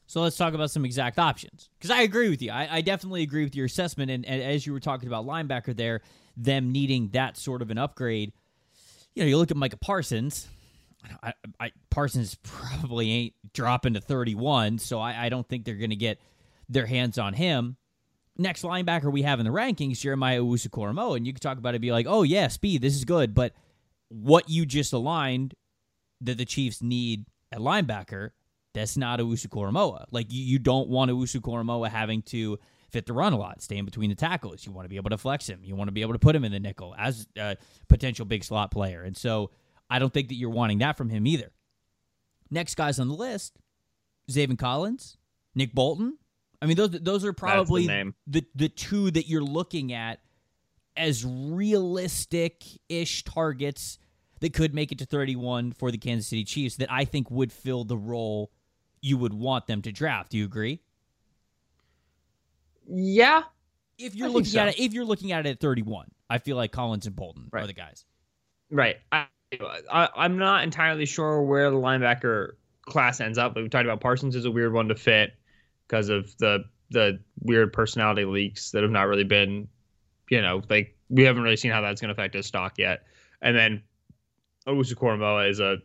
So 0.07 0.21
let's 0.21 0.37
talk 0.37 0.53
about 0.53 0.71
some 0.71 0.85
exact 0.85 1.19
options. 1.19 1.69
Because 1.77 1.91
I 1.91 2.01
agree 2.01 2.29
with 2.29 2.41
you. 2.41 2.49
I, 2.49 2.77
I, 2.77 2.81
definitely 2.81 3.23
agree 3.23 3.43
with 3.43 3.55
your 3.55 3.65
assessment. 3.65 4.09
And, 4.09 4.25
and, 4.25 4.41
as 4.41 4.65
you 4.65 4.71
were 4.71 4.79
talking 4.79 5.07
about 5.07 5.25
linebacker 5.27 5.75
there, 5.75 6.01
them 6.37 6.71
needing 6.71 7.09
that 7.09 7.35
sort 7.35 7.61
of 7.61 7.71
an 7.71 7.77
upgrade, 7.77 8.31
you 9.13 9.23
know, 9.23 9.27
you 9.27 9.37
look 9.37 9.51
at 9.51 9.57
Micah 9.57 9.77
Parsons. 9.77 10.47
I, 11.21 11.33
I, 11.59 11.71
Parsons 11.89 12.35
probably 12.43 13.11
ain't 13.11 13.33
dropping 13.53 13.95
to 13.95 14.01
31, 14.01 14.79
so 14.79 14.99
I, 14.99 15.27
don't 15.29 15.47
think 15.47 15.65
they're 15.65 15.75
going 15.75 15.89
to 15.89 15.95
get 15.97 16.19
their 16.69 16.85
hands 16.85 17.17
on 17.17 17.33
him. 17.33 17.75
Next 18.37 18.61
linebacker 18.61 19.11
we 19.11 19.23
have 19.23 19.39
in 19.39 19.45
the 19.45 19.51
rankings, 19.51 19.99
Jeremiah 19.99 20.41
Owusu-Koramoah, 20.41 21.17
and 21.17 21.27
you 21.27 21.33
could 21.33 21.41
talk 21.41 21.57
about 21.57 21.75
it, 21.75 21.81
be 21.81 21.91
like, 21.91 22.05
oh 22.07 22.23
yeah, 22.23 22.47
speed, 22.47 22.81
this 22.81 22.95
is 22.95 23.03
good, 23.03 23.33
but 23.33 23.53
what 24.09 24.49
you 24.49 24.65
just 24.65 24.93
aligned 24.93 25.53
that 26.21 26.37
the 26.37 26.45
Chiefs 26.45 26.81
need 26.81 27.25
at 27.51 27.59
linebacker 27.59 28.31
that's 28.77 28.97
not 28.97 29.19
Owusu-Koramoah. 29.19 30.05
Like 30.11 30.31
you, 30.31 30.43
you 30.43 30.59
don't 30.59 30.89
want 30.89 31.11
Owusu-Koramoah 31.11 31.89
having 31.89 32.21
to 32.23 32.59
fit 32.89 33.05
the 33.05 33.13
run 33.13 33.33
a 33.33 33.37
lot, 33.37 33.61
stay 33.61 33.77
in 33.77 33.85
between 33.85 34.09
the 34.09 34.15
tackles. 34.15 34.65
You 34.65 34.71
want 34.71 34.85
to 34.85 34.89
be 34.89 34.95
able 34.95 35.09
to 35.09 35.17
flex 35.17 35.47
him. 35.47 35.59
You 35.63 35.75
want 35.75 35.89
to 35.89 35.91
be 35.91 36.01
able 36.01 36.13
to 36.13 36.19
put 36.19 36.35
him 36.35 36.45
in 36.45 36.51
the 36.51 36.59
nickel 36.59 36.95
as 36.97 37.27
a 37.37 37.57
potential 37.89 38.25
big 38.25 38.43
slot 38.43 38.71
player. 38.71 39.03
And 39.03 39.15
so 39.15 39.51
I 39.89 39.99
don't 39.99 40.13
think 40.13 40.29
that 40.29 40.35
you're 40.35 40.49
wanting 40.49 40.79
that 40.79 40.97
from 40.97 41.09
him 41.09 41.27
either. 41.27 41.51
Next 42.49 42.75
guys 42.75 42.99
on 42.99 43.09
the 43.09 43.13
list, 43.13 43.57
Zaven 44.31 44.57
Collins, 44.57 45.17
Nick 45.53 45.73
Bolton. 45.73 46.17
I 46.61 46.65
mean, 46.65 46.77
those 46.77 46.91
those 46.91 47.25
are 47.25 47.33
probably 47.33 47.87
name. 47.87 48.15
the 48.25 48.43
the 48.55 48.69
two 48.69 49.11
that 49.11 49.27
you're 49.27 49.43
looking 49.43 49.93
at 49.93 50.21
as 50.95 51.23
realistic 51.25 52.63
ish 52.89 53.23
targets 53.23 53.99
that 54.39 54.53
could 54.53 54.73
make 54.73 54.91
it 54.91 54.99
to 54.99 55.05
31 55.05 55.73
for 55.73 55.91
the 55.91 55.97
Kansas 55.97 56.27
City 56.27 56.43
Chiefs 56.43 56.77
that 56.77 56.91
I 56.91 57.05
think 57.05 57.29
would 57.29 57.51
fill 57.51 57.83
the 57.83 57.97
role 57.97 58.51
you 59.01 59.17
would 59.17 59.33
want 59.33 59.67
them 59.67 59.81
to 59.83 59.91
draft. 59.91 60.31
Do 60.31 60.37
you 60.37 60.45
agree? 60.45 60.81
Yeah. 62.87 63.43
If 63.97 64.15
you're 64.15 64.29
I 64.29 64.31
looking 64.31 64.45
so. 64.45 64.59
at 64.59 64.67
it, 64.69 64.79
if 64.79 64.93
you're 64.93 65.05
looking 65.05 65.31
at 65.31 65.45
it 65.45 65.49
at 65.49 65.59
31, 65.59 66.09
I 66.29 66.37
feel 66.37 66.55
like 66.55 66.71
Collins 66.71 67.05
and 67.05 67.15
Bolton 67.15 67.49
are 67.53 67.67
the 67.67 67.73
guys. 67.73 68.05
Right. 68.69 68.97
I, 69.11 69.27
I 69.91 70.09
I'm 70.15 70.37
not 70.37 70.63
entirely 70.63 71.05
sure 71.05 71.41
where 71.41 71.69
the 71.69 71.77
linebacker 71.77 72.51
class 72.85 73.21
ends 73.21 73.37
up. 73.37 73.53
But 73.53 73.63
we 73.63 73.69
talked 73.69 73.85
about 73.85 74.01
Parsons 74.01 74.35
is 74.35 74.45
a 74.45 74.51
weird 74.51 74.73
one 74.73 74.87
to 74.89 74.95
fit 74.95 75.33
because 75.87 76.09
of 76.09 76.35
the 76.37 76.65
the 76.89 77.19
weird 77.41 77.73
personality 77.73 78.25
leaks 78.25 78.71
that 78.71 78.81
have 78.81 78.91
not 78.91 79.03
really 79.03 79.23
been, 79.23 79.67
you 80.29 80.41
know, 80.41 80.61
like 80.69 80.95
we 81.09 81.23
haven't 81.23 81.43
really 81.43 81.57
seen 81.57 81.71
how 81.71 81.81
that's 81.81 82.01
going 82.01 82.09
to 82.09 82.13
affect 82.13 82.33
his 82.33 82.45
stock 82.45 82.77
yet. 82.77 83.03
And 83.41 83.55
then 83.55 83.83
Owusu-Koramoah 84.67 85.49
is 85.49 85.59
a 85.59 85.77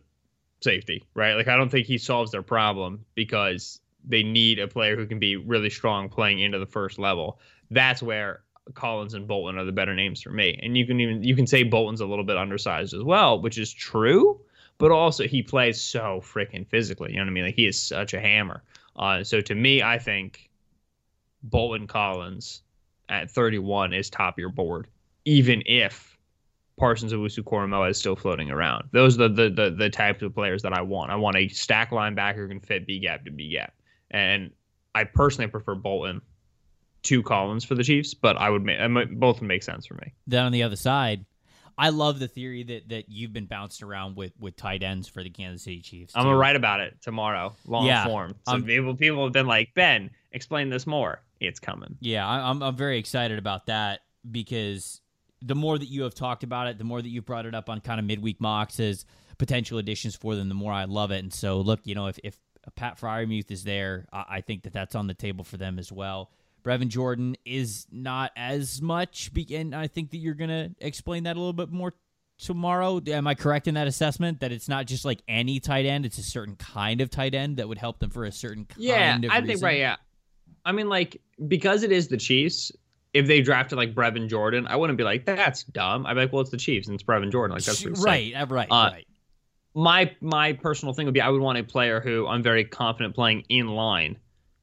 safety, 0.63 1.03
right? 1.13 1.35
Like 1.35 1.47
I 1.47 1.55
don't 1.55 1.69
think 1.69 1.87
he 1.87 1.97
solves 1.97 2.31
their 2.31 2.41
problem 2.41 3.05
because 3.15 3.79
they 4.05 4.23
need 4.23 4.59
a 4.59 4.67
player 4.67 4.95
who 4.95 5.05
can 5.05 5.19
be 5.19 5.35
really 5.35 5.69
strong 5.69 6.09
playing 6.09 6.39
into 6.39 6.59
the 6.59 6.65
first 6.65 6.99
level. 6.99 7.39
That's 7.71 8.01
where 8.01 8.41
Collins 8.73 9.13
and 9.13 9.27
Bolton 9.27 9.57
are 9.57 9.65
the 9.65 9.71
better 9.71 9.93
names 9.93 10.21
for 10.21 10.31
me. 10.31 10.59
And 10.61 10.77
you 10.77 10.85
can 10.85 10.99
even 10.99 11.23
you 11.23 11.35
can 11.35 11.47
say 11.47 11.63
Bolton's 11.63 12.01
a 12.01 12.05
little 12.05 12.25
bit 12.25 12.37
undersized 12.37 12.93
as 12.93 13.03
well, 13.03 13.41
which 13.41 13.57
is 13.57 13.73
true, 13.73 14.39
but 14.77 14.91
also 14.91 15.27
he 15.27 15.43
plays 15.43 15.81
so 15.81 16.21
freaking 16.23 16.67
physically. 16.67 17.11
You 17.11 17.17
know 17.17 17.23
what 17.23 17.29
I 17.29 17.33
mean? 17.33 17.45
Like 17.45 17.55
he 17.55 17.67
is 17.67 17.79
such 17.79 18.13
a 18.13 18.19
hammer. 18.19 18.63
Uh, 18.95 19.23
so 19.23 19.41
to 19.41 19.55
me, 19.55 19.81
I 19.81 19.99
think 19.99 20.49
Bolton 21.41 21.87
Collins 21.87 22.61
at 23.09 23.29
31 23.31 23.93
is 23.93 24.09
top 24.09 24.39
your 24.39 24.49
board, 24.49 24.87
even 25.25 25.63
if 25.65 26.12
Parsons 26.77 27.13
Owusu-Koramoah 27.13 27.91
is 27.91 27.97
still 27.97 28.15
floating 28.15 28.49
around. 28.49 28.89
Those 28.91 29.19
are 29.19 29.27
the, 29.27 29.49
the 29.49 29.49
the 29.49 29.71
the 29.71 29.89
types 29.89 30.21
of 30.21 30.33
players 30.33 30.63
that 30.63 30.73
I 30.73 30.81
want. 30.81 31.11
I 31.11 31.15
want 31.15 31.37
a 31.37 31.47
stack 31.49 31.91
linebacker 31.91 32.37
who 32.37 32.47
can 32.47 32.59
fit 32.59 32.87
B 32.87 32.99
gap 32.99 33.25
to 33.25 33.31
B 33.31 33.49
gap, 33.51 33.73
and 34.11 34.51
I 34.95 35.03
personally 35.03 35.49
prefer 35.49 35.75
Bolton 35.75 36.21
to 37.03 37.21
Collins 37.21 37.63
for 37.63 37.75
the 37.75 37.83
Chiefs, 37.83 38.13
but 38.13 38.37
I 38.37 38.49
would 38.49 38.63
make 38.63 38.79
both 39.19 39.39
would 39.39 39.47
make 39.47 39.63
sense 39.63 39.85
for 39.85 39.95
me. 39.95 40.13
Then 40.25 40.45
on 40.45 40.51
the 40.51 40.63
other 40.63 40.75
side, 40.75 41.25
I 41.77 41.89
love 41.89 42.19
the 42.19 42.27
theory 42.27 42.63
that 42.63 42.89
that 42.89 43.09
you've 43.09 43.33
been 43.33 43.45
bounced 43.45 43.83
around 43.83 44.15
with 44.15 44.33
with 44.39 44.55
tight 44.55 44.83
ends 44.83 45.07
for 45.07 45.23
the 45.23 45.29
Kansas 45.29 45.63
City 45.63 45.81
Chiefs. 45.81 46.13
I'm 46.15 46.23
too. 46.23 46.27
gonna 46.27 46.37
write 46.37 46.55
about 46.55 46.79
it 46.79 47.01
tomorrow, 47.01 47.55
long 47.67 47.85
Yeah, 47.85 48.05
form. 48.05 48.35
So 48.47 48.53
um, 48.53 48.63
people 48.63 48.95
people 48.95 49.23
have 49.23 49.33
been 49.33 49.47
like, 49.47 49.73
Ben, 49.73 50.09
explain 50.31 50.69
this 50.69 50.87
more. 50.87 51.21
It's 51.39 51.59
coming. 51.59 51.97
Yeah, 51.99 52.27
I'm 52.27 52.63
I'm 52.63 52.75
very 52.75 52.97
excited 52.97 53.37
about 53.37 53.67
that 53.67 54.01
because 54.29 55.01
the 55.45 55.55
more 55.55 55.77
that 55.77 55.89
you 55.89 56.03
have 56.03 56.15
talked 56.15 56.43
about 56.43 56.67
it, 56.67 56.77
the 56.77 56.83
more 56.83 57.01
that 57.01 57.09
you've 57.09 57.25
brought 57.25 57.45
it 57.45 57.53
up 57.53 57.69
on 57.69 57.81
kind 57.81 57.99
of 57.99 58.05
midweek 58.05 58.39
mocks 58.39 58.79
as 58.79 59.05
potential 59.37 59.77
additions 59.77 60.15
for 60.15 60.35
them, 60.35 60.47
the 60.49 60.55
more 60.55 60.71
I 60.71 60.85
love 60.85 61.11
it. 61.11 61.19
And 61.19 61.33
so, 61.33 61.59
look, 61.59 61.81
you 61.83 61.95
know, 61.95 62.07
if 62.07 62.19
if 62.23 62.37
Pat 62.75 62.99
Freiermuth 62.99 63.51
is 63.51 63.63
there, 63.63 64.05
I, 64.13 64.25
I 64.29 64.41
think 64.41 64.63
that 64.63 64.73
that's 64.73 64.95
on 64.95 65.07
the 65.07 65.13
table 65.13 65.43
for 65.43 65.57
them 65.57 65.79
as 65.79 65.91
well. 65.91 66.31
Brevin 66.63 66.87
Jordan 66.87 67.35
is 67.45 67.85
not 67.91 68.31
as 68.37 68.81
much, 68.81 69.33
be- 69.33 69.53
and 69.53 69.75
I 69.75 69.87
think 69.87 70.11
that 70.11 70.17
you're 70.17 70.33
gonna 70.33 70.69
explain 70.79 71.23
that 71.23 71.35
a 71.35 71.39
little 71.39 71.51
bit 71.51 71.69
more 71.69 71.93
tomorrow. 72.37 73.01
Am 73.07 73.27
I 73.27 73.35
correct 73.35 73.67
in 73.67 73.73
that 73.75 73.87
assessment 73.87 74.39
that 74.39 74.53
it's 74.53 74.69
not 74.69 74.85
just 74.87 75.03
like 75.03 75.21
any 75.27 75.59
tight 75.59 75.85
end; 75.85 76.05
it's 76.05 76.17
a 76.19 76.23
certain 76.23 76.55
kind 76.55 77.01
of 77.01 77.09
tight 77.09 77.35
end 77.35 77.57
that 77.57 77.67
would 77.67 77.77
help 77.77 77.99
them 77.99 78.11
for 78.11 78.23
a 78.23 78.31
certain 78.31 78.65
kind 78.65 78.81
Yeah, 78.81 79.17
of 79.17 79.25
I 79.29 79.41
think 79.45 79.61
right. 79.61 79.77
Yeah, 79.77 79.97
I 80.63 80.71
mean, 80.71 80.87
like 80.87 81.21
because 81.45 81.83
it 81.83 81.91
is 81.91 82.07
the 82.07 82.17
Chiefs. 82.17 82.71
If 83.13 83.27
they 83.27 83.41
drafted 83.41 83.77
like 83.77 83.93
Brevin 83.93 84.27
Jordan, 84.27 84.65
I 84.67 84.75
wouldn't 84.75 84.97
be 84.97 85.03
like, 85.03 85.25
"That's 85.25 85.63
dumb." 85.63 86.05
I'd 86.05 86.15
be 86.15 86.21
like, 86.21 86.33
"Well, 86.33 86.41
it's 86.41 86.49
the 86.51 86.57
Chiefs 86.57 86.87
and 86.87 86.95
it's 86.95 87.03
Brevin 87.03 87.31
Jordan." 87.31 87.55
Like 87.55 87.63
that's 87.63 87.81
pretty 87.83 88.01
right, 88.01 88.33
uh, 88.35 88.47
right, 88.47 88.67
Uh, 88.71 88.89
right. 88.93 89.07
my 89.75 90.11
my 90.21 90.53
personal 90.53 90.93
thing 90.93 91.05
would 91.05 91.13
be 91.13 91.21
I 91.21 91.29
would 91.29 91.41
want 91.41 91.57
a 91.57 91.63
player 91.63 91.99
who 91.99 92.27
I'm 92.27 92.41
very 92.43 92.63
confident 92.63 93.15
playing 93.15 93.43
in 93.49 93.67
line, 93.67 94.17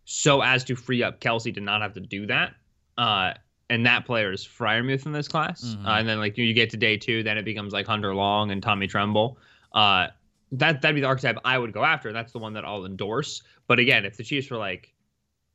so 0.04 0.40
as 0.42 0.64
to 0.64 0.76
free 0.76 1.02
up 1.02 1.20
Kelce 1.20 1.54
to 1.54 1.60
not 1.60 1.80
have 1.82 1.92
to 1.94 2.00
do 2.00 2.26
that. 2.26 2.54
Uh, 2.98 3.34
and 3.68 3.86
that 3.86 4.04
player 4.04 4.32
is 4.32 4.44
Freiermuth 4.44 5.06
in 5.06 5.12
this 5.12 5.28
class. 5.28 5.64
Mhm. 5.78 5.86
Uh, 5.86 5.90
and 5.90 6.08
then 6.08 6.18
like 6.18 6.36
you 6.36 6.52
get 6.52 6.70
to 6.70 6.76
day 6.76 6.96
two, 6.96 7.22
then 7.22 7.38
it 7.38 7.44
becomes 7.44 7.72
like 7.72 7.86
Hunter 7.86 8.14
Long 8.14 8.50
and 8.50 8.60
Tommy 8.62 8.88
Tremble. 8.88 9.38
Uh, 9.72 10.08
that 10.52 10.82
that'd 10.82 10.96
be 10.96 11.00
the 11.00 11.06
archetype 11.06 11.38
I 11.44 11.56
would 11.56 11.72
go 11.72 11.84
after. 11.84 12.12
That's 12.12 12.32
the 12.32 12.40
one 12.40 12.54
that 12.54 12.64
I'll 12.64 12.84
endorse. 12.84 13.42
But 13.68 13.78
again, 13.78 14.04
if 14.04 14.16
the 14.16 14.24
Chiefs 14.24 14.50
were 14.50 14.56
like, 14.58 14.92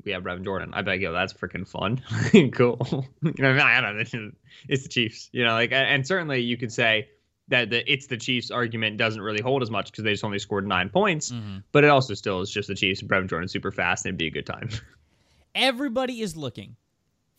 we 0.05 0.11
have 0.11 0.23
Brevin 0.23 0.43
Jordan, 0.43 0.71
I'd 0.73 0.85
be 0.85 0.91
like, 0.91 1.01
yo, 1.01 1.11
that's 1.11 1.33
freaking 1.33 1.67
fun, 1.67 2.01
cool. 2.51 3.05
you 3.23 3.33
know, 3.39 3.53
what 3.53 3.61
I 3.61 3.81
don't 3.81 4.13
know. 4.13 4.31
It's 4.69 4.83
the 4.83 4.89
Chiefs, 4.89 5.29
you 5.33 5.43
know, 5.43 5.51
like, 5.53 5.71
and 5.71 5.87
and 5.87 6.07
certainly 6.07 6.39
you 6.41 6.57
could 6.57 6.71
say 6.71 7.09
that 7.49 7.69
the 7.69 7.91
it's 7.91 8.07
the 8.07 8.17
Chiefs 8.17 8.49
argument 8.51 8.97
doesn't 8.97 9.21
really 9.21 9.41
hold 9.41 9.61
as 9.61 9.69
much 9.69 9.91
because 9.91 10.03
they 10.03 10.11
just 10.11 10.23
only 10.23 10.39
scored 10.39 10.65
nine 10.67 10.89
points. 10.89 11.31
Mhm. 11.31 11.63
But 11.71 11.83
it 11.83 11.89
also 11.89 12.13
still 12.13 12.41
is 12.41 12.49
just 12.49 12.67
the 12.69 12.75
Chiefs. 12.75 13.01
Brevin 13.01 13.27
Jordan 13.29 13.47
super 13.49 13.71
fast 13.71 14.05
and 14.05 14.11
it'd 14.11 14.17
be 14.17 14.27
a 14.27 14.31
good 14.31 14.45
time. 14.45 14.69
everybody 15.53 16.21
is 16.21 16.35
looking 16.35 16.75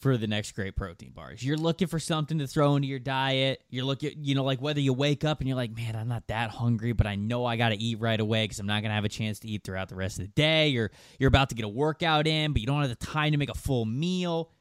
for 0.06 0.16
the 0.16 0.28
next 0.28 0.52
great 0.52 0.76
protein 0.76 1.10
bars. 1.10 1.42
You're 1.42 1.56
looking 1.56 1.88
for 1.88 1.98
something 1.98 2.38
to 2.38 2.46
throw 2.46 2.76
into 2.76 2.86
your 2.86 3.00
diet. 3.00 3.60
You're 3.70 3.84
looking, 3.84 4.12
you 4.20 4.36
know, 4.36 4.44
like 4.44 4.60
whether 4.60 4.78
you 4.78 4.92
wake 4.92 5.24
up 5.24 5.40
and 5.40 5.48
you're 5.48 5.56
like, 5.56 5.74
man, 5.74 5.96
I'm 5.96 6.06
not 6.06 6.28
that 6.28 6.50
hungry, 6.50 6.92
but 6.92 7.08
I 7.08 7.16
know 7.16 7.44
I 7.44 7.56
got 7.56 7.70
to 7.70 7.76
eat 7.76 7.98
right 7.98 8.20
away 8.20 8.44
because 8.44 8.60
I'm 8.60 8.66
not 8.66 8.82
going 8.82 8.90
to 8.90 8.94
have 8.94 9.04
a 9.04 9.08
chance 9.08 9.40
to 9.40 9.48
eat 9.48 9.64
throughout 9.64 9.88
the 9.88 9.96
rest 9.96 10.20
of 10.20 10.26
the 10.26 10.28
day. 10.28 10.76
Or 10.76 10.92
you're 11.18 11.26
about 11.26 11.48
to 11.48 11.56
get 11.56 11.64
a 11.64 11.68
workout 11.68 12.28
in, 12.28 12.52
but 12.52 12.60
you 12.60 12.68
don't 12.68 12.80
have 12.80 12.88
the 12.88 12.94
time 13.04 13.32
to 13.32 13.36
make 13.36 13.50
a 13.50 13.54
full 13.54 13.84
meal. 13.84 14.52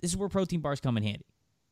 This 0.00 0.12
is 0.12 0.16
where 0.16 0.28
protein 0.28 0.60
bars 0.60 0.78
come 0.78 0.96
in 0.96 1.02
handy. 1.02 1.26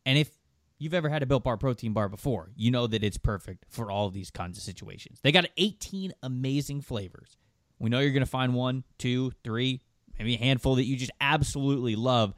And 0.05 0.19
if 0.19 0.31
you've 0.79 0.95
ever 0.95 1.09
had 1.09 1.23
a 1.23 1.27
Built 1.27 1.45
Bar 1.45 1.57
protein 1.57 1.93
bar 1.93 2.09
before, 2.09 2.51
you 2.57 2.73
know 2.73 2.89
that 2.89 3.05
it's 3.05 3.17
perfect 3.17 3.65
for 3.69 3.93
all 3.93 4.11
these 4.11 4.33
kinds 4.33 4.59
of 4.59 4.65
situations. 4.65 5.21
They 5.23 5.31
got 5.31 5.47
18 5.57 6.15
amazing 6.25 6.81
flavors. 6.81 7.37
We 7.79 7.91
know 7.91 8.01
you're 8.01 8.11
going 8.11 8.25
to 8.25 8.27
find 8.27 8.55
one, 8.55 8.83
two, 8.99 9.31
three, 9.45 9.83
maybe 10.19 10.35
a 10.35 10.39
handful 10.39 10.75
that 10.75 10.85
you 10.85 10.97
just 10.97 11.13
absolutely 11.21 11.95
love. 11.95 12.35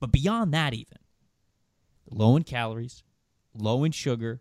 But 0.00 0.12
beyond 0.12 0.54
that, 0.54 0.74
even 0.74 0.98
low 2.10 2.36
in 2.36 2.44
calories, 2.44 3.02
low 3.54 3.84
in 3.84 3.92
sugar, 3.92 4.40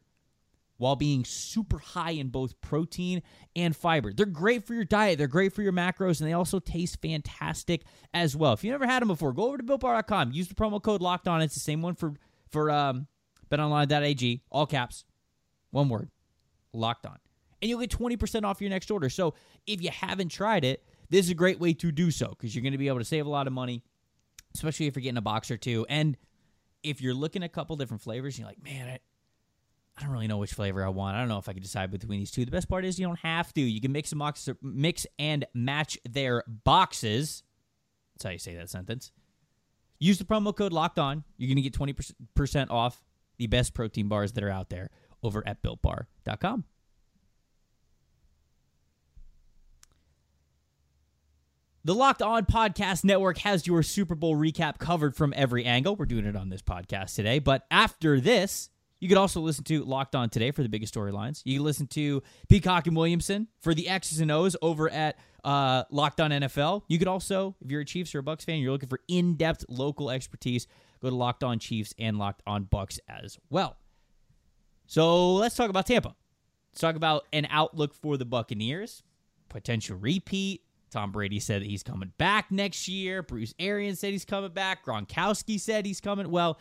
while 0.77 0.95
being 0.95 1.25
super 1.25 1.79
high 1.79 2.11
in 2.11 2.29
both 2.29 2.59
protein 2.61 3.21
and 3.55 3.75
fiber. 3.75 4.13
They're 4.13 4.25
great 4.25 4.65
for 4.65 4.73
your 4.73 4.85
diet. 4.85 5.17
They're 5.17 5.27
great 5.27 5.53
for 5.53 5.63
your 5.63 5.73
macros, 5.73 6.19
and 6.19 6.29
they 6.29 6.33
also 6.33 6.59
taste 6.59 7.01
fantastic 7.01 7.83
as 8.13 8.35
well. 8.35 8.53
If 8.53 8.63
you've 8.63 8.73
never 8.73 8.85
had 8.85 9.01
them 9.01 9.07
before, 9.07 9.33
go 9.33 9.47
over 9.47 9.57
to 9.57 9.63
BuiltBar.com. 9.63 10.31
Use 10.31 10.47
the 10.47 10.55
promo 10.55 10.81
code 10.81 11.01
Locked 11.01 11.27
On. 11.27 11.41
It's 11.41 11.55
the 11.55 11.59
same 11.59 11.81
one 11.81 11.95
for 11.95 12.13
for 12.49 12.71
um, 12.71 13.07
BetOnline.ag. 13.49 14.43
All 14.51 14.65
caps, 14.65 15.03
one 15.71 15.89
word, 15.89 16.09
Locked 16.73 17.05
On, 17.07 17.17
and 17.61 17.69
you'll 17.69 17.79
get 17.79 17.89
twenty 17.89 18.15
percent 18.15 18.45
off 18.45 18.61
your 18.61 18.69
next 18.69 18.91
order. 18.91 19.09
So 19.09 19.33
if 19.65 19.81
you 19.81 19.89
haven't 19.89 20.29
tried 20.29 20.63
it, 20.63 20.83
this 21.09 21.25
is 21.25 21.31
a 21.31 21.35
great 21.35 21.59
way 21.59 21.73
to 21.73 21.91
do 21.91 22.11
so 22.11 22.29
because 22.29 22.55
you're 22.55 22.63
going 22.63 22.73
to 22.73 22.77
be 22.77 22.87
able 22.87 22.99
to 22.99 23.05
save 23.05 23.25
a 23.25 23.29
lot 23.29 23.47
of 23.47 23.53
money, 23.53 23.83
especially 24.57 24.87
if 24.87 24.95
you're 24.95 25.01
getting 25.01 25.17
a 25.17 25.21
box 25.21 25.51
or 25.51 25.57
two. 25.57 25.85
And 25.89 26.17
if 26.83 27.01
you're 27.01 27.13
looking 27.13 27.43
at 27.43 27.47
a 27.47 27.53
couple 27.53 27.75
different 27.75 28.01
flavors, 28.01 28.37
you're 28.37 28.47
like, 28.47 28.63
man, 28.63 28.87
I, 28.87 28.99
I 29.97 30.03
don't 30.03 30.11
really 30.11 30.27
know 30.27 30.37
which 30.37 30.53
flavor 30.53 30.85
I 30.85 30.89
want. 30.89 31.15
I 31.15 31.19
don't 31.19 31.27
know 31.27 31.39
if 31.39 31.49
I 31.49 31.53
can 31.53 31.61
decide 31.61 31.91
between 31.91 32.19
these 32.19 32.31
two. 32.31 32.45
The 32.45 32.51
best 32.51 32.69
part 32.69 32.85
is 32.85 32.99
you 32.99 33.07
don't 33.07 33.19
have 33.19 33.53
to. 33.53 33.61
You 33.61 33.81
can 33.81 33.91
mix 33.91 34.11
and 34.11 34.19
box, 34.19 34.47
mix 34.61 35.07
and 35.17 35.45
match 35.53 35.97
their 36.07 36.43
boxes. 36.47 37.43
That's 38.15 38.23
how 38.23 38.31
you 38.31 38.39
say 38.39 38.55
that 38.55 38.69
sentence. 38.69 39.11
Use 39.99 40.19
the 40.19 40.25
promo 40.25 40.55
code 40.55 40.73
Locked 40.73 40.99
On. 40.99 41.23
You're 41.37 41.47
going 41.47 41.55
to 41.55 41.61
get 41.63 41.73
twenty 41.73 41.95
percent 42.35 42.69
off 42.69 43.03
the 43.37 43.47
best 43.47 43.73
protein 43.73 44.07
bars 44.07 44.33
that 44.33 44.43
are 44.43 44.49
out 44.51 44.69
there 44.69 44.91
over 45.23 45.43
at 45.47 45.63
BuiltBar.com. 45.63 46.63
The 51.87 51.95
Locked 51.95 52.21
On 52.21 52.45
Podcast 52.45 53.05
Network 53.05 53.37
has 53.37 53.65
your 53.65 53.81
Super 53.81 54.13
Bowl 54.13 54.35
recap 54.35 54.77
covered 54.77 55.15
from 55.15 55.33
every 55.37 55.63
angle. 55.63 55.95
We're 55.95 56.05
doing 56.05 56.25
it 56.25 56.35
on 56.35 56.49
this 56.49 56.61
podcast 56.61 57.15
today. 57.15 57.39
But 57.39 57.65
after 57.71 58.19
this, 58.19 58.69
you 58.99 59.07
could 59.07 59.17
also 59.17 59.39
listen 59.39 59.63
to 59.63 59.85
Locked 59.85 60.13
On 60.13 60.29
Today 60.29 60.51
for 60.51 60.63
the 60.63 60.67
biggest 60.67 60.93
storylines. 60.93 61.41
You 61.45 61.59
can 61.59 61.63
listen 61.63 61.87
to 61.87 62.23
Peacock 62.49 62.87
and 62.87 62.97
Williamson 62.97 63.47
for 63.61 63.73
the 63.73 63.87
X's 63.87 64.19
and 64.19 64.29
O's 64.31 64.57
over 64.61 64.89
at 64.89 65.17
uh, 65.45 65.85
Locked 65.89 66.19
On 66.19 66.29
NFL. 66.29 66.81
You 66.89 66.99
could 66.99 67.07
also, 67.07 67.55
if 67.61 67.71
you're 67.71 67.79
a 67.79 67.85
Chiefs 67.85 68.13
or 68.13 68.19
a 68.19 68.23
Bucs 68.23 68.43
fan, 68.43 68.59
you're 68.59 68.73
looking 68.73 68.89
for 68.89 68.99
in 69.07 69.35
depth 69.35 69.63
local 69.69 70.11
expertise, 70.11 70.67
go 71.01 71.09
to 71.09 71.15
Locked 71.15 71.45
On 71.45 71.57
Chiefs 71.57 71.93
and 71.97 72.19
Locked 72.19 72.41
On 72.45 72.65
Bucs 72.65 72.99
as 73.07 73.37
well. 73.49 73.77
So 74.87 75.35
let's 75.35 75.55
talk 75.55 75.69
about 75.69 75.85
Tampa. 75.85 76.13
Let's 76.73 76.81
talk 76.81 76.97
about 76.97 77.27
an 77.31 77.47
outlook 77.49 77.93
for 77.93 78.17
the 78.17 78.25
Buccaneers, 78.25 79.03
potential 79.47 79.95
repeat, 79.95 80.63
Tom 80.89 81.11
Brady 81.11 81.39
said 81.39 81.61
that 81.61 81.67
he's 81.67 81.83
coming 81.83 82.11
back 82.17 82.51
next 82.51 82.87
year. 82.87 83.21
Bruce 83.21 83.53
Arians 83.59 83.99
said 83.99 84.11
he's 84.11 84.25
coming 84.25 84.51
back. 84.51 84.85
Gronkowski 84.85 85.59
said 85.59 85.85
he's 85.85 86.01
coming. 86.01 86.29
Well, 86.29 86.57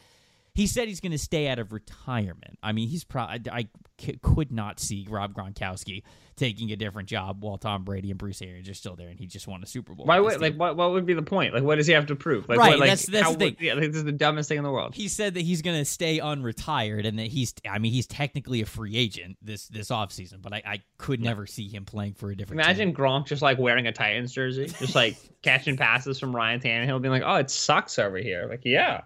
he 0.57 0.67
said 0.67 0.89
he's 0.89 1.01
going 1.01 1.13
to 1.13 1.19
stay 1.19 1.49
out 1.49 1.59
of 1.59 1.73
retirement. 1.73 2.59
I 2.63 2.73
mean, 2.73 2.89
he's 2.89 3.05
probably 3.05 3.51
I 3.53 3.69
c- 4.01 4.19
could 4.23 4.51
not 4.51 4.81
see 4.81 5.07
Rob 5.09 5.35
Gronkowski 5.35 6.03
taking 6.37 6.71
a 6.73 6.77
different 6.77 7.09
job 7.09 7.43
while 7.43 7.57
Tom 7.57 7.83
Brady 7.85 8.11
and 8.11 8.19
Bruce 8.19 8.43
Arians 8.43 8.69
are 8.69 8.75
still 8.75 8.95
there, 8.97 9.09
and 9.09 9.19
he 9.19 9.27
just 9.27 9.47
won 9.47 9.63
a 9.63 9.67
Super 9.67 9.95
Bowl. 9.95 10.05
Why 10.07 10.19
would 10.19 10.41
like 10.41 10.55
what 10.57 10.77
what 10.77 10.93
would 10.93 11.05
be 11.07 11.13
the 11.15 11.23
point? 11.23 11.53
Like 11.55 11.63
what 11.63 11.77
does 11.77 11.87
he 11.87 11.93
have 11.93 12.07
to 12.07 12.17
prove? 12.17 12.49
Like, 12.49 12.59
Right, 12.59 12.71
What, 12.71 12.79
like, 12.81 12.89
that's- 12.89 13.07
that's 13.07 13.25
how 13.25 13.33
the 13.33 13.39
thing. 13.39 13.57
yeah, 13.61 13.75
like, 13.75 13.85
this 13.89 13.97
is 13.97 14.05
the 14.05 14.13
dumbest 14.13 14.49
thing 14.49 14.59
in 14.59 14.65
the 14.65 14.71
world. 14.73 14.95
He 14.95 15.09
said 15.09 15.35
that 15.35 15.43
he's 15.43 15.61
going 15.63 15.79
to 15.79 15.85
stay 15.85 16.19
unretired 16.21 17.07
and 17.07 17.19
that 17.19 17.27
he's 17.29 17.55
I 17.71 17.79
mean 17.79 17.93
he's 17.93 18.07
technically 18.07 18.63
a 18.63 18.67
free 18.67 18.97
agent 18.97 19.37
this 19.43 19.69
this 19.69 19.89
offseason, 19.89 20.41
but 20.43 20.53
I, 20.55 20.63
I 20.67 20.83
could 20.99 21.21
never 21.21 21.47
see 21.47 21.69
him 21.69 21.85
playing 21.85 22.15
for 22.15 22.31
a 22.31 22.37
different 22.37 22.61
Imagine 22.63 22.89
team. 22.89 22.97
Gronk 22.97 23.27
just 23.27 23.43
like 23.43 23.59
wearing 23.59 23.87
a 23.87 23.93
Titans 23.93 24.33
jersey, 24.33 24.67
just 24.67 24.95
like 24.95 25.17
catching 25.43 25.77
passes 25.77 26.19
from 26.19 26.35
Ryan 26.35 26.61
Tannehill, 26.61 27.01
being 27.03 27.13
like, 27.13 27.23
"Oh, 27.25 27.37
it 27.37 27.51
sucks 27.51 27.99
over 27.99 28.17
here." 28.17 28.47
Like, 28.49 28.63
yeah, 28.65 29.03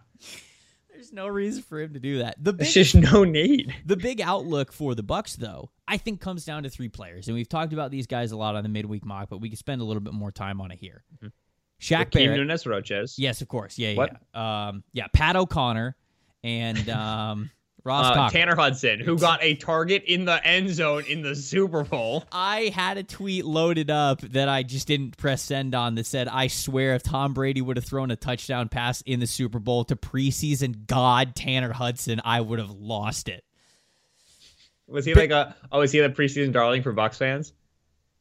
There's 1.11 1.17
no 1.17 1.27
reason 1.27 1.63
for 1.63 1.81
him 1.81 1.95
to 1.95 2.01
do 2.01 2.19
that. 2.19 2.37
The 2.39 2.53
there's 2.53 2.73
big 2.73 2.85
just 2.85 2.95
no 2.95 3.25
need. 3.25 3.75
The 3.85 3.97
big 3.97 4.21
outlook 4.21 4.73
for 4.73 4.95
the 4.95 5.03
Bucs, 5.03 5.37
though, 5.37 5.71
I 5.89 5.97
think 5.97 6.21
comes 6.21 6.45
down 6.45 6.63
to 6.63 6.71
three 6.71 6.89
players, 6.89 7.27
and 7.27 7.35
we've 7.35 7.49
talked 7.49 7.73
about 7.73 7.91
these 7.91 8.07
guys 8.07 8.31
a 8.31 8.37
lot 8.37 8.55
on 8.55 8.63
the 8.63 8.69
midweek 8.69 9.05
mock, 9.05 9.29
but 9.29 9.39
we 9.41 9.49
could 9.51 9.59
spend 9.59 9.81
a 9.81 9.85
little 9.85 10.01
bit 10.01 10.13
more 10.13 10.31
time 10.31 10.61
on 10.61 10.71
it 10.71 10.79
here. 10.79 11.03
Shaq 11.81 11.99
Hakeem 12.15 12.31
Barrett, 12.31 12.67
Roches. 12.67 13.19
yes, 13.19 13.41
of 13.41 13.49
course, 13.49 13.79
yeah, 13.79 13.91
yeah, 13.91 14.07
yeah. 14.35 14.69
Um, 14.69 14.85
yeah, 14.93 15.07
Pat 15.13 15.35
O'Connor 15.35 15.97
and 16.45 16.89
um, 16.91 17.51
Uh, 17.85 18.31
Tanner 18.31 18.57
Hudson, 18.57 19.01
who 19.01 19.19
got 19.19 19.43
a 19.43 19.55
target 19.55 20.05
in 20.07 20.25
the 20.25 20.45
end 20.47 20.71
zone 20.71 21.05
in 21.09 21.23
the 21.23 21.35
Super 21.35 21.85
Bowl. 21.85 22.25
I 22.31 22.73
had 22.75 22.99
a 22.99 23.03
tweet 23.03 23.45
loaded 23.45 23.91
up 23.91 24.21
that 24.21 24.49
I 24.49 24.63
just 24.63 24.87
didn't 24.87 25.17
press 25.17 25.43
send 25.43 25.75
on 25.75 25.95
that 25.95 26.07
said, 26.07 26.29
"I 26.29 26.49
swear, 26.49 26.95
if 26.95 27.03
Tom 27.03 27.33
Brady 27.35 27.63
would 27.63 27.77
have 27.77 27.87
thrown 27.87 28.11
a 28.11 28.17
touchdown 28.17 28.69
pass 28.69 29.01
in 29.03 29.21
the 29.21 29.27
Super 29.27 29.59
Bowl 29.59 29.85
to 29.85 29.97
preseason 29.97 30.87
God 30.87 31.35
Tanner 31.35 31.73
Hudson, 31.73 32.21
I 32.25 32.41
would 32.41 32.59
have 32.59 32.71
lost 32.71 33.29
it." 33.29 33.45
Was 34.87 35.05
he 35.05 35.15
like 35.15 35.31
a? 35.31 35.55
Oh, 35.71 35.81
was 35.81 35.93
he 35.93 36.01
the 36.01 36.11
preseason 36.11 36.53
darling 36.53 36.83
for 36.83 36.93
Bucs 36.93 37.17
fans? 37.17 37.53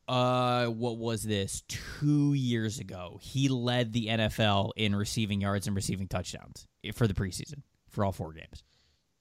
uh 0.10 0.66
what 0.66 0.98
was 0.98 1.22
this 1.22 1.62
two 1.68 2.34
years 2.34 2.80
ago 2.80 3.20
he 3.22 3.48
led 3.48 3.94
the 3.94 4.08
nfl 4.08 4.72
in 4.76 4.96
receiving 4.96 5.40
yards 5.40 5.68
and 5.68 5.76
receiving 5.76 6.08
touchdowns 6.08 6.66
for 6.96 7.06
the 7.06 7.14
preseason 7.14 7.62
for 7.90 8.04
all 8.04 8.12
four 8.12 8.34
games 8.34 8.64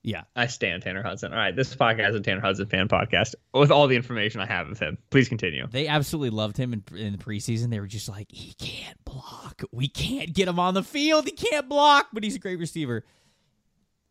yeah. 0.03 0.22
I 0.36 0.46
stand 0.46 0.82
Tanner 0.82 1.03
Hudson. 1.03 1.32
All 1.32 1.38
right, 1.38 1.55
this 1.55 1.74
podcast 1.74 2.11
is 2.11 2.16
a 2.16 2.20
Tanner 2.20 2.40
Hudson 2.40 2.66
fan 2.66 2.88
podcast. 2.88 3.34
With 3.53 3.70
all 3.70 3.86
the 3.86 3.96
information 3.96 4.40
I 4.40 4.46
have 4.46 4.68
of 4.68 4.78
him. 4.78 4.99
Please 5.11 5.28
continue. 5.28 5.66
they 5.66 5.88
absolutely 5.88 6.30
loved 6.30 6.57
him 6.57 6.72
in, 6.72 6.84
in 6.96 7.12
the 7.12 7.18
preseason. 7.18 7.70
They 7.70 7.80
were 7.80 7.86
just 7.86 8.09
like 8.09 8.30
he 8.30 8.55
can't 8.55 9.03
block. 9.05 9.62
We 9.72 9.88
can't 9.88 10.32
get 10.32 10.49
him 10.49 10.59
on 10.59 10.74
the 10.74 10.82
field. 10.82 11.26
He 11.26 11.32
can't 11.32 11.68
block. 11.68 12.09
But 12.12 12.24
he's 12.24 12.36
a 12.36 12.40
great 12.40 12.59
receiver. 12.59 13.05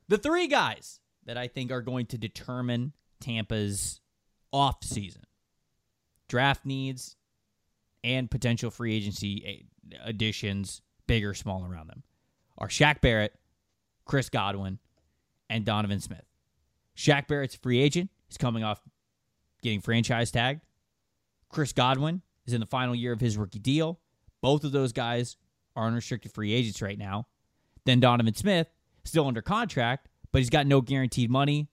The 0.09 0.17
three 0.17 0.47
guys 0.47 0.99
that 1.25 1.37
i 1.37 1.47
think 1.47 1.71
are 1.71 1.81
going 1.81 2.05
to 2.05 2.17
determine 2.17 2.93
tampa's 3.19 3.99
off 4.53 4.81
season 4.81 5.23
draft 6.27 6.65
needs 6.65 7.15
and 8.03 8.29
potential 8.29 8.71
free 8.71 8.95
agency 8.95 9.43
eh, 9.91 9.97
additions, 10.03 10.81
big 11.07 11.25
or 11.25 11.33
small, 11.33 11.65
around 11.65 11.87
them, 11.87 12.03
are 12.57 12.67
Shaq 12.67 13.01
Barrett, 13.01 13.33
Chris 14.05 14.29
Godwin, 14.29 14.79
and 15.49 15.65
Donovan 15.65 15.99
Smith. 15.99 16.25
Shaq 16.95 17.27
Barrett's 17.27 17.55
a 17.55 17.59
free 17.59 17.79
agent. 17.79 18.09
He's 18.27 18.37
coming 18.37 18.63
off 18.63 18.81
getting 19.61 19.81
franchise 19.81 20.31
tagged. 20.31 20.61
Chris 21.49 21.73
Godwin 21.73 22.21
is 22.45 22.53
in 22.53 22.59
the 22.59 22.65
final 22.65 22.95
year 22.95 23.11
of 23.13 23.21
his 23.21 23.37
rookie 23.37 23.59
deal. 23.59 23.99
Both 24.41 24.63
of 24.63 24.71
those 24.71 24.93
guys 24.93 25.37
are 25.75 25.87
unrestricted 25.87 26.31
free 26.31 26.53
agents 26.53 26.81
right 26.81 26.97
now. 26.97 27.27
Then 27.85 27.99
Donovan 27.99 28.35
Smith, 28.35 28.67
still 29.05 29.27
under 29.27 29.41
contract, 29.41 30.09
but 30.31 30.39
he's 30.39 30.49
got 30.49 30.67
no 30.67 30.81
guaranteed 30.81 31.29
money. 31.29 31.69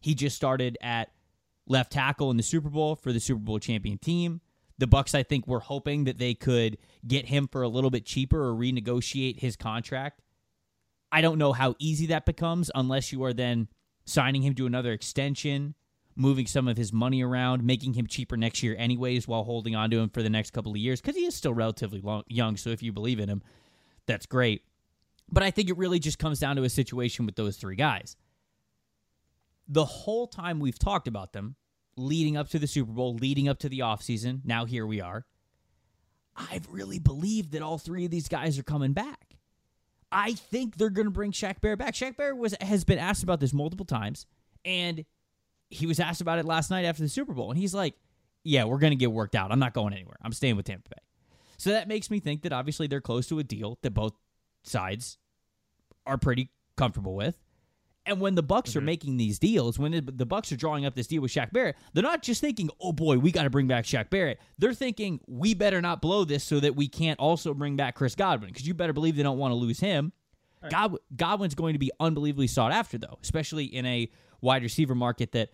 He 0.00 0.14
just 0.14 0.36
started 0.36 0.76
at 0.82 1.10
left 1.66 1.92
tackle 1.92 2.30
in 2.30 2.36
the 2.36 2.42
Super 2.42 2.68
Bowl 2.68 2.96
for 2.96 3.12
the 3.12 3.20
Super 3.20 3.40
Bowl 3.40 3.58
champion 3.58 3.98
team. 3.98 4.40
The 4.76 4.86
Bucs, 4.86 5.14
I 5.14 5.22
think, 5.22 5.46
were 5.46 5.60
hoping 5.60 6.04
that 6.04 6.18
they 6.18 6.34
could 6.34 6.76
get 7.06 7.26
him 7.26 7.48
for 7.50 7.62
a 7.62 7.68
little 7.68 7.90
bit 7.90 8.04
cheaper 8.04 8.48
or 8.48 8.54
renegotiate 8.54 9.38
his 9.38 9.56
contract. 9.56 10.20
I 11.14 11.20
don't 11.20 11.38
know 11.38 11.52
how 11.52 11.74
easy 11.78 12.06
that 12.06 12.26
becomes 12.26 12.70
unless 12.74 13.12
you 13.12 13.22
are 13.24 13.32
then 13.32 13.68
signing 14.04 14.42
him 14.42 14.54
to 14.56 14.66
another 14.66 14.92
extension, 14.92 15.74
moving 16.16 16.46
some 16.46 16.68
of 16.68 16.76
his 16.76 16.92
money 16.92 17.22
around, 17.22 17.64
making 17.64 17.94
him 17.94 18.06
cheaper 18.06 18.36
next 18.36 18.62
year, 18.62 18.74
anyways, 18.78 19.26
while 19.26 19.44
holding 19.44 19.74
on 19.74 19.90
to 19.90 19.98
him 19.98 20.10
for 20.10 20.22
the 20.22 20.28
next 20.28 20.50
couple 20.50 20.72
of 20.72 20.76
years 20.76 21.00
because 21.00 21.16
he 21.16 21.24
is 21.24 21.34
still 21.34 21.54
relatively 21.54 22.00
long, 22.00 22.24
young. 22.26 22.56
So 22.56 22.70
if 22.70 22.82
you 22.82 22.92
believe 22.92 23.20
in 23.20 23.28
him, 23.28 23.42
that's 24.06 24.26
great. 24.26 24.62
But 25.30 25.42
I 25.42 25.50
think 25.50 25.70
it 25.70 25.78
really 25.78 25.98
just 25.98 26.18
comes 26.18 26.40
down 26.40 26.56
to 26.56 26.64
a 26.64 26.68
situation 26.68 27.24
with 27.24 27.36
those 27.36 27.56
three 27.56 27.76
guys 27.76 28.16
the 29.68 29.84
whole 29.84 30.26
time 30.26 30.60
we've 30.60 30.78
talked 30.78 31.08
about 31.08 31.32
them, 31.32 31.56
leading 31.96 32.36
up 32.36 32.48
to 32.50 32.58
the 32.58 32.66
Super 32.66 32.92
Bowl, 32.92 33.14
leading 33.14 33.48
up 33.48 33.58
to 33.60 33.68
the 33.68 33.80
offseason, 33.80 34.40
now 34.44 34.64
here 34.64 34.86
we 34.86 35.00
are. 35.00 35.24
I've 36.36 36.66
really 36.70 36.98
believed 36.98 37.52
that 37.52 37.62
all 37.62 37.78
three 37.78 38.04
of 38.04 38.10
these 38.10 38.28
guys 38.28 38.58
are 38.58 38.64
coming 38.64 38.92
back. 38.92 39.33
I 40.14 40.34
think 40.34 40.76
they're 40.76 40.90
going 40.90 41.06
to 41.06 41.10
bring 41.10 41.32
Shaq 41.32 41.60
Barrett 41.60 41.80
back. 41.80 41.94
Shaq 41.94 42.16
Barrett 42.16 42.36
was 42.36 42.54
has 42.60 42.84
been 42.84 42.98
asked 42.98 43.24
about 43.24 43.40
this 43.40 43.52
multiple 43.52 43.84
times, 43.84 44.26
and 44.64 45.04
he 45.70 45.86
was 45.86 45.98
asked 45.98 46.20
about 46.20 46.38
it 46.38 46.44
last 46.44 46.70
night 46.70 46.84
after 46.84 47.02
the 47.02 47.08
Super 47.08 47.32
Bowl, 47.32 47.50
and 47.50 47.58
he's 47.58 47.74
like, 47.74 47.94
"Yeah, 48.44 48.64
we're 48.64 48.78
going 48.78 48.92
to 48.92 48.96
get 48.96 49.10
worked 49.10 49.34
out. 49.34 49.50
I'm 49.50 49.58
not 49.58 49.74
going 49.74 49.92
anywhere. 49.92 50.16
I'm 50.22 50.32
staying 50.32 50.56
with 50.56 50.66
Tampa 50.66 50.88
Bay." 50.88 51.02
So 51.56 51.70
that 51.70 51.88
makes 51.88 52.10
me 52.10 52.20
think 52.20 52.42
that 52.42 52.52
obviously 52.52 52.86
they're 52.86 53.00
close 53.00 53.26
to 53.28 53.38
a 53.40 53.44
deal 53.44 53.78
that 53.82 53.90
both 53.90 54.12
sides 54.62 55.18
are 56.06 56.16
pretty 56.18 56.50
comfortable 56.76 57.14
with. 57.14 57.36
And 58.06 58.20
when 58.20 58.34
the 58.34 58.42
Bucs 58.42 58.76
are 58.76 58.80
mm-hmm. 58.80 58.86
making 58.86 59.16
these 59.16 59.38
deals, 59.38 59.78
when 59.78 59.92
the 59.92 60.26
Bucs 60.26 60.52
are 60.52 60.56
drawing 60.56 60.84
up 60.84 60.94
this 60.94 61.06
deal 61.06 61.22
with 61.22 61.30
Shaq 61.30 61.52
Barrett, 61.52 61.76
they're 61.94 62.02
not 62.02 62.22
just 62.22 62.40
thinking, 62.40 62.68
"Oh 62.80 62.92
boy, 62.92 63.18
we 63.18 63.32
got 63.32 63.44
to 63.44 63.50
bring 63.50 63.66
back 63.66 63.84
Shaq 63.84 64.10
Barrett." 64.10 64.40
They're 64.58 64.74
thinking, 64.74 65.20
"We 65.26 65.54
better 65.54 65.80
not 65.80 66.02
blow 66.02 66.24
this 66.24 66.44
so 66.44 66.60
that 66.60 66.76
we 66.76 66.86
can't 66.88 67.18
also 67.18 67.54
bring 67.54 67.76
back 67.76 67.94
Chris 67.94 68.14
Godwin 68.14 68.50
because 68.50 68.66
you 68.66 68.74
better 68.74 68.92
believe 68.92 69.16
they 69.16 69.22
don't 69.22 69.38
want 69.38 69.52
to 69.52 69.56
lose 69.56 69.80
him." 69.80 70.12
God, 70.70 70.96
Godwin's 71.14 71.54
going 71.54 71.74
to 71.74 71.78
be 71.78 71.90
unbelievably 72.00 72.46
sought 72.46 72.72
after 72.72 72.98
though, 72.98 73.18
especially 73.22 73.64
in 73.64 73.84
a 73.86 74.10
wide 74.40 74.62
receiver 74.62 74.94
market 74.94 75.32
that 75.32 75.50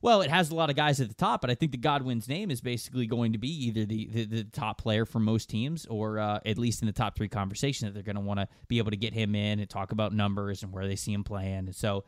well, 0.00 0.22
it 0.22 0.30
has 0.30 0.50
a 0.50 0.54
lot 0.54 0.70
of 0.70 0.76
guys 0.76 1.00
at 1.00 1.08
the 1.08 1.14
top, 1.14 1.40
but 1.40 1.50
I 1.50 1.54
think 1.54 1.72
the 1.72 1.78
Godwin's 1.78 2.28
name 2.28 2.50
is 2.50 2.60
basically 2.60 3.06
going 3.06 3.32
to 3.32 3.38
be 3.38 3.48
either 3.66 3.84
the, 3.84 4.06
the, 4.06 4.24
the 4.24 4.44
top 4.44 4.80
player 4.80 5.04
for 5.04 5.18
most 5.18 5.50
teams 5.50 5.86
or 5.86 6.18
uh, 6.18 6.40
at 6.46 6.56
least 6.58 6.82
in 6.82 6.86
the 6.86 6.92
top 6.92 7.16
three 7.16 7.28
conversation 7.28 7.86
that 7.86 7.94
they're 7.94 8.02
going 8.02 8.16
to 8.16 8.22
want 8.22 8.38
to 8.38 8.48
be 8.68 8.78
able 8.78 8.90
to 8.90 8.96
get 8.96 9.12
him 9.12 9.34
in 9.34 9.58
and 9.58 9.68
talk 9.68 9.92
about 9.92 10.12
numbers 10.12 10.62
and 10.62 10.72
where 10.72 10.86
they 10.86 10.96
see 10.96 11.12
him 11.12 11.24
playing. 11.24 11.66
And 11.66 11.74
so, 11.74 12.04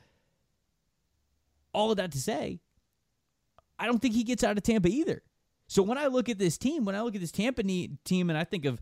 all 1.73 1.91
of 1.91 1.97
that 1.97 2.13
to 2.13 2.19
say, 2.19 2.61
I 3.79 3.87
don't 3.87 4.01
think 4.01 4.15
he 4.15 4.25
gets 4.25 4.45
out 4.45 4.57
of 4.57 4.63
Tampa 4.63 4.89
either. 4.89 5.23
So 5.67 5.83
when 5.83 5.99
I 5.99 6.09
look 6.09 6.29
at 6.29 6.39
this 6.39 6.59
team, 6.59 6.85
when 6.85 6.97
I 6.97 7.03
look 7.03 7.15
at 7.15 7.21
this 7.21 7.31
Tampa 7.31 7.63
team 7.63 8.29
and 8.29 8.37
I 8.37 8.45
think 8.45 8.65
of 8.65 8.81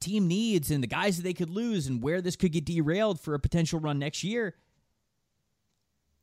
team 0.00 0.26
needs 0.26 0.70
and 0.70 0.82
the 0.82 0.88
guys 0.88 1.18
that 1.18 1.22
they 1.22 1.34
could 1.34 1.50
lose 1.50 1.86
and 1.86 2.02
where 2.02 2.22
this 2.22 2.36
could 2.36 2.52
get 2.52 2.64
derailed 2.64 3.20
for 3.20 3.34
a 3.34 3.38
potential 3.38 3.78
run 3.78 3.98
next 3.98 4.24
year, 4.24 4.54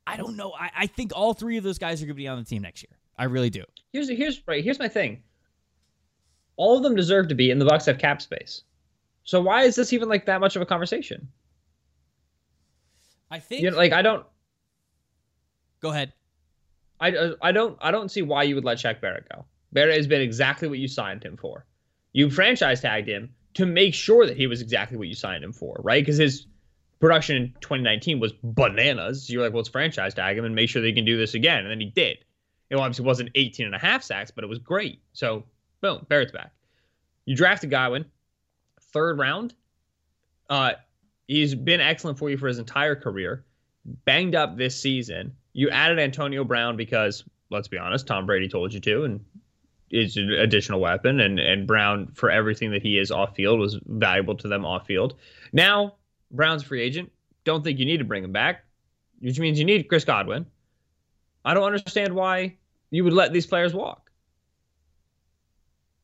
I 0.08 0.16
don't 0.16 0.36
know. 0.36 0.52
I, 0.52 0.70
I 0.76 0.86
think 0.86 1.12
all 1.14 1.34
three 1.34 1.56
of 1.56 1.64
those 1.64 1.78
guys 1.78 2.02
are 2.02 2.06
going 2.06 2.14
to 2.16 2.22
be 2.22 2.28
on 2.28 2.38
the 2.38 2.44
team 2.44 2.62
next 2.62 2.82
year. 2.82 2.96
I 3.16 3.24
really 3.24 3.50
do. 3.50 3.64
Here's 3.92 4.08
here's 4.08 4.40
right. 4.46 4.62
Here's 4.62 4.78
my 4.78 4.88
thing. 4.88 5.22
All 6.56 6.76
of 6.76 6.82
them 6.82 6.96
deserve 6.96 7.28
to 7.28 7.34
be, 7.34 7.50
and 7.50 7.60
the 7.60 7.66
Bucs 7.66 7.86
have 7.86 7.98
cap 7.98 8.22
space. 8.22 8.62
So 9.24 9.40
why 9.40 9.62
is 9.62 9.76
this 9.76 9.92
even 9.92 10.08
like 10.08 10.26
that 10.26 10.40
much 10.40 10.56
of 10.56 10.62
a 10.62 10.66
conversation? 10.66 11.28
I 13.30 13.38
think. 13.38 13.62
You 13.62 13.70
know, 13.70 13.76
like 13.76 13.92
I 13.92 14.02
don't, 14.02 14.24
go 15.80 15.90
ahead. 15.90 16.12
I, 16.98 17.12
uh, 17.12 17.34
I 17.42 17.52
don't, 17.52 17.76
I 17.80 17.90
don't 17.90 18.10
see 18.10 18.22
why 18.22 18.44
you 18.44 18.54
would 18.54 18.64
let 18.64 18.78
Shaq 18.78 19.00
Barrett 19.00 19.28
go. 19.32 19.44
Barrett 19.72 19.96
has 19.96 20.06
been 20.06 20.22
exactly 20.22 20.66
what 20.66 20.78
you 20.78 20.88
signed 20.88 21.22
him 21.22 21.36
for. 21.36 21.66
You 22.12 22.30
franchise 22.30 22.80
tagged 22.80 23.08
him 23.08 23.34
to 23.54 23.66
make 23.66 23.94
sure 23.94 24.26
that 24.26 24.36
he 24.36 24.46
was 24.46 24.62
exactly 24.62 24.96
what 24.96 25.08
you 25.08 25.14
signed 25.14 25.44
him 25.44 25.52
for, 25.52 25.78
right? 25.84 26.02
Because 26.02 26.16
his 26.16 26.46
production 27.00 27.36
in 27.36 27.48
2019 27.60 28.20
was 28.20 28.32
bananas. 28.42 29.30
You're 29.30 29.42
like, 29.42 29.52
well, 29.52 29.60
let's 29.60 29.68
franchise 29.68 30.14
tag 30.14 30.36
him 30.36 30.44
and 30.44 30.54
make 30.54 30.68
sure 30.68 30.82
they 30.82 30.92
can 30.92 31.04
do 31.04 31.16
this 31.16 31.34
again. 31.34 31.60
And 31.60 31.70
then 31.70 31.80
he 31.80 31.86
did. 31.86 32.18
It 32.70 32.76
obviously 32.76 33.04
wasn't 33.04 33.30
18 33.34 33.66
and 33.66 33.74
a 33.74 33.78
half 33.78 34.02
sacks, 34.02 34.30
but 34.30 34.44
it 34.44 34.46
was 34.46 34.58
great. 34.58 35.00
So, 35.12 35.44
boom, 35.80 36.04
Barrett's 36.08 36.32
back. 36.32 36.52
You 37.24 37.34
drafted 37.34 37.70
Godwin, 37.70 38.04
third 38.92 39.18
round. 39.18 39.54
Uh, 40.50 40.72
he's 41.26 41.54
been 41.54 41.80
excellent 41.80 42.18
for 42.18 42.30
you 42.30 42.36
for 42.36 42.48
his 42.48 42.58
entire 42.58 42.96
career. 42.96 43.44
Banged 44.04 44.34
up 44.34 44.56
this 44.56 44.80
season. 44.80 45.34
You 45.52 45.70
added 45.70 45.98
Antonio 45.98 46.44
Brown 46.44 46.76
because, 46.76 47.24
let's 47.50 47.68
be 47.68 47.78
honest, 47.78 48.06
Tom 48.06 48.26
Brady 48.26 48.48
told 48.48 48.74
you 48.74 48.80
to, 48.80 49.04
and 49.04 49.24
is 49.90 50.16
an 50.16 50.30
additional 50.32 50.80
weapon. 50.80 51.20
And 51.20 51.38
and 51.38 51.66
Brown, 51.66 52.08
for 52.14 52.30
everything 52.30 52.70
that 52.72 52.82
he 52.82 52.98
is 52.98 53.10
off 53.10 53.34
field, 53.34 53.58
was 53.58 53.78
valuable 53.86 54.36
to 54.36 54.48
them 54.48 54.64
off 54.64 54.86
field. 54.86 55.14
Now 55.52 55.94
Brown's 56.30 56.62
a 56.62 56.66
free 56.66 56.82
agent. 56.82 57.10
Don't 57.44 57.64
think 57.64 57.78
you 57.78 57.86
need 57.86 57.98
to 57.98 58.04
bring 58.04 58.24
him 58.24 58.32
back, 58.32 58.64
which 59.20 59.38
means 59.38 59.58
you 59.58 59.64
need 59.64 59.88
Chris 59.88 60.04
Godwin. 60.04 60.46
I 61.44 61.54
don't 61.54 61.64
understand 61.64 62.14
why 62.14 62.56
you 62.90 63.04
would 63.04 63.12
let 63.12 63.32
these 63.32 63.46
players 63.46 63.72
walk. 63.74 64.10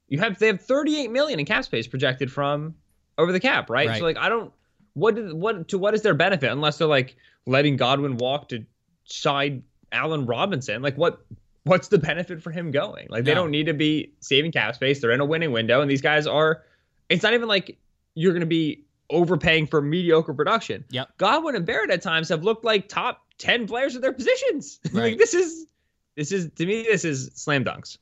You 0.09 0.19
have 0.21 0.39
they 0.39 0.47
have 0.47 0.61
38 0.61 1.11
million 1.11 1.41
in 1.41 1.47
cap 1.47 1.65
space 1.65 1.87
projected 1.87 2.31
from 2.31 2.75
over 3.19 3.33
the 3.33 3.41
cap, 3.41 3.71
right? 3.71 3.89
Right. 3.89 3.99
So 3.99 4.05
like 4.05 4.17
I 4.17 4.29
don't 4.29 4.53
what 4.95 5.17
did 5.17 5.33
what 5.33 5.69
to 5.69 5.79
what 5.79 5.95
is 5.95 6.03
their 6.03 6.15
benefit 6.15 6.51
unless 6.51 6.79
they're 6.79 6.89
like 6.89 7.17
letting 7.47 7.77
Godwin 7.77 8.17
walk 8.17 8.49
to 8.51 8.65
side 9.05 9.63
Allen 9.93 10.27
Robinson? 10.27 10.83
Like 10.83 10.97
what 10.97 11.25
what's 11.65 11.89
the 11.89 11.99
benefit 11.99 12.43
for 12.43 12.51
him 12.51 12.71
going? 12.71 13.09
Like 13.11 13.25
they 13.25 13.35
don't 13.35 13.51
need 13.51 13.67
to 13.67 13.75
be 13.75 14.13
saving 14.21 14.53
cap 14.53 14.75
space. 14.75 15.01
They're 15.01 15.13
in 15.13 15.21
a 15.21 15.25
winning 15.25 15.53
window, 15.53 15.81
and 15.81 15.91
these 15.91 16.03
guys 16.03 16.27
are. 16.27 16.63
It's 17.09 17.23
not 17.23 17.35
even 17.35 17.49
like 17.49 17.79
you're 18.15 18.33
going 18.33 18.41
to 18.41 18.47
be 18.47 18.85
overpaying 19.15 19.67
for 19.69 19.81
mediocre 19.81 20.35
production. 20.35 20.85
Yep. 20.91 21.17
Godwin 21.19 21.57
and 21.57 21.65
Barrett 21.65 21.91
at 21.91 22.03
times 22.03 22.29
have 22.29 22.43
looked 22.45 22.65
like 22.65 22.89
top 22.89 23.21
ten 23.39 23.67
players 23.67 23.97
at 23.97 24.03
their 24.03 24.13
positions. 24.13 24.81
Right. 24.93 25.11
like 25.11 25.19
this 25.19 25.35
is 25.35 25.67
this 26.17 26.33
is 26.33 26.51
to 26.57 26.67
me 26.67 26.83
this 26.83 27.05
is 27.05 27.31
slam 27.35 27.65
dunks. 27.65 27.99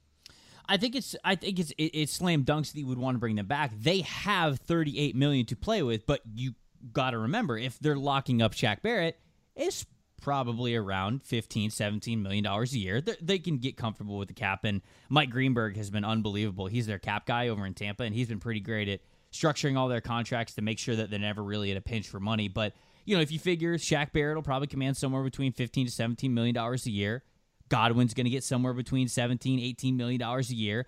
I 0.68 0.76
think 0.76 0.94
it's 0.94 1.16
I 1.24 1.34
think 1.34 1.58
it's 1.58 1.70
it, 1.72 1.84
it's 1.94 2.12
slam 2.12 2.44
dunks 2.44 2.72
that 2.72 2.78
you 2.78 2.86
would 2.86 2.98
want 2.98 3.14
to 3.14 3.18
bring 3.18 3.36
them 3.36 3.46
back. 3.46 3.72
They 3.78 4.00
have 4.02 4.58
38 4.60 5.14
million 5.16 5.46
to 5.46 5.56
play 5.56 5.82
with, 5.82 6.06
but 6.06 6.20
you 6.34 6.54
got 6.92 7.10
to 7.10 7.18
remember 7.18 7.56
if 7.56 7.78
they're 7.78 7.96
locking 7.96 8.42
up 8.42 8.52
Shaq 8.54 8.82
Barrett, 8.82 9.18
it's 9.54 9.86
probably 10.20 10.76
around 10.76 11.22
15 11.24 11.70
17 11.70 12.22
million 12.22 12.44
dollars 12.44 12.72
a 12.72 12.78
year. 12.78 13.00
They're, 13.00 13.16
they 13.20 13.38
can 13.38 13.58
get 13.58 13.76
comfortable 13.76 14.18
with 14.18 14.28
the 14.28 14.34
cap 14.34 14.64
and 14.64 14.80
Mike 15.08 15.30
Greenberg 15.30 15.76
has 15.76 15.90
been 15.90 16.04
unbelievable. 16.04 16.66
He's 16.66 16.86
their 16.86 16.98
cap 16.98 17.26
guy 17.26 17.48
over 17.48 17.66
in 17.66 17.74
Tampa 17.74 18.04
and 18.04 18.14
he's 18.14 18.28
been 18.28 18.40
pretty 18.40 18.60
great 18.60 18.88
at 18.88 19.00
structuring 19.32 19.76
all 19.76 19.88
their 19.88 20.00
contracts 20.00 20.54
to 20.54 20.62
make 20.62 20.78
sure 20.78 20.94
that 20.96 21.10
they're 21.10 21.18
never 21.18 21.42
really 21.42 21.70
at 21.70 21.76
a 21.76 21.80
pinch 21.80 22.08
for 22.08 22.20
money, 22.20 22.48
but 22.48 22.74
you 23.04 23.16
know, 23.16 23.22
if 23.22 23.32
you 23.32 23.38
figure 23.38 23.76
Shaq 23.78 24.12
Barrett 24.12 24.36
will 24.36 24.42
probably 24.42 24.68
command 24.68 24.96
somewhere 24.96 25.24
between 25.24 25.52
15 25.52 25.86
to 25.86 25.92
17 25.92 26.32
million 26.32 26.54
dollars 26.54 26.86
a 26.86 26.90
year, 26.90 27.24
Godwin's 27.68 28.14
going 28.14 28.26
to 28.26 28.30
get 28.30 28.44
somewhere 28.44 28.74
between 28.74 29.08
17, 29.08 29.58
18 29.58 29.96
million 29.96 30.20
dollars 30.20 30.50
a 30.50 30.54
year. 30.54 30.86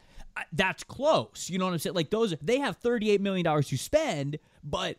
That's 0.52 0.84
close. 0.84 1.48
You 1.50 1.58
know 1.58 1.64
what 1.64 1.72
I'm 1.72 1.78
saying? 1.78 1.94
Like 1.96 2.10
those 2.10 2.34
they 2.42 2.58
have 2.58 2.76
38 2.76 3.20
million 3.20 3.44
dollars 3.44 3.68
to 3.68 3.76
spend, 3.78 4.38
but 4.62 4.98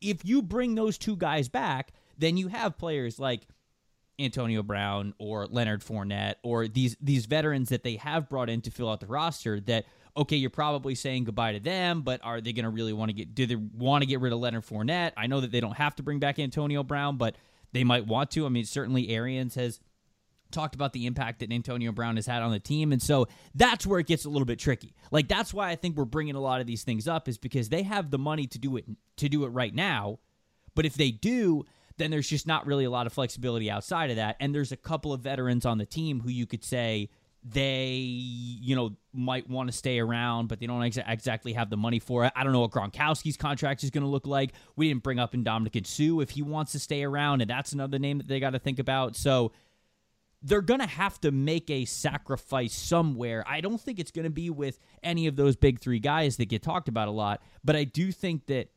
if 0.00 0.24
you 0.24 0.42
bring 0.42 0.74
those 0.74 0.98
two 0.98 1.16
guys 1.16 1.48
back, 1.48 1.92
then 2.16 2.36
you 2.36 2.48
have 2.48 2.76
players 2.78 3.18
like 3.20 3.46
Antonio 4.18 4.62
Brown 4.62 5.14
or 5.18 5.46
Leonard 5.46 5.82
Fournette 5.82 6.36
or 6.42 6.66
these 6.66 6.96
these 7.00 7.26
veterans 7.26 7.68
that 7.68 7.84
they 7.84 7.96
have 7.96 8.28
brought 8.28 8.50
in 8.50 8.60
to 8.62 8.70
fill 8.70 8.90
out 8.90 9.00
the 9.00 9.06
roster 9.06 9.60
that 9.60 9.84
okay, 10.18 10.36
you're 10.36 10.50
probably 10.50 10.94
saying 10.94 11.24
goodbye 11.24 11.52
to 11.52 11.60
them, 11.60 12.02
but 12.02 12.20
are 12.24 12.40
they 12.40 12.52
going 12.52 12.64
to 12.64 12.70
really 12.70 12.92
want 12.92 13.08
to 13.08 13.12
get 13.12 13.34
do 13.34 13.46
they 13.46 13.56
want 13.56 14.02
to 14.02 14.06
get 14.06 14.20
rid 14.20 14.32
of 14.32 14.40
Leonard 14.40 14.66
Fournette? 14.66 15.12
I 15.16 15.28
know 15.28 15.40
that 15.40 15.52
they 15.52 15.60
don't 15.60 15.76
have 15.76 15.94
to 15.96 16.02
bring 16.02 16.18
back 16.18 16.38
Antonio 16.38 16.82
Brown, 16.82 17.16
but 17.16 17.36
they 17.72 17.84
might 17.84 18.06
want 18.06 18.30
to. 18.32 18.44
I 18.44 18.48
mean, 18.48 18.64
certainly 18.64 19.08
Arians 19.10 19.54
has 19.54 19.80
talked 20.50 20.74
about 20.74 20.92
the 20.92 21.06
impact 21.06 21.40
that 21.40 21.52
Antonio 21.52 21.92
Brown 21.92 22.16
has 22.16 22.26
had 22.26 22.42
on 22.42 22.50
the 22.50 22.58
team. 22.58 22.92
And 22.92 23.02
so 23.02 23.28
that's 23.54 23.86
where 23.86 24.00
it 24.00 24.06
gets 24.06 24.24
a 24.24 24.30
little 24.30 24.46
bit 24.46 24.58
tricky. 24.58 24.94
Like 25.10 25.28
that's 25.28 25.52
why 25.52 25.70
I 25.70 25.76
think 25.76 25.96
we're 25.96 26.04
bringing 26.04 26.34
a 26.34 26.40
lot 26.40 26.60
of 26.60 26.66
these 26.66 26.82
things 26.82 27.06
up 27.06 27.28
is 27.28 27.38
because 27.38 27.68
they 27.68 27.82
have 27.82 28.10
the 28.10 28.18
money 28.18 28.46
to 28.48 28.58
do 28.58 28.76
it 28.76 28.86
to 29.18 29.28
do 29.28 29.44
it 29.44 29.48
right 29.48 29.74
now. 29.74 30.18
But 30.74 30.86
if 30.86 30.94
they 30.94 31.10
do, 31.10 31.64
then 31.98 32.10
there's 32.10 32.28
just 32.28 32.46
not 32.46 32.66
really 32.66 32.84
a 32.84 32.90
lot 32.90 33.06
of 33.06 33.12
flexibility 33.12 33.70
outside 33.70 34.10
of 34.10 34.16
that. 34.16 34.36
And 34.40 34.54
there's 34.54 34.72
a 34.72 34.76
couple 34.76 35.12
of 35.12 35.20
veterans 35.20 35.66
on 35.66 35.78
the 35.78 35.86
team 35.86 36.20
who 36.20 36.30
you 36.30 36.46
could 36.46 36.64
say 36.64 37.10
they, 37.44 37.88
you 37.90 38.74
know, 38.74 38.96
might 39.12 39.48
want 39.48 39.70
to 39.70 39.76
stay 39.76 39.98
around, 39.98 40.48
but 40.48 40.60
they 40.60 40.66
don't 40.66 40.80
exa- 40.80 41.08
exactly 41.08 41.52
have 41.52 41.70
the 41.70 41.76
money 41.76 41.98
for 41.98 42.24
it. 42.24 42.32
I 42.34 42.44
don't 42.44 42.52
know 42.52 42.60
what 42.60 42.72
Gronkowski's 42.72 43.36
contract 43.36 43.84
is 43.84 43.90
going 43.90 44.04
to 44.04 44.08
look 44.10 44.26
like. 44.26 44.52
We 44.76 44.88
didn't 44.88 45.02
bring 45.02 45.18
up 45.18 45.34
in 45.34 45.44
Ndamukong 45.44 45.86
Suh 45.86 46.20
if 46.20 46.30
he 46.30 46.42
wants 46.42 46.72
to 46.72 46.78
stay 46.78 47.04
around, 47.04 47.40
and 47.40 47.48
that's 47.50 47.72
another 47.72 47.98
name 47.98 48.18
that 48.18 48.28
they 48.28 48.40
got 48.40 48.50
to 48.50 48.58
think 48.58 48.78
about. 48.78 49.16
So 49.16 49.52
they're 50.42 50.60
going 50.60 50.80
to 50.80 50.86
have 50.86 51.20
to 51.20 51.30
make 51.30 51.70
a 51.70 51.84
sacrifice 51.84 52.74
somewhere. 52.74 53.44
I 53.46 53.60
don't 53.60 53.80
think 53.80 53.98
it's 53.98 54.10
going 54.10 54.24
to 54.24 54.30
be 54.30 54.50
with 54.50 54.78
any 55.02 55.26
of 55.26 55.36
those 55.36 55.56
big 55.56 55.80
three 55.80 56.00
guys 56.00 56.36
that 56.36 56.46
get 56.46 56.62
talked 56.62 56.88
about 56.88 57.08
a 57.08 57.12
lot, 57.12 57.42
but 57.64 57.76
I 57.76 57.84
do 57.84 58.12
think 58.12 58.46
that 58.46 58.70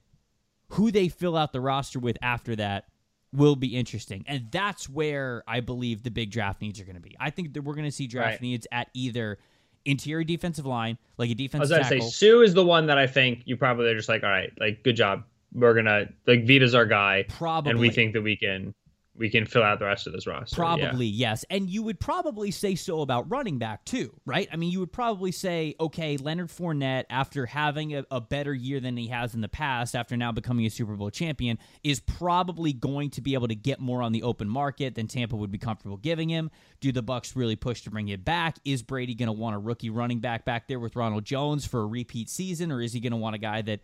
who 0.69 0.91
they 0.91 1.09
fill 1.09 1.35
out 1.35 1.51
the 1.51 1.61
roster 1.61 1.99
with 1.99 2.17
after 2.21 2.55
that 2.55 2.85
will 3.33 3.55
be 3.55 3.77
interesting. 3.77 4.23
And 4.27 4.47
that's 4.51 4.89
where 4.89 5.43
I 5.47 5.59
believe 5.61 6.03
the 6.03 6.11
big 6.11 6.31
draft 6.31 6.61
needs 6.61 6.79
are 6.81 6.85
going 6.85 6.95
to 6.95 7.01
be. 7.01 7.15
I 7.19 7.29
think 7.29 7.53
that 7.53 7.61
we're 7.63 7.75
going 7.75 7.85
to 7.85 7.91
see 7.91 8.07
draft 8.07 8.33
Right. 8.33 8.41
needs 8.41 8.67
at 8.71 8.89
either 8.93 9.37
interior 9.85 10.23
defensive 10.23 10.65
line, 10.65 10.97
like 11.17 11.29
a 11.29 11.31
I 11.31 11.33
was 11.33 11.37
defensive 11.69 11.77
gonna 11.77 11.85
say. 11.85 11.99
Suh 12.01 12.41
is 12.41 12.53
the 12.53 12.63
one 12.65 12.85
that 12.87 12.97
I 12.97 13.07
think 13.07 13.43
you 13.45 13.57
probably 13.57 13.87
are 13.87 13.95
just 13.95 14.09
like, 14.09 14.23
all 14.23 14.29
right, 14.29 14.51
like 14.59 14.83
good 14.83 14.95
job. 14.95 15.23
We're 15.53 15.73
gonna 15.73 16.05
like 16.27 16.45
Vita's 16.45 16.75
our 16.75 16.85
guy, 16.85 17.25
Probably. 17.27 17.71
and 17.71 17.79
we 17.79 17.89
think 17.89 18.13
that 18.13 18.21
we 18.21 18.35
can 18.37 18.73
we 19.15 19.29
can 19.29 19.45
fill 19.45 19.63
out 19.63 19.77
the 19.79 19.85
rest 19.85 20.07
of 20.07 20.13
this 20.13 20.25
roster. 20.25 20.55
Yeah. 20.55 20.55
Probably, 20.55 21.05
yes. 21.05 21.43
And 21.49 21.69
you 21.69 21.83
would 21.83 21.99
probably 21.99 22.49
say 22.49 22.75
so 22.75 23.01
about 23.01 23.29
running 23.29 23.59
back, 23.59 23.83
too, 23.83 24.13
right? 24.25 24.47
I 24.51 24.55
mean, 24.55 24.71
you 24.71 24.79
would 24.79 24.93
probably 24.93 25.31
say, 25.33 25.75
okay, 25.79 26.15
Leonard 26.15 26.47
Fournette, 26.47 27.03
after 27.09 27.45
having 27.45 27.93
a, 27.93 28.05
a 28.09 28.21
better 28.21 28.53
year 28.53 28.79
than 28.79 28.95
he 28.95 29.07
has 29.07 29.35
in 29.35 29.41
the 29.41 29.49
past, 29.49 29.95
after 29.95 30.15
now 30.15 30.31
becoming 30.31 30.65
a 30.65 30.69
Super 30.69 30.95
Bowl 30.95 31.09
champion, 31.09 31.59
is 31.83 31.99
probably 31.99 32.71
going 32.71 33.09
to 33.11 33.21
be 33.21 33.33
able 33.33 33.49
to 33.49 33.55
get 33.55 33.79
more 33.79 34.01
on 34.01 34.13
the 34.13 34.23
open 34.23 34.47
market 34.47 34.95
than 34.95 35.07
Tampa 35.07 35.35
would 35.35 35.51
be 35.51 35.57
comfortable 35.57 35.97
giving 35.97 36.29
him. 36.29 36.49
Do 36.79 36.91
the 36.91 37.03
Bucs 37.03 37.35
really 37.35 37.57
push 37.57 37.81
to 37.81 37.91
bring 37.91 38.07
it 38.07 38.23
back? 38.23 38.57
Is 38.63 38.81
Brady 38.81 39.13
going 39.13 39.27
to 39.27 39.33
want 39.33 39.55
a 39.55 39.59
rookie 39.59 39.89
running 39.89 40.19
back 40.19 40.45
back 40.45 40.67
there 40.67 40.79
with 40.79 40.95
Ronald 40.95 41.25
Jones 41.25 41.65
for 41.67 41.81
a 41.81 41.85
repeat 41.85 42.29
season, 42.29 42.71
or 42.71 42.81
is 42.81 42.93
he 42.93 43.01
going 43.01 43.11
to 43.11 43.17
want 43.17 43.35
a 43.35 43.39
guy 43.39 43.61
that 43.61 43.81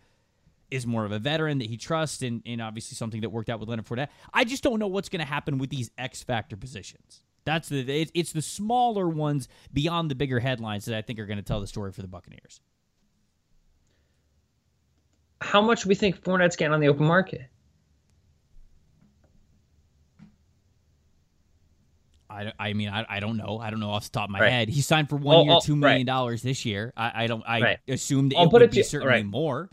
is 0.70 0.86
more 0.86 1.04
of 1.04 1.12
a 1.12 1.18
veteran 1.18 1.58
that 1.58 1.68
he 1.68 1.76
trusts 1.76 2.22
and, 2.22 2.42
and 2.44 2.60
obviously 2.60 2.94
something 2.94 3.20
that 3.22 3.30
worked 3.30 3.48
out 3.48 3.58
with 3.60 3.68
Leonard 3.68 3.86
Fournette. 3.86 4.08
I 4.34 4.44
just 4.44 4.62
don't 4.62 4.78
know 4.78 4.86
what's 4.86 5.08
going 5.08 5.20
to 5.20 5.26
happen 5.26 5.58
with 5.58 5.70
these 5.70 5.90
X 5.96 6.22
factor 6.22 6.56
positions. 6.56 7.22
That's 7.44 7.68
the 7.70 7.80
it, 8.02 8.10
it's 8.14 8.32
the 8.32 8.42
smaller 8.42 9.08
ones 9.08 9.48
beyond 9.72 10.10
the 10.10 10.14
bigger 10.14 10.38
headlines 10.40 10.84
that 10.84 10.96
I 10.96 11.00
think 11.02 11.18
are 11.18 11.24
going 11.26 11.38
to 11.38 11.42
tell 11.42 11.60
the 11.60 11.66
story 11.66 11.92
for 11.92 12.02
the 12.02 12.08
Buccaneers. 12.08 12.60
How 15.40 15.62
much 15.62 15.86
we 15.86 15.94
think 15.94 16.20
Fournette's 16.22 16.56
getting 16.56 16.74
on 16.74 16.80
the 16.80 16.88
open 16.88 17.06
market? 17.06 17.42
I, 22.30 22.52
I 22.58 22.72
mean 22.74 22.90
I, 22.90 23.06
I 23.08 23.20
don't 23.20 23.38
know 23.38 23.58
I 23.58 23.70
don't 23.70 23.80
know 23.80 23.90
off 23.90 24.04
the 24.04 24.10
top 24.10 24.24
of 24.24 24.30
my 24.30 24.40
Right. 24.40 24.50
head. 24.52 24.68
He 24.68 24.82
signed 24.82 25.08
for 25.08 25.16
one 25.16 25.36
Oh, 25.36 25.44
year, 25.44 25.58
two 25.62 25.76
million 25.76 26.06
dollars 26.06 26.42
this 26.42 26.66
year. 26.66 26.92
I, 26.96 27.24
I 27.24 27.26
don't 27.26 27.42
I 27.46 27.60
Right. 27.60 27.78
assumed 27.88 28.34
I'll 28.36 28.42
it 28.44 28.46
put 28.46 28.52
would 28.54 28.62
it 28.62 28.70
be 28.72 28.76
to- 28.78 28.84
certainly 28.84 29.14
right. 29.14 29.24
more. 29.24 29.70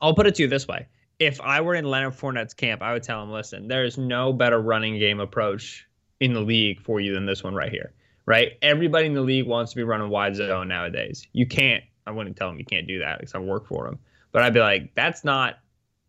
I'll 0.00 0.14
put 0.14 0.26
it 0.26 0.34
to 0.36 0.42
you 0.42 0.48
this 0.48 0.66
way: 0.68 0.86
If 1.18 1.40
I 1.40 1.60
were 1.60 1.74
in 1.74 1.84
Leonard 1.84 2.14
Fournette's 2.14 2.54
camp, 2.54 2.82
I 2.82 2.92
would 2.92 3.02
tell 3.02 3.22
him, 3.22 3.30
"Listen, 3.30 3.68
there 3.68 3.84
is 3.84 3.98
no 3.98 4.32
better 4.32 4.60
running 4.60 4.98
game 4.98 5.20
approach 5.20 5.86
in 6.20 6.32
the 6.32 6.40
league 6.40 6.80
for 6.80 7.00
you 7.00 7.14
than 7.14 7.26
this 7.26 7.44
one 7.44 7.54
right 7.54 7.70
here. 7.70 7.92
Right? 8.26 8.52
Everybody 8.60 9.06
in 9.06 9.14
the 9.14 9.22
league 9.22 9.46
wants 9.46 9.72
to 9.72 9.76
be 9.76 9.84
running 9.84 10.10
wide 10.10 10.36
zone 10.36 10.68
nowadays. 10.68 11.26
You 11.32 11.46
can't. 11.46 11.82
I 12.06 12.10
wouldn't 12.10 12.36
tell 12.36 12.50
him 12.50 12.58
you 12.58 12.64
can't 12.64 12.86
do 12.86 12.98
that 12.98 13.18
because 13.18 13.34
I 13.34 13.38
work 13.38 13.66
for 13.66 13.86
him. 13.86 13.98
But 14.32 14.42
I'd 14.42 14.52
be 14.52 14.60
like, 14.60 14.94
that's 14.94 15.24
not 15.24 15.58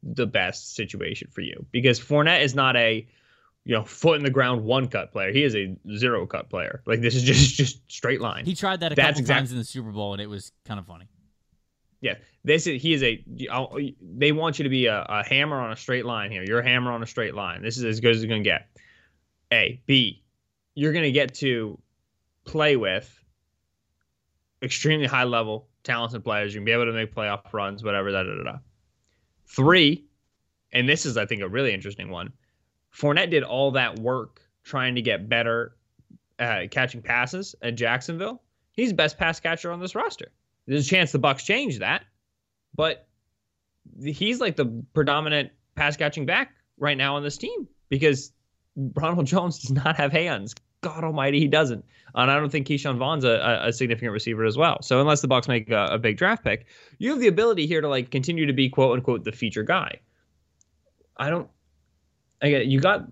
the 0.03 0.25
best 0.25 0.75
situation 0.75 1.29
for 1.31 1.41
you 1.41 1.65
because 1.71 1.99
Fournette 1.99 2.41
is 2.41 2.55
not 2.55 2.75
a 2.75 3.05
you 3.65 3.75
know 3.75 3.83
foot 3.83 4.17
in 4.17 4.23
the 4.23 4.29
ground 4.29 4.63
one 4.63 4.87
cut 4.87 5.11
player. 5.11 5.31
He 5.31 5.43
is 5.43 5.55
a 5.55 5.75
zero 5.95 6.25
cut 6.25 6.49
player. 6.49 6.81
Like 6.85 7.01
this 7.01 7.15
is 7.15 7.23
just 7.23 7.55
just 7.55 7.79
straight 7.91 8.19
line. 8.21 8.45
He 8.45 8.55
tried 8.55 8.79
that 8.81 8.91
a 8.91 8.95
That's 8.95 9.09
couple 9.11 9.21
exact- 9.21 9.39
times 9.39 9.51
in 9.51 9.57
the 9.57 9.63
Super 9.63 9.91
Bowl 9.91 10.13
and 10.13 10.21
it 10.21 10.27
was 10.27 10.51
kind 10.65 10.79
of 10.79 10.85
funny. 10.85 11.07
Yeah, 12.01 12.15
this 12.43 12.67
is 12.67 12.81
he 12.81 12.93
is 12.93 13.03
a. 13.03 13.23
They 14.01 14.31
want 14.31 14.59
you 14.59 14.63
to 14.63 14.69
be 14.69 14.85
a, 14.85 15.05
a 15.07 15.27
hammer 15.27 15.59
on 15.59 15.71
a 15.71 15.75
straight 15.75 16.05
line 16.05 16.31
here. 16.31 16.43
You're 16.43 16.59
a 16.59 16.67
hammer 16.67 16.91
on 16.91 17.03
a 17.03 17.07
straight 17.07 17.35
line. 17.35 17.61
This 17.61 17.77
is 17.77 17.83
as 17.83 17.99
good 17.99 18.11
as 18.15 18.23
it's 18.23 18.29
gonna 18.29 18.43
get. 18.43 18.67
A, 19.51 19.81
B, 19.85 20.23
you're 20.75 20.93
gonna 20.93 21.11
get 21.11 21.33
to 21.35 21.79
play 22.45 22.75
with 22.75 23.13
extremely 24.61 25.07
high 25.07 25.23
level 25.23 25.67
talented 25.83 26.23
players. 26.23 26.53
You're 26.53 26.61
gonna 26.61 26.65
be 26.65 26.71
able 26.71 26.85
to 26.85 26.93
make 26.93 27.13
playoff 27.13 27.51
runs, 27.51 27.83
whatever. 27.83 28.11
Da 28.11 28.23
da 28.23 28.35
da. 28.35 28.43
da. 28.43 28.57
Three, 29.47 30.05
and 30.71 30.87
this 30.87 31.05
is 31.05 31.17
I 31.17 31.25
think 31.25 31.41
a 31.41 31.49
really 31.49 31.73
interesting 31.73 32.09
one. 32.09 32.31
Fournette 32.93 33.31
did 33.31 33.43
all 33.43 33.71
that 33.71 33.99
work 33.99 34.41
trying 34.63 34.95
to 34.95 35.01
get 35.01 35.27
better 35.29 35.75
catching 36.37 37.01
passes 37.01 37.55
at 37.61 37.75
Jacksonville. 37.75 38.41
He's 38.71 38.93
best 38.93 39.17
pass 39.17 39.39
catcher 39.39 39.71
on 39.71 39.79
this 39.79 39.93
roster. 39.93 40.31
There's 40.65 40.85
a 40.85 40.89
chance 40.89 41.11
the 41.11 41.19
Bucs 41.19 41.43
change 41.43 41.79
that, 41.79 42.05
but 42.79 43.09
he's 44.01 44.39
like 44.39 44.55
the 44.55 44.81
predominant 44.93 45.51
pass 45.75 45.97
catching 45.97 46.25
back 46.25 46.55
right 46.77 46.95
now 46.95 47.17
on 47.17 47.23
this 47.23 47.35
team 47.35 47.67
because 47.89 48.31
Ronald 48.95 49.25
Jones 49.25 49.59
does 49.59 49.71
not 49.71 49.97
have 49.97 50.13
hands. 50.13 50.55
God 50.79 51.03
Almighty, 51.03 51.41
he 51.41 51.47
doesn't. 51.49 51.83
And 52.15 52.31
I 52.31 52.35
don't 52.39 52.49
think 52.49 52.67
Ke'Shawn 52.67 52.97
Vaughn's 52.97 53.25
a, 53.25 53.63
a- 53.65 53.73
significant 53.73 54.13
receiver 54.13 54.45
as 54.45 54.55
well. 54.55 54.81
So 54.81 55.01
unless 55.01 55.19
the 55.19 55.27
Bucs 55.27 55.49
make 55.49 55.69
a, 55.69 55.87
a 55.91 55.97
big 55.97 56.15
draft 56.15 56.45
pick, 56.45 56.67
you 56.99 57.09
have 57.09 57.19
the 57.19 57.27
ability 57.27 57.67
here 57.67 57.81
to 57.81 57.89
like 57.89 58.11
continue 58.11 58.45
to 58.45 58.53
be 58.53 58.69
quote 58.69 58.95
unquote 58.95 59.25
the 59.25 59.33
feature 59.33 59.63
guy. 59.63 59.99
I 61.17 61.29
don't. 61.29 61.49
Again, 62.39 62.71
you 62.71 62.79
got 62.79 63.07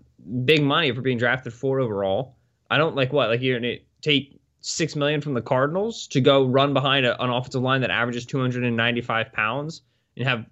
big 0.46 0.64
money 0.64 0.94
for 0.94 1.02
being 1.02 1.18
drafted 1.18 1.52
four 1.52 1.82
overall. 1.82 2.38
I 2.72 2.78
don't 2.78 2.96
like 2.96 3.12
what 3.12 3.28
like 3.28 3.42
you're 3.42 3.60
gonna 3.60 3.76
take 4.02 4.37
six 4.62 4.96
million 4.96 5.22
from 5.22 5.34
the 5.34 5.42
Cardinals 5.42 6.08
to 6.08 6.22
go 6.22 6.46
run 6.46 6.74
behind 6.74 7.06
a, 7.06 7.22
an 7.24 7.30
offensive 7.30 7.62
line 7.62 7.82
that 7.82 7.92
averages 7.92 8.26
295 8.26 9.32
pounds 9.32 9.82
and 10.16 10.28
have 10.28 10.46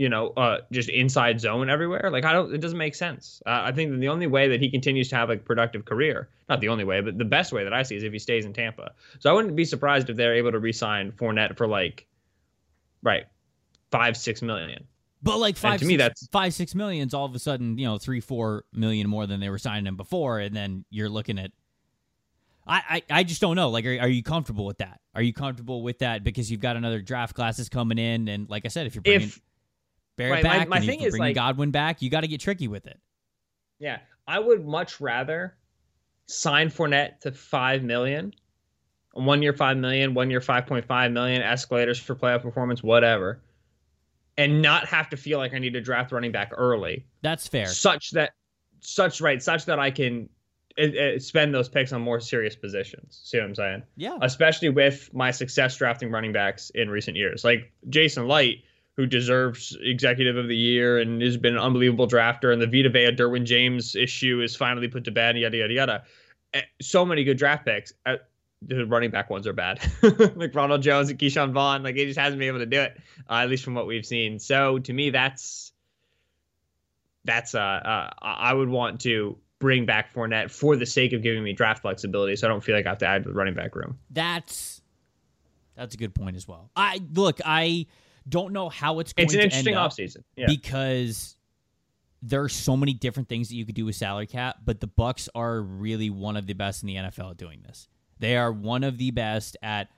you 0.00 0.08
know, 0.08 0.28
uh, 0.28 0.60
just 0.72 0.88
inside 0.88 1.38
zone 1.38 1.68
everywhere. 1.68 2.08
Like 2.10 2.24
I 2.24 2.32
don't, 2.32 2.54
it 2.54 2.62
doesn't 2.62 2.78
make 2.78 2.94
sense. 2.94 3.42
Uh, 3.44 3.60
I 3.64 3.72
think 3.72 3.90
that 3.90 3.98
the 3.98 4.08
only 4.08 4.26
way 4.26 4.48
that 4.48 4.58
he 4.58 4.70
continues 4.70 5.10
to 5.10 5.16
have 5.16 5.28
a 5.28 5.36
productive 5.36 5.84
career, 5.84 6.30
not 6.48 6.60
the 6.60 6.68
only 6.68 6.84
way, 6.84 7.02
but 7.02 7.18
the 7.18 7.24
best 7.26 7.52
way 7.52 7.64
that 7.64 7.74
I 7.74 7.82
see 7.82 7.96
is 7.96 8.02
if 8.02 8.10
he 8.10 8.18
stays 8.18 8.46
in 8.46 8.54
Tampa. 8.54 8.92
So 9.18 9.28
I 9.28 9.34
wouldn't 9.34 9.56
be 9.56 9.66
surprised 9.66 10.08
if 10.08 10.16
they're 10.16 10.34
able 10.36 10.52
to 10.52 10.58
re-sign 10.58 11.12
Fournette 11.12 11.58
for 11.58 11.66
like, 11.66 12.06
right, 13.02 13.26
five 13.90 14.16
six 14.16 14.40
million. 14.40 14.86
But 15.22 15.36
like 15.36 15.58
five, 15.58 15.80
to 15.80 15.86
me, 15.86 15.96
that's- 15.96 16.26
five, 16.32 16.54
six 16.54 16.74
millions. 16.74 17.12
All 17.12 17.26
of 17.26 17.34
a 17.34 17.38
sudden, 17.38 17.76
you 17.76 17.84
know, 17.84 17.98
three, 17.98 18.20
four 18.20 18.64
million 18.72 19.06
more 19.06 19.26
than 19.26 19.38
they 19.38 19.50
were 19.50 19.58
signing 19.58 19.86
him 19.86 19.96
before, 19.96 20.38
and 20.38 20.56
then 20.56 20.86
you're 20.88 21.10
looking 21.10 21.38
at. 21.38 21.50
I, 22.66 23.02
I, 23.10 23.18
I 23.20 23.24
just 23.24 23.40
don't 23.40 23.56
know. 23.56 23.70
Like, 23.70 23.84
are, 23.86 23.98
are 24.00 24.08
you 24.08 24.22
comfortable 24.22 24.64
with 24.66 24.78
that? 24.78 25.00
Are 25.14 25.22
you 25.22 25.32
comfortable 25.32 25.82
with 25.82 25.98
that 26.00 26.22
because 26.22 26.50
you've 26.50 26.60
got 26.60 26.76
another 26.76 27.00
draft 27.00 27.34
classes 27.34 27.68
coming 27.68 27.98
in, 27.98 28.28
and 28.28 28.48
like 28.48 28.64
I 28.64 28.68
said, 28.68 28.86
if 28.86 28.94
you're 28.94 29.02
bringing 29.02 29.22
If 29.28 29.40
Barrett 30.16 30.32
right, 30.32 30.42
back, 30.42 30.68
my 30.68 30.76
and 30.76 30.86
thing 30.86 31.00
you're 31.00 31.08
is, 31.08 31.12
bringing 31.12 31.28
like- 31.28 31.34
Godwin 31.34 31.70
back, 31.70 32.02
you 32.02 32.10
got 32.10 32.20
to 32.20 32.28
get 32.28 32.40
tricky 32.40 32.68
with 32.68 32.86
it. 32.86 32.98
Yeah, 33.78 33.98
I 34.28 34.38
would 34.38 34.64
much 34.66 35.00
rather 35.00 35.56
sign 36.26 36.68
Fournette 36.68 37.20
to 37.20 37.32
five 37.32 37.82
million, 37.82 38.32
one 39.14 39.42
year 39.42 39.52
five 39.54 39.76
million, 39.78 40.14
one 40.14 40.30
year 40.30 40.40
five 40.40 40.66
point 40.66 40.84
five 40.84 41.10
million, 41.12 41.42
escalators 41.42 41.98
for 41.98 42.14
playoff 42.14 42.42
performance, 42.42 42.82
whatever, 42.82 43.40
and 44.36 44.60
not 44.62 44.86
have 44.86 45.08
to 45.10 45.16
feel 45.16 45.38
like 45.38 45.54
I 45.54 45.58
need 45.58 45.72
to 45.72 45.80
draft 45.80 46.12
running 46.12 46.30
back 46.30 46.52
early, 46.56 47.06
That's 47.22 47.48
fair. 47.48 47.66
such 47.66 48.10
that, 48.12 48.32
such 48.80 49.20
right, 49.20 49.42
such 49.42 49.64
that 49.64 49.78
I 49.78 49.90
can 49.90 50.28
uh, 50.78 50.82
uh, 50.82 51.18
spend 51.18 51.54
those 51.54 51.68
picks 51.68 51.92
on 51.92 52.00
more 52.02 52.20
serious 52.20 52.56
positions. 52.56 53.20
See 53.24 53.38
what 53.38 53.44
I'm 53.44 53.54
saying? 53.54 53.82
Yeah. 53.96 54.18
especially 54.22 54.68
with 54.70 55.12
my 55.12 55.30
success 55.30 55.76
drafting 55.76 56.10
running 56.10 56.32
backs 56.32 56.70
in 56.70 56.88
recent 56.90 57.16
years. 57.16 57.44
Like 57.44 57.72
Jason 57.88 58.28
Licht, 58.28 58.64
who 58.96 59.06
deserves 59.06 59.76
executive 59.80 60.36
of 60.36 60.48
the 60.48 60.56
year 60.56 60.98
and 60.98 61.22
has 61.22 61.36
been 61.36 61.54
an 61.54 61.60
unbelievable 61.60 62.06
drafter, 62.08 62.52
and 62.52 62.60
the 62.60 62.66
Vita 62.66 62.90
Vea 62.90 63.12
Derwin 63.16 63.44
James 63.44 63.96
issue 63.96 64.40
is 64.42 64.54
finally 64.56 64.88
put 64.88 65.04
to 65.04 65.10
bed, 65.10 65.36
yada, 65.38 65.56
yada, 65.56 65.72
yada. 65.72 66.02
Eh, 66.54 66.62
So 66.80 67.04
many 67.06 67.24
good 67.24 67.38
draft 67.38 67.64
picks. 67.64 67.92
Uh, 68.04 68.16
the 68.62 68.84
running 68.84 69.10
back 69.10 69.30
ones 69.30 69.46
are 69.46 69.54
bad. 69.54 69.80
like 70.36 70.54
Ronald 70.54 70.82
Jones 70.82 71.08
and 71.08 71.18
Ke'Shawn 71.18 71.52
Vaughn. 71.52 71.82
Like 71.82 71.96
he 71.96 72.04
just 72.04 72.18
hasn't 72.18 72.38
been 72.38 72.48
able 72.48 72.58
to 72.58 72.66
do 72.66 72.80
it, 72.80 73.00
uh, 73.28 73.34
at 73.34 73.48
least 73.48 73.64
from 73.64 73.74
what 73.74 73.86
we've 73.86 74.04
seen. 74.04 74.38
So 74.38 74.78
to 74.80 74.92
me, 74.92 75.10
that's 75.10 75.72
that's 77.24 77.54
uh, 77.54 77.58
uh 77.58 78.10
I 78.20 78.52
would 78.52 78.68
want 78.68 79.00
to 79.02 79.38
bring 79.60 79.86
back 79.86 80.12
Fournette 80.12 80.50
for 80.50 80.74
the 80.74 80.86
sake 80.86 81.12
of 81.12 81.22
giving 81.22 81.44
me 81.44 81.52
draft 81.52 81.82
flexibility, 81.82 82.34
so 82.34 82.48
I 82.48 82.50
don't 82.50 82.64
feel 82.64 82.74
like 82.74 82.86
I 82.86 82.88
have 82.88 82.98
to 82.98 83.06
add 83.06 83.22
to 83.22 83.28
the 83.28 83.34
running 83.34 83.54
back 83.54 83.76
room. 83.76 83.98
That's 84.10 84.82
that's 85.76 85.94
a 85.94 85.98
good 85.98 86.14
point 86.14 86.34
as 86.36 86.48
well. 86.48 86.70
I 86.74 87.00
look, 87.14 87.40
I 87.44 87.86
don't 88.28 88.52
know 88.52 88.68
how 88.68 88.98
it's 88.98 89.12
going 89.12 89.26
It's 89.26 89.34
an 89.34 89.40
to 89.40 89.44
interesting 89.44 89.74
end 89.74 89.78
up 89.78 89.92
offseason. 89.92 90.24
Yeah. 90.36 90.46
because 90.46 91.36
there 92.22 92.42
are 92.42 92.48
so 92.48 92.76
many 92.76 92.92
different 92.92 93.28
things 93.28 93.48
that 93.48 93.54
you 93.54 93.64
could 93.64 93.74
do 93.74 93.86
with 93.86 93.96
salary 93.96 94.26
cap, 94.26 94.56
but 94.64 94.80
the 94.80 94.88
Bucs 94.88 95.28
are 95.34 95.62
really 95.62 96.10
one 96.10 96.36
of 96.36 96.46
the 96.46 96.52
best 96.52 96.82
in 96.82 96.88
the 96.88 96.96
NFL 96.96 97.30
at 97.30 97.36
doing 97.38 97.62
this. 97.66 97.88
They 98.18 98.36
are 98.36 98.52
one 98.52 98.84
of 98.84 98.98
the 98.98 99.10
best 99.10 99.56
at 99.62 99.88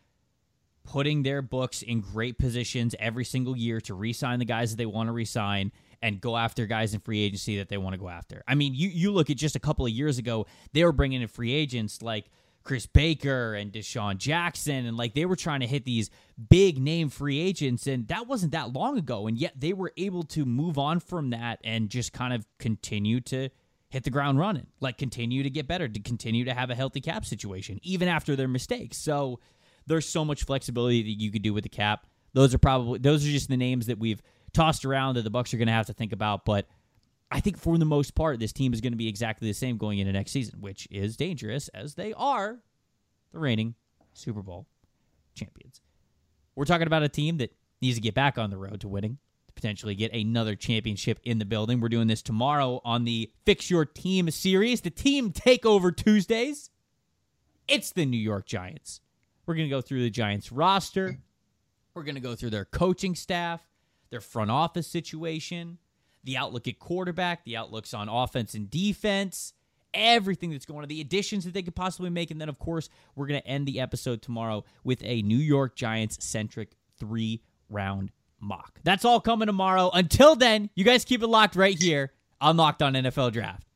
putting 0.85 1.23
their 1.23 1.43
books 1.43 1.83
in 1.83 2.01
great 2.01 2.39
positions 2.39 2.95
every 2.99 3.25
single 3.25 3.57
year 3.57 3.81
to 3.81 3.95
re-sign 3.95 4.39
the 4.39 4.45
guys 4.45 4.71
that 4.71 4.77
they 4.77 4.87
want 4.87 5.09
to 5.09 5.13
re-sign 5.13 5.73
and 6.03 6.21
go 6.21 6.37
after 6.37 6.67
guys 6.67 6.95
in 6.95 7.01
free 7.01 7.21
agency 7.21 7.59
that 7.59 7.69
they 7.69 7.79
want 7.79 7.95
to 7.95 7.99
go 7.99 8.09
after. 8.09 8.43
I 8.47 8.55
mean, 8.55 8.75
you 8.75 8.89
you 8.89 9.13
look 9.13 9.31
at 9.31 9.37
just 9.37 9.57
a 9.57 9.61
couple 9.61 9.87
of 9.87 9.93
years 9.93 10.19
ago, 10.19 10.47
they 10.73 10.85
were 10.85 10.93
bringing 10.93 11.23
in 11.23 11.29
free 11.29 11.53
agents 11.53 12.03
like 12.03 12.27
Chris 12.65 12.87
Baker 12.87 13.55
and 13.55 13.73
DeSean 13.73 14.19
Jackson, 14.19 14.87
and 14.87 14.97
like 14.97 15.15
they 15.15 15.25
were 15.25 15.37
trying 15.37 15.61
to 15.61 15.67
hit 15.67 15.85
these 15.85 16.11
big 16.49 16.79
name 16.79 17.09
free 17.09 17.41
agents, 17.41 17.87
and 17.87 18.07
that 18.09 18.27
wasn't 18.27 18.53
that 18.53 18.73
long 18.73 18.99
ago, 18.99 19.27
and 19.27 19.39
yet 19.39 19.53
they 19.59 19.73
were 19.73 19.93
able 19.97 20.23
to 20.25 20.45
move 20.45 20.79
on 20.79 21.01
from 21.01 21.31
that 21.31 21.61
and 21.65 21.89
just 21.89 22.13
kind 22.13 22.33
of 22.33 22.47
continue 22.59 23.21
to 23.21 23.49
hit 23.89 24.05
the 24.05 24.11
ground 24.11 24.39
running, 24.39 24.67
like 24.81 24.97
continue 24.97 25.43
to 25.43 25.51
get 25.51 25.69
better, 25.69 25.87
to 25.87 26.01
continue 26.01 26.45
to 26.45 26.55
have 26.55 26.71
a 26.71 26.75
healthy 26.75 27.01
cap 27.01 27.25
situation, 27.25 27.79
even 27.83 28.09
after 28.09 28.35
their 28.35 28.49
mistakes. 28.49 28.97
So 28.97 29.39
there's 29.87 30.09
so 30.09 30.25
much 30.25 30.45
flexibility 30.45 31.03
that 31.03 31.23
you 31.23 31.31
could 31.31 31.43
do 31.43 31.53
with 31.53 31.65
the 31.65 31.69
cap. 31.69 32.07
Those 32.33 32.55
are 32.55 32.59
probably 32.59 32.99
those 32.99 33.27
are 33.27 33.31
just 33.31 33.49
the 33.49 33.57
names 33.57 33.87
that 33.87 33.99
we've 33.99 34.23
tossed 34.53 34.85
around 34.85 35.15
that 35.15 35.23
the 35.23 35.31
Bucs 35.31 35.53
are 35.55 35.59
going 35.59 35.67
to 35.67 35.73
have 35.73 35.87
to 35.87 35.93
think 35.93 36.13
about, 36.13 36.45
but 36.45 36.67
I 37.31 37.41
think 37.41 37.57
for 37.57 37.79
the 37.79 37.85
most 37.85 38.15
part, 38.15 38.39
this 38.39 38.53
team 38.53 38.75
is 38.75 38.81
going 38.81 38.93
to 38.93 38.99
be 38.99 39.09
exactly 39.09 39.49
the 39.49 39.55
same 39.55 39.79
going 39.79 39.99
into 39.99 40.13
next 40.13 40.33
season, 40.33 40.61
which 40.61 40.87
is 40.91 41.17
dangerous 41.17 41.69
as 41.69 41.95
they 41.95 42.13
are 42.13 42.59
the 43.33 43.39
reigning 43.39 43.75
Super 44.13 44.43
Bowl 44.43 44.67
champions. 45.35 45.81
We're 46.55 46.67
talking 46.67 46.87
about 46.87 47.03
a 47.03 47.09
team 47.09 47.39
that 47.39 47.55
needs 47.81 47.97
to 47.97 48.03
get 48.03 48.15
back 48.15 48.37
on 48.37 48.51
the 48.51 48.59
road 48.59 48.83
to 48.83 48.89
winning, 48.89 49.19
to 49.47 49.53
potentially 49.55 49.95
get 49.95 50.13
another 50.13 50.55
championship 50.55 51.19
in 51.25 51.39
the 51.39 51.47
building. 51.47 51.81
We're 51.81 51.89
doing 51.89 52.09
this 52.09 52.21
tomorrow 52.21 52.83
on 52.85 53.05
the 53.05 53.33
Fix 53.47 53.71
Your 53.71 53.87
Team 53.87 54.31
series, 54.31 54.83
the 54.83 54.91
Team 54.91 55.33
Takeover 55.33 55.97
Tuesdays. 55.97 56.69
It's 57.67 57.93
the 57.93 58.05
New 58.05 58.19
York 58.19 58.47
Giants. 58.47 59.01
We're 59.47 59.55
going 59.55 59.69
to 59.69 59.75
go 59.75 59.81
through 59.81 60.03
the 60.03 60.11
Giants 60.11 60.53
roster. 60.53 61.19
We're 61.95 62.03
going 62.03 62.15
to 62.17 62.21
go 62.21 62.35
through 62.35 62.51
their 62.51 62.67
coaching 62.67 63.15
staff, 63.15 63.63
their 64.13 64.21
front 64.21 64.51
office 64.51 64.87
situation, 64.87 65.79
the 66.23 66.37
outlook 66.37 66.69
at 66.69 66.79
quarterback, 66.79 67.45
the 67.45 67.57
outlooks 67.57 67.93
on 67.93 68.09
offense 68.09 68.55
and 68.55 68.71
defense, 68.71 69.55
everything 69.95 70.51
that's 70.51 70.67
going 70.67 70.83
on, 70.83 70.89
the 70.89 71.01
additions 71.01 71.45
that 71.45 71.55
they 71.55 71.63
could 71.63 71.75
possibly 71.75 72.11
make. 72.11 72.31
And 72.31 72.41
then, 72.41 72.49
of 72.49 72.59
course, 72.59 72.89
we're 73.17 73.27
going 73.27 73.41
to 73.41 73.47
end 73.47 73.67
the 73.67 73.81
episode 73.81 74.23
tomorrow 74.23 74.65
with 74.85 75.03
a 75.03 75.23
New 75.23 75.39
York 75.39 75.75
Giants 75.75 76.25
centric 76.25 76.77
three 76.99 77.43
round 77.69 78.13
mock. 78.39 78.79
That's 78.85 79.05
all 79.05 79.21
coming 79.21 79.47
tomorrow. 79.47 79.91
Until 79.93 80.37
then, 80.37 80.71
you 80.75 80.85
guys 80.85 81.05
keep 81.05 81.23
it 81.23 81.27
locked 81.27 81.57
right 81.57 81.81
here 81.81 82.13
on 82.41 82.57
Locked 82.57 82.83
On 82.83 82.93
NFL 82.93 83.33
Draft. 83.33 83.67